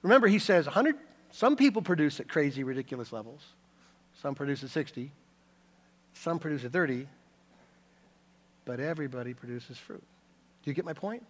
Remember, 0.03 0.27
he 0.27 0.37
says 0.37 0.67
100, 0.67 0.95
some 1.31 1.55
people 1.55 1.81
produce 1.81 2.19
at 2.19 2.27
crazy, 2.27 2.63
ridiculous 2.63 3.11
levels. 3.11 3.41
Some 4.21 4.35
produce 4.35 4.63
at 4.63 4.69
60. 4.69 5.11
Some 6.13 6.37
produce 6.37 6.65
at 6.65 6.71
30. 6.71 7.07
But 8.63 8.79
everybody 8.79 9.33
produces 9.33 9.79
fruit. 9.79 10.03
Do 10.63 10.69
you 10.69 10.75
get 10.75 10.85
my 10.85 10.93
point? 10.93 11.25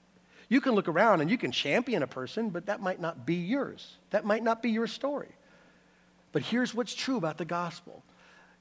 You 0.50 0.60
can 0.60 0.74
look 0.74 0.90
around 0.90 1.22
and 1.22 1.32
you 1.32 1.38
can 1.38 1.54
champion 1.54 2.04
a 2.04 2.08
person, 2.08 2.50
but 2.50 2.66
that 2.66 2.82
might 2.82 3.00
not 3.00 3.26
be 3.26 3.36
yours. 3.36 3.96
That 4.10 4.26
might 4.26 4.44
not 4.44 4.62
be 4.62 4.72
your 4.72 4.88
story. 4.88 5.30
But 6.38 6.44
here's 6.44 6.72
what's 6.72 6.94
true 6.94 7.18
about 7.18 7.40
the 7.40 7.46
gospel 7.46 8.04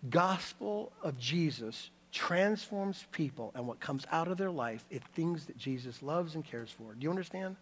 gospel 0.08 0.92
of 1.02 1.18
Jesus 1.18 1.90
transforms 2.10 3.04
people, 3.12 3.52
and 3.54 3.68
what 3.68 3.80
comes 3.80 4.06
out 4.10 4.28
of 4.28 4.38
their 4.38 4.50
life 4.50 4.82
is 4.88 5.02
things 5.12 5.44
that 5.44 5.58
Jesus 5.58 6.02
loves 6.02 6.36
and 6.36 6.42
cares 6.42 6.70
for. 6.70 6.94
Do 6.94 7.04
you 7.04 7.10
understand? 7.10 7.56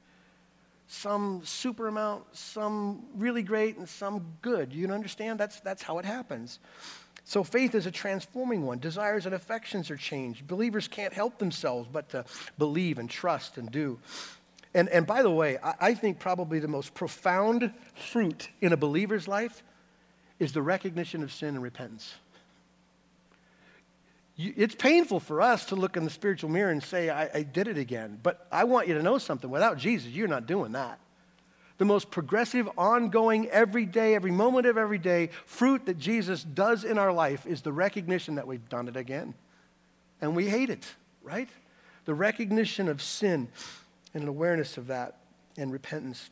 Some 0.86 1.40
super 1.44 1.88
amount, 1.88 2.26
some 2.30 3.06
really 3.16 3.42
great, 3.42 3.76
and 3.76 3.88
some 3.88 4.24
good. 4.40 4.72
You 4.72 4.86
understand? 4.92 5.40
That's, 5.40 5.58
that's 5.58 5.82
how 5.82 5.98
it 5.98 6.04
happens. 6.04 6.60
So 7.24 7.42
faith 7.42 7.74
is 7.74 7.86
a 7.86 7.90
transforming 7.90 8.64
one. 8.64 8.78
Desires 8.78 9.26
and 9.26 9.34
affections 9.34 9.90
are 9.90 9.96
changed. 9.96 10.46
Believers 10.46 10.86
can't 10.86 11.12
help 11.12 11.38
themselves 11.38 11.88
but 11.92 12.08
to 12.10 12.24
believe 12.56 13.00
and 13.00 13.10
trust 13.10 13.58
and 13.58 13.68
do. 13.68 13.98
And, 14.74 14.88
and 14.90 15.08
by 15.08 15.22
the 15.22 15.30
way, 15.32 15.58
I, 15.60 15.74
I 15.80 15.94
think 15.94 16.20
probably 16.20 16.60
the 16.60 16.68
most 16.68 16.94
profound 16.94 17.72
fruit 17.96 18.48
in 18.60 18.72
a 18.72 18.76
believer's 18.76 19.26
life 19.26 19.64
is 20.38 20.52
the 20.52 20.62
recognition 20.62 21.22
of 21.22 21.32
sin 21.32 21.50
and 21.50 21.62
repentance. 21.62 22.14
You, 24.36 24.52
it's 24.56 24.74
painful 24.74 25.20
for 25.20 25.40
us 25.40 25.66
to 25.66 25.76
look 25.76 25.96
in 25.96 26.04
the 26.04 26.10
spiritual 26.10 26.50
mirror 26.50 26.70
and 26.70 26.82
say, 26.82 27.08
I, 27.08 27.30
I 27.32 27.42
did 27.42 27.68
it 27.68 27.78
again. 27.78 28.18
But 28.22 28.46
I 28.50 28.64
want 28.64 28.88
you 28.88 28.94
to 28.94 29.02
know 29.02 29.18
something. 29.18 29.48
Without 29.48 29.78
Jesus, 29.78 30.10
you're 30.10 30.28
not 30.28 30.46
doing 30.46 30.72
that. 30.72 30.98
The 31.78 31.84
most 31.84 32.10
progressive, 32.10 32.68
ongoing, 32.78 33.48
every 33.48 33.84
day, 33.84 34.14
every 34.14 34.30
moment 34.30 34.66
of 34.66 34.78
every 34.78 34.98
day 34.98 35.30
fruit 35.44 35.86
that 35.86 35.98
Jesus 35.98 36.42
does 36.42 36.84
in 36.84 36.98
our 36.98 37.12
life 37.12 37.46
is 37.46 37.62
the 37.62 37.72
recognition 37.72 38.36
that 38.36 38.46
we've 38.46 38.68
done 38.68 38.88
it 38.88 38.96
again. 38.96 39.34
And 40.20 40.36
we 40.36 40.48
hate 40.48 40.70
it, 40.70 40.86
right? 41.22 41.48
The 42.04 42.14
recognition 42.14 42.88
of 42.88 43.02
sin 43.02 43.48
and 44.14 44.22
an 44.22 44.28
awareness 44.28 44.78
of 44.78 44.86
that 44.88 45.16
and 45.56 45.72
repentance 45.72 46.30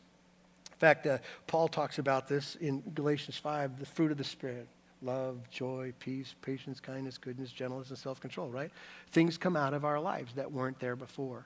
fact, 0.83 1.07
uh, 1.07 1.17
Paul 1.47 1.69
talks 1.69 1.97
about 1.97 2.27
this 2.27 2.55
in 2.55 2.83
Galatians 2.93 3.37
5, 3.37 3.79
the 3.79 3.85
fruit 3.85 4.11
of 4.11 4.17
the 4.17 4.23
Spirit 4.25 4.67
love, 5.01 5.37
joy, 5.49 5.93
peace, 5.99 6.35
patience, 6.41 6.79
kindness, 6.79 7.17
goodness, 7.17 7.51
gentleness, 7.51 7.89
and 7.89 7.97
self 7.97 8.19
control, 8.19 8.49
right? 8.49 8.69
Things 9.11 9.37
come 9.37 9.55
out 9.55 9.73
of 9.73 9.85
our 9.85 9.99
lives 9.99 10.33
that 10.35 10.51
weren't 10.51 10.79
there 10.79 10.95
before. 10.97 11.45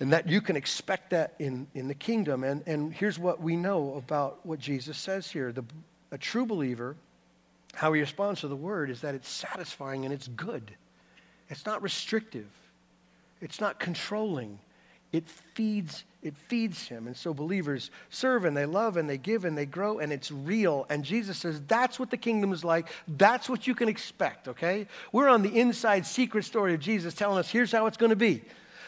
And 0.00 0.12
that 0.12 0.28
you 0.28 0.40
can 0.40 0.56
expect 0.56 1.10
that 1.10 1.34
in, 1.38 1.68
in 1.74 1.88
the 1.88 1.94
kingdom. 1.94 2.42
And, 2.42 2.62
and 2.66 2.92
here's 2.92 3.18
what 3.18 3.40
we 3.40 3.56
know 3.56 3.94
about 3.94 4.44
what 4.44 4.58
Jesus 4.58 4.98
says 4.98 5.30
here 5.30 5.52
the, 5.52 5.64
a 6.10 6.18
true 6.18 6.46
believer, 6.46 6.96
how 7.74 7.92
he 7.92 8.00
responds 8.00 8.40
to 8.40 8.48
the 8.48 8.56
word 8.56 8.90
is 8.90 9.02
that 9.02 9.14
it's 9.14 9.28
satisfying 9.28 10.04
and 10.04 10.12
it's 10.12 10.28
good. 10.28 10.72
It's 11.48 11.64
not 11.64 11.80
restrictive, 11.80 12.50
it's 13.40 13.60
not 13.60 13.78
controlling, 13.78 14.58
it 15.12 15.28
feeds 15.28 16.04
it 16.22 16.36
feeds 16.36 16.88
him. 16.88 17.06
And 17.06 17.16
so 17.16 17.32
believers 17.32 17.92
serve 18.10 18.46
and 18.46 18.56
they 18.56 18.66
love 18.66 18.96
and 18.96 19.08
they 19.08 19.16
give 19.16 19.44
and 19.44 19.56
they 19.56 19.64
grow 19.64 20.00
and 20.00 20.12
it's 20.12 20.32
real. 20.32 20.84
And 20.88 21.04
jesus 21.04 21.38
says 21.38 21.62
that's 21.68 22.00
what 22.00 22.10
the 22.10 22.16
kingdom 22.16 22.52
is 22.52 22.64
like. 22.64 22.88
That's 23.06 23.48
what 23.48 23.66
you 23.66 23.74
can 23.74 23.88
expect 23.88 24.48
okay? 24.48 24.88
We're 25.12 25.28
on 25.28 25.42
the 25.42 25.56
inside 25.56 26.04
secret 26.04 26.44
story 26.44 26.74
of 26.74 26.80
jesus 26.80 27.14
telling 27.14 27.38
us 27.38 27.48
here's 27.48 27.72
how 27.72 27.86
it's 27.86 27.96
going 27.96 28.10
to 28.10 28.16
be. 28.16 28.42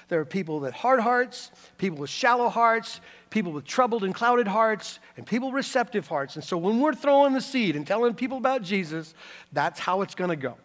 There 0.08 0.20
are 0.20 0.24
people 0.24 0.58
with 0.60 0.74
hard 0.74 1.00
hearts 1.00 1.50
people 1.76 1.98
with 1.98 2.10
shallow 2.10 2.48
hearts 2.48 3.00
people 3.30 3.52
with 3.52 3.64
troubled 3.64 4.04
and 4.04 4.14
clouded 4.14 4.48
hearts 4.48 4.98
and 5.16 5.26
people 5.26 5.48
with 5.48 5.56
receptive 5.56 6.08
hearts. 6.08 6.34
And 6.34 6.42
so 6.42 6.56
when 6.56 6.80
we're 6.80 6.94
throwing 6.94 7.34
the 7.34 7.42
seed 7.42 7.76
and 7.76 7.86
telling 7.86 8.14
people 8.14 8.38
about 8.38 8.62
jesus 8.62 9.14
that's 9.52 9.78
how 9.78 10.02
it's 10.02 10.14
going 10.14 10.30
to 10.30 10.36
go. 10.36 10.56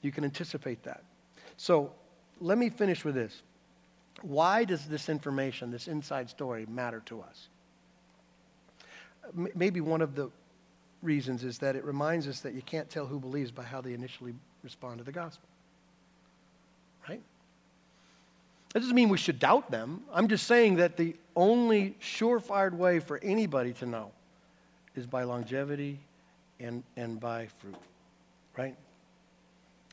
You 0.00 0.10
can 0.10 0.24
anticipate 0.24 0.82
that. 0.82 1.04
So 1.56 1.92
let 2.40 2.58
me 2.58 2.70
finish 2.70 3.04
with 3.04 3.14
this 3.14 3.42
why 4.20 4.64
does 4.64 4.86
this 4.86 5.08
information, 5.08 5.70
this 5.70 5.88
inside 5.88 6.28
story, 6.28 6.66
matter 6.66 7.02
to 7.06 7.22
us? 7.22 7.48
maybe 9.54 9.80
one 9.80 10.02
of 10.02 10.14
the 10.14 10.30
reasons 11.02 11.44
is 11.44 11.58
that 11.58 11.76
it 11.76 11.84
reminds 11.84 12.28
us 12.28 12.40
that 12.40 12.54
you 12.54 12.62
can't 12.62 12.88
tell 12.88 13.06
who 13.06 13.18
believes 13.18 13.50
by 13.50 13.62
how 13.62 13.80
they 13.80 13.92
initially 13.92 14.34
respond 14.62 14.98
to 14.98 15.04
the 15.04 15.12
gospel. 15.12 15.48
Right? 17.08 17.20
That 18.72 18.80
doesn't 18.80 18.94
mean 18.94 19.08
we 19.08 19.18
should 19.18 19.38
doubt 19.38 19.70
them. 19.70 20.02
I'm 20.12 20.28
just 20.28 20.46
saying 20.46 20.76
that 20.76 20.96
the 20.96 21.16
only 21.34 21.96
surefire 22.00 22.72
way 22.72 23.00
for 23.00 23.18
anybody 23.18 23.72
to 23.74 23.86
know 23.86 24.12
is 24.94 25.06
by 25.06 25.24
longevity 25.24 25.98
and, 26.60 26.82
and 26.96 27.18
by 27.18 27.48
fruit. 27.58 27.76
Right? 28.56 28.76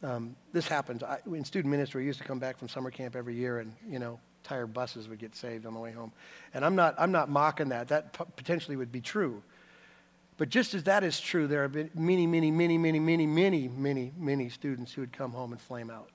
Um, 0.02 0.36
this 0.54 0.68
happens. 0.68 1.04
I, 1.04 1.20
in 1.28 1.44
student 1.44 1.72
ministry, 1.72 2.04
we 2.04 2.08
used 2.08 2.20
to 2.20 2.26
come 2.26 2.40
back 2.40 2.58
from 2.58 2.70
summer 2.70 2.92
camp 2.92 3.16
every 3.16 3.36
year, 3.36 3.60
and 3.60 3.74
you 3.90 4.00
know, 4.00 4.20
tired 4.44 4.74
buses 4.74 5.08
would 5.10 5.20
get 5.20 5.36
saved 5.36 5.66
on 5.66 5.74
the 5.74 5.80
way 5.80 5.92
home. 5.92 6.12
And 6.54 6.64
I'm 6.64 6.76
not, 6.76 6.96
I'm 6.98 7.12
not 7.12 7.30
mocking 7.30 7.70
that. 7.70 7.90
That 7.90 8.14
p- 8.14 8.24
potentially 8.36 8.78
would 8.78 8.92
be 8.92 9.02
true. 9.02 9.42
But 10.38 10.50
just 10.50 10.74
as 10.74 10.84
that 10.84 11.04
is 11.04 11.20
true, 11.20 11.48
there 11.48 11.64
have 11.64 11.74
been 11.74 11.90
many, 11.94 12.26
many, 12.26 12.50
many, 12.50 12.78
many, 12.78 12.98
many, 13.00 13.28
many, 13.28 13.68
many, 13.68 14.14
many 14.18 14.50
students 14.50 14.94
who 14.94 15.02
would 15.02 15.12
come 15.12 15.32
home 15.32 15.52
and 15.52 15.60
flame 15.60 15.90
out. 15.90 16.10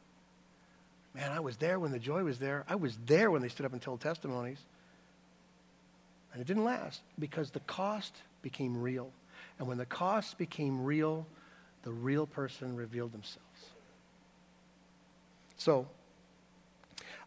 Man, 1.14 1.30
I 1.30 1.40
was 1.40 1.58
there 1.58 1.78
when 1.78 1.92
the 1.92 1.98
joy 1.98 2.24
was 2.24 2.38
there. 2.38 2.64
I 2.66 2.74
was 2.74 2.96
there 3.04 3.30
when 3.30 3.42
they 3.42 3.48
stood 3.48 3.66
up 3.66 3.74
and 3.74 3.82
told 3.82 4.00
testimonies. 4.00 4.58
And 6.32 6.40
it 6.40 6.46
didn't 6.46 6.64
last 6.64 7.02
because 7.18 7.50
the 7.50 7.60
cost 7.60 8.16
became 8.42 8.80
real. 8.80 9.10
And 9.58 9.68
when 9.68 9.78
the 9.78 9.86
cost 9.86 10.38
became 10.38 10.82
real, 10.82 11.26
the 11.82 11.92
real 11.92 12.26
person 12.26 12.74
revealed 12.74 13.12
themselves. 13.12 13.53
So, 15.56 15.86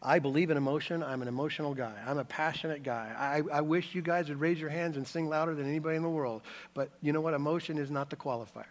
I 0.01 0.19
believe 0.19 0.51
in 0.51 0.57
emotion. 0.57 1.01
I'm 1.01 1.21
an 1.21 1.27
emotional 1.27 1.73
guy. 1.73 1.93
I'm 2.05 2.19
a 2.19 2.25
passionate 2.25 2.83
guy. 2.83 3.13
I, 3.17 3.57
I 3.57 3.61
wish 3.61 3.95
you 3.95 4.01
guys 4.01 4.29
would 4.29 4.39
raise 4.39 4.59
your 4.59 4.69
hands 4.69 4.95
and 4.95 5.07
sing 5.07 5.27
louder 5.27 5.55
than 5.55 5.67
anybody 5.67 5.97
in 5.97 6.03
the 6.03 6.09
world. 6.09 6.43
But 6.73 6.91
you 7.01 7.13
know 7.13 7.21
what? 7.21 7.33
Emotion 7.33 7.77
is 7.77 7.89
not 7.89 8.09
the 8.09 8.15
qualifier. 8.15 8.65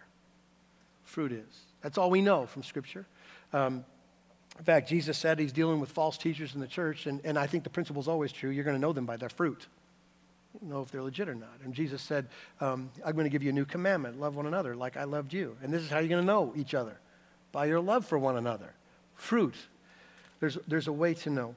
fruit 1.03 1.31
is. 1.31 1.65
That's 1.81 1.97
all 1.97 2.09
we 2.09 2.21
know 2.21 2.45
from 2.45 2.63
Scripture. 2.63 3.05
Um, 3.53 3.83
in 4.57 4.63
fact, 4.63 4.89
Jesus 4.89 5.17
said 5.17 5.37
he's 5.37 5.51
dealing 5.51 5.79
with 5.79 5.91
false 5.91 6.17
teachers 6.17 6.55
in 6.55 6.61
the 6.61 6.67
church, 6.67 7.05
and, 7.05 7.21
and 7.23 7.37
I 7.37 7.45
think 7.45 7.63
the 7.63 7.69
principle 7.69 8.01
is 8.01 8.07
always 8.07 8.31
true. 8.31 8.49
You're 8.49 8.63
going 8.63 8.75
to 8.75 8.81
know 8.81 8.93
them 8.93 9.05
by 9.05 9.17
their 9.17 9.29
fruit. 9.29 9.67
You 10.61 10.69
know 10.69 10.81
if 10.81 10.89
they're 10.91 11.03
legit 11.03 11.29
or 11.29 11.35
not. 11.35 11.59
And 11.63 11.73
Jesus 11.73 12.01
said, 12.01 12.27
um, 12.59 12.89
I'm 13.05 13.13
going 13.13 13.25
to 13.25 13.29
give 13.29 13.43
you 13.43 13.49
a 13.49 13.53
new 13.53 13.65
commandment 13.65 14.19
love 14.19 14.35
one 14.35 14.47
another 14.47 14.75
like 14.75 14.97
I 14.97 15.03
loved 15.03 15.33
you. 15.33 15.55
And 15.61 15.71
this 15.71 15.83
is 15.83 15.89
how 15.89 15.99
you're 15.99 16.09
going 16.09 16.23
to 16.23 16.25
know 16.25 16.53
each 16.55 16.73
other 16.73 16.97
by 17.51 17.65
your 17.65 17.79
love 17.79 18.05
for 18.05 18.17
one 18.17 18.37
another. 18.37 18.73
Fruit. 19.17 19.55
There's, 20.39 20.57
there's 20.67 20.87
a 20.87 20.93
way 20.93 21.13
to 21.15 21.29
know. 21.29 21.55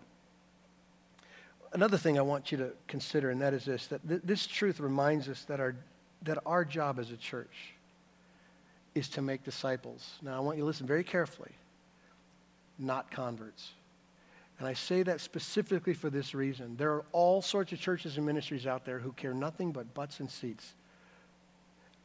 Another 1.72 1.96
thing 1.96 2.18
I 2.18 2.22
want 2.22 2.50
you 2.50 2.58
to 2.58 2.70
consider, 2.88 3.30
and 3.30 3.40
that 3.40 3.54
is 3.54 3.64
this 3.64 3.86
that 3.86 4.06
th- 4.08 4.22
this 4.24 4.46
truth 4.46 4.80
reminds 4.80 5.28
us 5.28 5.44
that 5.44 5.61
our, 5.61 5.76
that 6.22 6.38
our 6.44 6.64
job 6.64 6.98
as 6.98 7.12
a 7.12 7.16
church 7.16 7.74
is 8.96 9.08
to 9.11 9.22
make 9.22 9.44
disciples. 9.44 10.18
Now, 10.20 10.36
I 10.36 10.40
want 10.40 10.56
you 10.56 10.64
to 10.64 10.66
listen 10.66 10.86
very 10.86 11.04
carefully 11.04 11.52
not 12.80 13.11
converts. 13.11 13.70
And 14.58 14.66
I 14.66 14.74
say 14.74 15.02
that 15.04 15.20
specifically 15.20 15.94
for 15.94 16.11
this 16.11 16.34
reason. 16.34 16.76
There 16.76 16.92
are 16.92 17.04
all 17.12 17.40
sorts 17.40 17.72
of 17.72 17.80
churches 17.80 18.16
and 18.16 18.26
ministries 18.26 18.66
out 18.66 18.84
there 18.84 18.98
who 18.98 19.12
care 19.12 19.32
nothing 19.32 19.72
but 19.72 19.94
butts 19.94 20.20
and 20.20 20.30
seats. 20.30 20.74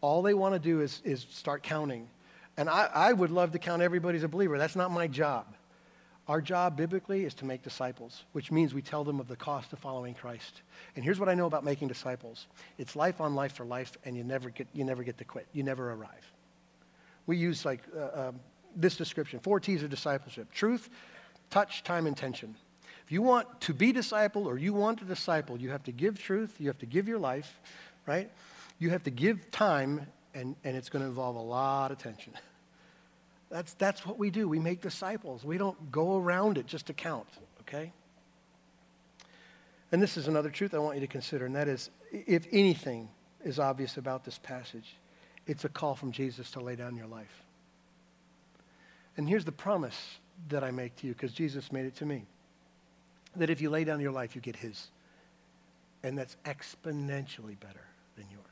All 0.02 0.22
they 0.22 0.34
want 0.34 0.54
to 0.54 0.60
do 0.60 0.82
is, 0.82 1.02
is 1.04 1.26
start 1.30 1.64
counting. 1.64 2.08
And 2.58 2.70
I, 2.70 2.90
I 2.94 3.14
would 3.14 3.32
love 3.32 3.52
to 3.52 3.60
count 3.60 3.82
everybody 3.82 4.18
as 4.18 4.24
a 4.24 4.28
believer. 4.28 4.58
That's 4.58 4.76
not 4.76 4.92
my 4.92 5.08
job. 5.08 5.46
Our 6.28 6.42
job 6.42 6.76
biblically 6.76 7.24
is 7.24 7.36
to 7.36 7.46
make 7.46 7.62
disciples, 7.62 8.24
which 8.32 8.52
means 8.52 8.74
we 8.74 8.82
tell 8.82 9.04
them 9.04 9.20
of 9.20 9.28
the 9.28 9.36
cost 9.36 9.74
of 9.74 9.80
following 9.80 10.16
Christ. 10.16 10.62
And 10.96 11.06
here's 11.06 11.20
what 11.20 11.30
I 11.30 11.36
know 11.36 11.46
about 11.46 11.64
making 11.64 11.88
disciples 11.88 12.48
it's 12.80 12.96
life 12.96 13.22
on 13.22 13.36
life 13.36 13.54
for 13.54 13.66
life, 13.66 13.96
and 14.06 14.18
you 14.18 14.24
never 14.24 14.50
get, 14.50 14.68
you 14.74 14.84
never 14.84 15.04
get 15.04 15.18
to 15.20 15.24
quit. 15.24 15.46
You 15.54 15.64
never 15.64 15.92
arrive. 15.92 16.32
We 17.28 17.38
use 17.38 17.64
like 17.64 17.82
uh, 17.96 18.30
um, 18.30 18.40
this 18.76 18.96
description 18.96 19.40
four 19.40 19.60
T's 19.60 19.84
of 19.84 19.90
discipleship 19.92 20.52
truth, 20.52 20.90
touch, 21.52 21.84
time, 21.84 22.08
intention. 22.08 22.56
If 23.06 23.12
you 23.12 23.22
want 23.22 23.62
to 23.62 23.74
be 23.74 23.92
disciple 23.92 24.48
or 24.48 24.58
you 24.58 24.74
want 24.74 24.98
to 25.00 25.06
disciple, 25.06 25.58
you 25.58 25.70
have 25.70 25.84
to 25.84 25.92
give 25.92 26.18
truth, 26.18 26.56
you 26.58 26.68
have 26.68 26.80
to 26.80 26.88
give 26.88 27.08
your 27.08 27.20
life, 27.20 27.60
right? 28.08 28.32
You 28.80 28.90
have 28.90 29.04
to 29.04 29.12
give 29.12 29.52
time, 29.52 30.08
and, 30.36 30.56
and 30.64 30.78
it's 30.78 30.90
going 30.90 31.02
to 31.02 31.08
involve 31.08 31.36
a 31.36 31.42
lot 31.42 31.92
of 31.92 31.98
tension. 31.98 32.34
That's, 33.50 33.76
that's 33.76 34.04
what 34.06 34.18
we 34.18 34.32
do. 34.32 34.50
We 34.50 34.58
make 34.58 34.82
disciples. 34.82 35.46
We 35.46 35.60
don't 35.60 35.92
go 35.92 36.18
around 36.18 36.58
it 36.58 36.66
just 36.66 36.88
to 36.88 36.94
count, 36.94 37.28
okay? 37.62 37.94
And 39.92 40.02
this 40.02 40.18
is 40.18 40.28
another 40.28 40.50
truth 40.50 40.74
I 40.74 40.80
want 40.80 40.96
you 40.96 41.02
to 41.02 41.08
consider, 41.08 41.46
and 41.46 41.56
that 41.56 41.68
is 41.68 41.92
if 42.12 42.48
anything 42.52 43.08
is 43.46 43.60
obvious 43.60 43.98
about 43.98 44.26
this 44.26 44.40
passage, 44.40 44.98
it's 45.46 45.64
a 45.64 45.70
call 45.70 45.94
from 45.94 46.12
Jesus 46.12 46.50
to 46.52 46.60
lay 46.60 46.76
down 46.76 46.98
your 46.98 47.06
life. 47.06 47.44
And 49.16 49.30
here's 49.30 49.46
the 49.46 49.52
promise 49.52 50.18
that 50.50 50.64
I 50.64 50.72
make 50.72 50.96
to 50.98 51.08
you 51.08 51.14
because 51.14 51.32
Jesus 51.32 51.72
made 51.72 51.86
it 51.86 51.96
to 51.98 52.06
me 52.06 52.26
that 53.36 53.50
if 53.50 53.62
you 53.62 53.70
lay 53.70 53.84
down 53.84 54.00
your 54.00 54.12
life, 54.12 54.36
you 54.36 54.42
get 54.42 54.56
His. 54.56 54.88
And 56.04 56.18
that's 56.18 56.36
exponentially 56.46 57.60
better 57.60 57.86
than 58.16 58.26
yours. 58.32 58.46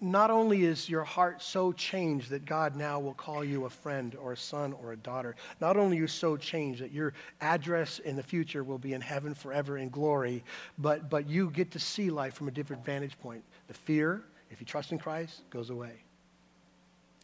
Not 0.00 0.32
only 0.32 0.64
is 0.64 0.88
your 0.90 1.04
heart 1.04 1.40
so 1.40 1.70
changed 1.70 2.30
that 2.30 2.44
God 2.44 2.74
now 2.74 2.98
will 2.98 3.14
call 3.14 3.44
you 3.44 3.66
a 3.66 3.70
friend 3.70 4.16
or 4.16 4.32
a 4.32 4.36
son 4.36 4.72
or 4.82 4.92
a 4.92 4.96
daughter, 4.96 5.36
not 5.60 5.76
only 5.76 5.96
are 5.98 6.00
you 6.00 6.06
so 6.08 6.36
changed 6.36 6.82
that 6.82 6.90
your 6.90 7.12
address 7.40 8.00
in 8.00 8.16
the 8.16 8.22
future 8.22 8.64
will 8.64 8.78
be 8.78 8.94
in 8.94 9.00
heaven 9.00 9.32
forever 9.32 9.78
in 9.78 9.88
glory, 9.88 10.42
but, 10.78 11.08
but 11.08 11.28
you 11.28 11.50
get 11.50 11.70
to 11.70 11.78
see 11.78 12.10
life 12.10 12.34
from 12.34 12.48
a 12.48 12.50
different 12.50 12.84
vantage 12.84 13.16
point. 13.20 13.44
The 13.68 13.74
fear, 13.74 14.24
if 14.50 14.60
you 14.60 14.66
trust 14.66 14.90
in 14.90 14.98
Christ, 14.98 15.42
goes 15.50 15.70
away. 15.70 16.02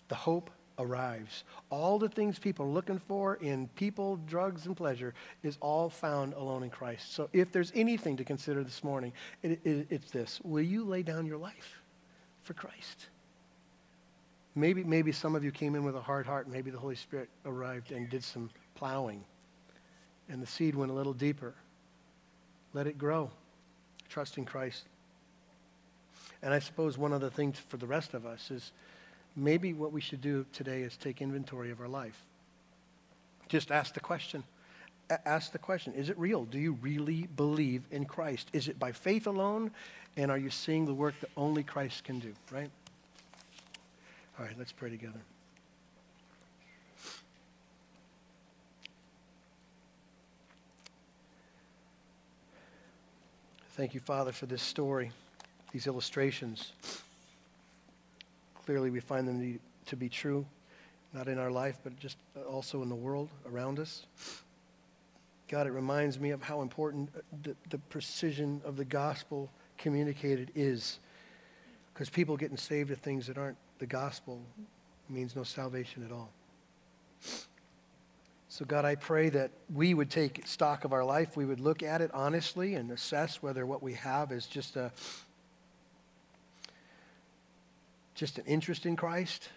The 0.06 0.14
hope 0.14 0.48
arrives. 0.78 1.42
All 1.68 1.98
the 1.98 2.08
things 2.08 2.38
people 2.38 2.66
are 2.66 2.70
looking 2.70 3.00
for 3.00 3.36
in 3.36 3.68
people, 3.74 4.20
drugs, 4.28 4.66
and 4.66 4.76
pleasure 4.76 5.14
is 5.42 5.58
all 5.60 5.90
found 5.90 6.32
alone 6.34 6.62
in 6.62 6.70
Christ. 6.70 7.12
So 7.12 7.28
if 7.32 7.50
there's 7.50 7.72
anything 7.74 8.16
to 8.18 8.24
consider 8.24 8.62
this 8.62 8.84
morning, 8.84 9.12
it, 9.42 9.60
it, 9.64 9.88
it's 9.90 10.12
this. 10.12 10.40
Will 10.44 10.62
you 10.62 10.84
lay 10.84 11.02
down 11.02 11.26
your 11.26 11.38
life 11.38 11.81
for 12.42 12.54
Christ? 12.54 13.08
Maybe, 14.54 14.84
maybe 14.84 15.12
some 15.12 15.34
of 15.34 15.44
you 15.44 15.50
came 15.50 15.74
in 15.74 15.84
with 15.84 15.96
a 15.96 16.00
hard 16.00 16.26
heart. 16.26 16.48
Maybe 16.48 16.70
the 16.70 16.78
Holy 16.78 16.96
Spirit 16.96 17.30
arrived 17.46 17.90
and 17.90 18.08
did 18.08 18.22
some 18.22 18.50
plowing, 18.74 19.24
and 20.28 20.42
the 20.42 20.46
seed 20.46 20.74
went 20.74 20.90
a 20.90 20.94
little 20.94 21.14
deeper. 21.14 21.54
Let 22.74 22.86
it 22.86 22.98
grow. 22.98 23.30
Trust 24.08 24.38
in 24.38 24.44
Christ. 24.44 24.84
And 26.42 26.52
I 26.52 26.58
suppose 26.58 26.98
one 26.98 27.12
of 27.12 27.20
the 27.20 27.30
things 27.30 27.58
for 27.68 27.76
the 27.76 27.86
rest 27.86 28.14
of 28.14 28.26
us 28.26 28.50
is 28.50 28.72
maybe 29.36 29.72
what 29.72 29.92
we 29.92 30.00
should 30.00 30.20
do 30.20 30.44
today 30.52 30.82
is 30.82 30.96
take 30.96 31.22
inventory 31.22 31.70
of 31.70 31.80
our 31.80 31.88
life. 31.88 32.20
Just 33.48 33.70
ask 33.70 33.94
the 33.94 34.00
question. 34.00 34.42
A- 35.10 35.28
ask 35.28 35.52
the 35.52 35.58
question 35.58 35.92
Is 35.94 36.08
it 36.08 36.18
real? 36.18 36.44
Do 36.44 36.58
you 36.58 36.72
really 36.80 37.28
believe 37.36 37.82
in 37.90 38.04
Christ? 38.04 38.48
Is 38.52 38.68
it 38.68 38.78
by 38.78 38.92
faith 38.92 39.26
alone? 39.26 39.70
And 40.16 40.30
are 40.30 40.38
you 40.38 40.50
seeing 40.50 40.84
the 40.84 40.94
work 40.94 41.14
that 41.20 41.30
only 41.36 41.62
Christ 41.62 42.04
can 42.04 42.18
do, 42.18 42.32
right? 42.50 42.70
All 44.38 44.44
right, 44.44 44.54
let's 44.58 44.72
pray 44.72 44.90
together. 44.90 45.20
Thank 53.70 53.94
you, 53.94 54.00
Father, 54.00 54.32
for 54.32 54.44
this 54.44 54.62
story, 54.62 55.12
these 55.72 55.86
illustrations. 55.86 56.72
Clearly, 58.66 58.90
we 58.90 59.00
find 59.00 59.26
them 59.26 59.58
to 59.86 59.96
be 59.96 60.10
true, 60.10 60.44
not 61.14 61.26
in 61.26 61.38
our 61.38 61.50
life, 61.50 61.78
but 61.82 61.98
just 61.98 62.18
also 62.48 62.82
in 62.82 62.90
the 62.90 62.94
world 62.94 63.30
around 63.50 63.78
us. 63.78 64.04
God, 65.48 65.66
it 65.66 65.70
reminds 65.70 66.20
me 66.20 66.30
of 66.30 66.42
how 66.42 66.60
important 66.60 67.10
uh, 67.16 67.20
the, 67.42 67.56
the 67.70 67.78
precision 67.78 68.60
of 68.64 68.76
the 68.76 68.84
gospel 68.84 69.50
communicated 69.82 70.50
is. 70.54 70.98
Because 71.92 72.08
people 72.08 72.38
getting 72.38 72.56
saved 72.56 72.88
to 72.88 72.96
things 72.96 73.26
that 73.26 73.36
aren't 73.36 73.58
the 73.78 73.86
gospel 73.86 74.40
means 75.10 75.36
no 75.36 75.42
salvation 75.42 76.04
at 76.04 76.12
all. 76.12 76.30
So, 78.48 78.64
God, 78.64 78.84
I 78.84 78.96
pray 78.96 79.28
that 79.30 79.50
we 79.72 79.94
would 79.94 80.10
take 80.10 80.46
stock 80.46 80.84
of 80.84 80.92
our 80.92 81.04
life. 81.04 81.36
We 81.36 81.44
would 81.44 81.60
look 81.60 81.82
at 81.82 82.00
it 82.00 82.10
honestly 82.12 82.74
and 82.74 82.90
assess 82.90 83.42
whether 83.42 83.64
what 83.64 83.82
we 83.82 83.94
have 83.94 84.30
is 84.30 84.46
just 84.46 84.76
a, 84.76 84.90
just 88.14 88.38
an 88.38 88.44
interest 88.46 88.84
in 88.84 88.94
Christ 88.94 89.48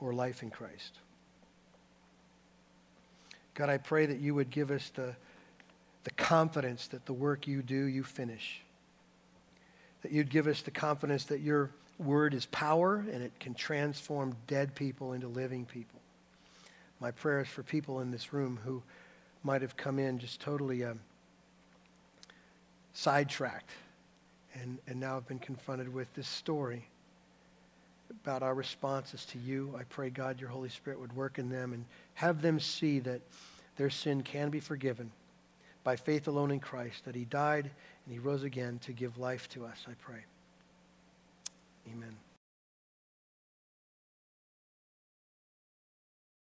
or 0.00 0.12
life 0.12 0.42
in 0.42 0.50
Christ. 0.50 0.98
God, 3.54 3.68
I 3.68 3.78
pray 3.78 4.06
that 4.06 4.20
you 4.20 4.34
would 4.34 4.50
give 4.50 4.70
us 4.70 4.90
the, 4.94 5.16
the 6.06 6.12
confidence 6.12 6.86
that 6.86 7.04
the 7.04 7.12
work 7.12 7.48
you 7.48 7.62
do, 7.62 7.86
you 7.86 8.04
finish. 8.04 8.60
That 10.02 10.12
you'd 10.12 10.30
give 10.30 10.46
us 10.46 10.62
the 10.62 10.70
confidence 10.70 11.24
that 11.24 11.40
your 11.40 11.72
word 11.98 12.32
is 12.32 12.46
power 12.46 13.04
and 13.12 13.24
it 13.24 13.32
can 13.40 13.54
transform 13.54 14.36
dead 14.46 14.76
people 14.76 15.14
into 15.14 15.26
living 15.26 15.64
people. 15.64 15.98
My 17.00 17.10
prayer 17.10 17.40
is 17.40 17.48
for 17.48 17.64
people 17.64 18.02
in 18.02 18.12
this 18.12 18.32
room 18.32 18.56
who 18.64 18.84
might 19.42 19.62
have 19.62 19.76
come 19.76 19.98
in 19.98 20.20
just 20.20 20.40
totally 20.40 20.84
um, 20.84 21.00
sidetracked 22.92 23.70
and, 24.54 24.78
and 24.86 25.00
now 25.00 25.14
have 25.14 25.26
been 25.26 25.40
confronted 25.40 25.92
with 25.92 26.14
this 26.14 26.28
story 26.28 26.86
about 28.22 28.44
our 28.44 28.54
responses 28.54 29.24
to 29.24 29.38
you. 29.40 29.74
I 29.76 29.82
pray, 29.82 30.10
God, 30.10 30.40
your 30.40 30.50
Holy 30.50 30.68
Spirit 30.68 31.00
would 31.00 31.16
work 31.16 31.40
in 31.40 31.48
them 31.48 31.72
and 31.72 31.84
have 32.14 32.42
them 32.42 32.60
see 32.60 33.00
that 33.00 33.22
their 33.76 33.90
sin 33.90 34.22
can 34.22 34.50
be 34.50 34.60
forgiven 34.60 35.10
by 35.86 35.94
faith 35.94 36.26
alone 36.26 36.50
in 36.50 36.58
Christ, 36.58 37.04
that 37.04 37.14
he 37.14 37.24
died 37.24 37.70
and 38.04 38.12
he 38.12 38.18
rose 38.18 38.42
again 38.42 38.80
to 38.80 38.92
give 38.92 39.18
life 39.18 39.48
to 39.50 39.64
us, 39.64 39.86
I 39.86 39.92
pray. 40.00 40.18
Amen. 41.88 42.16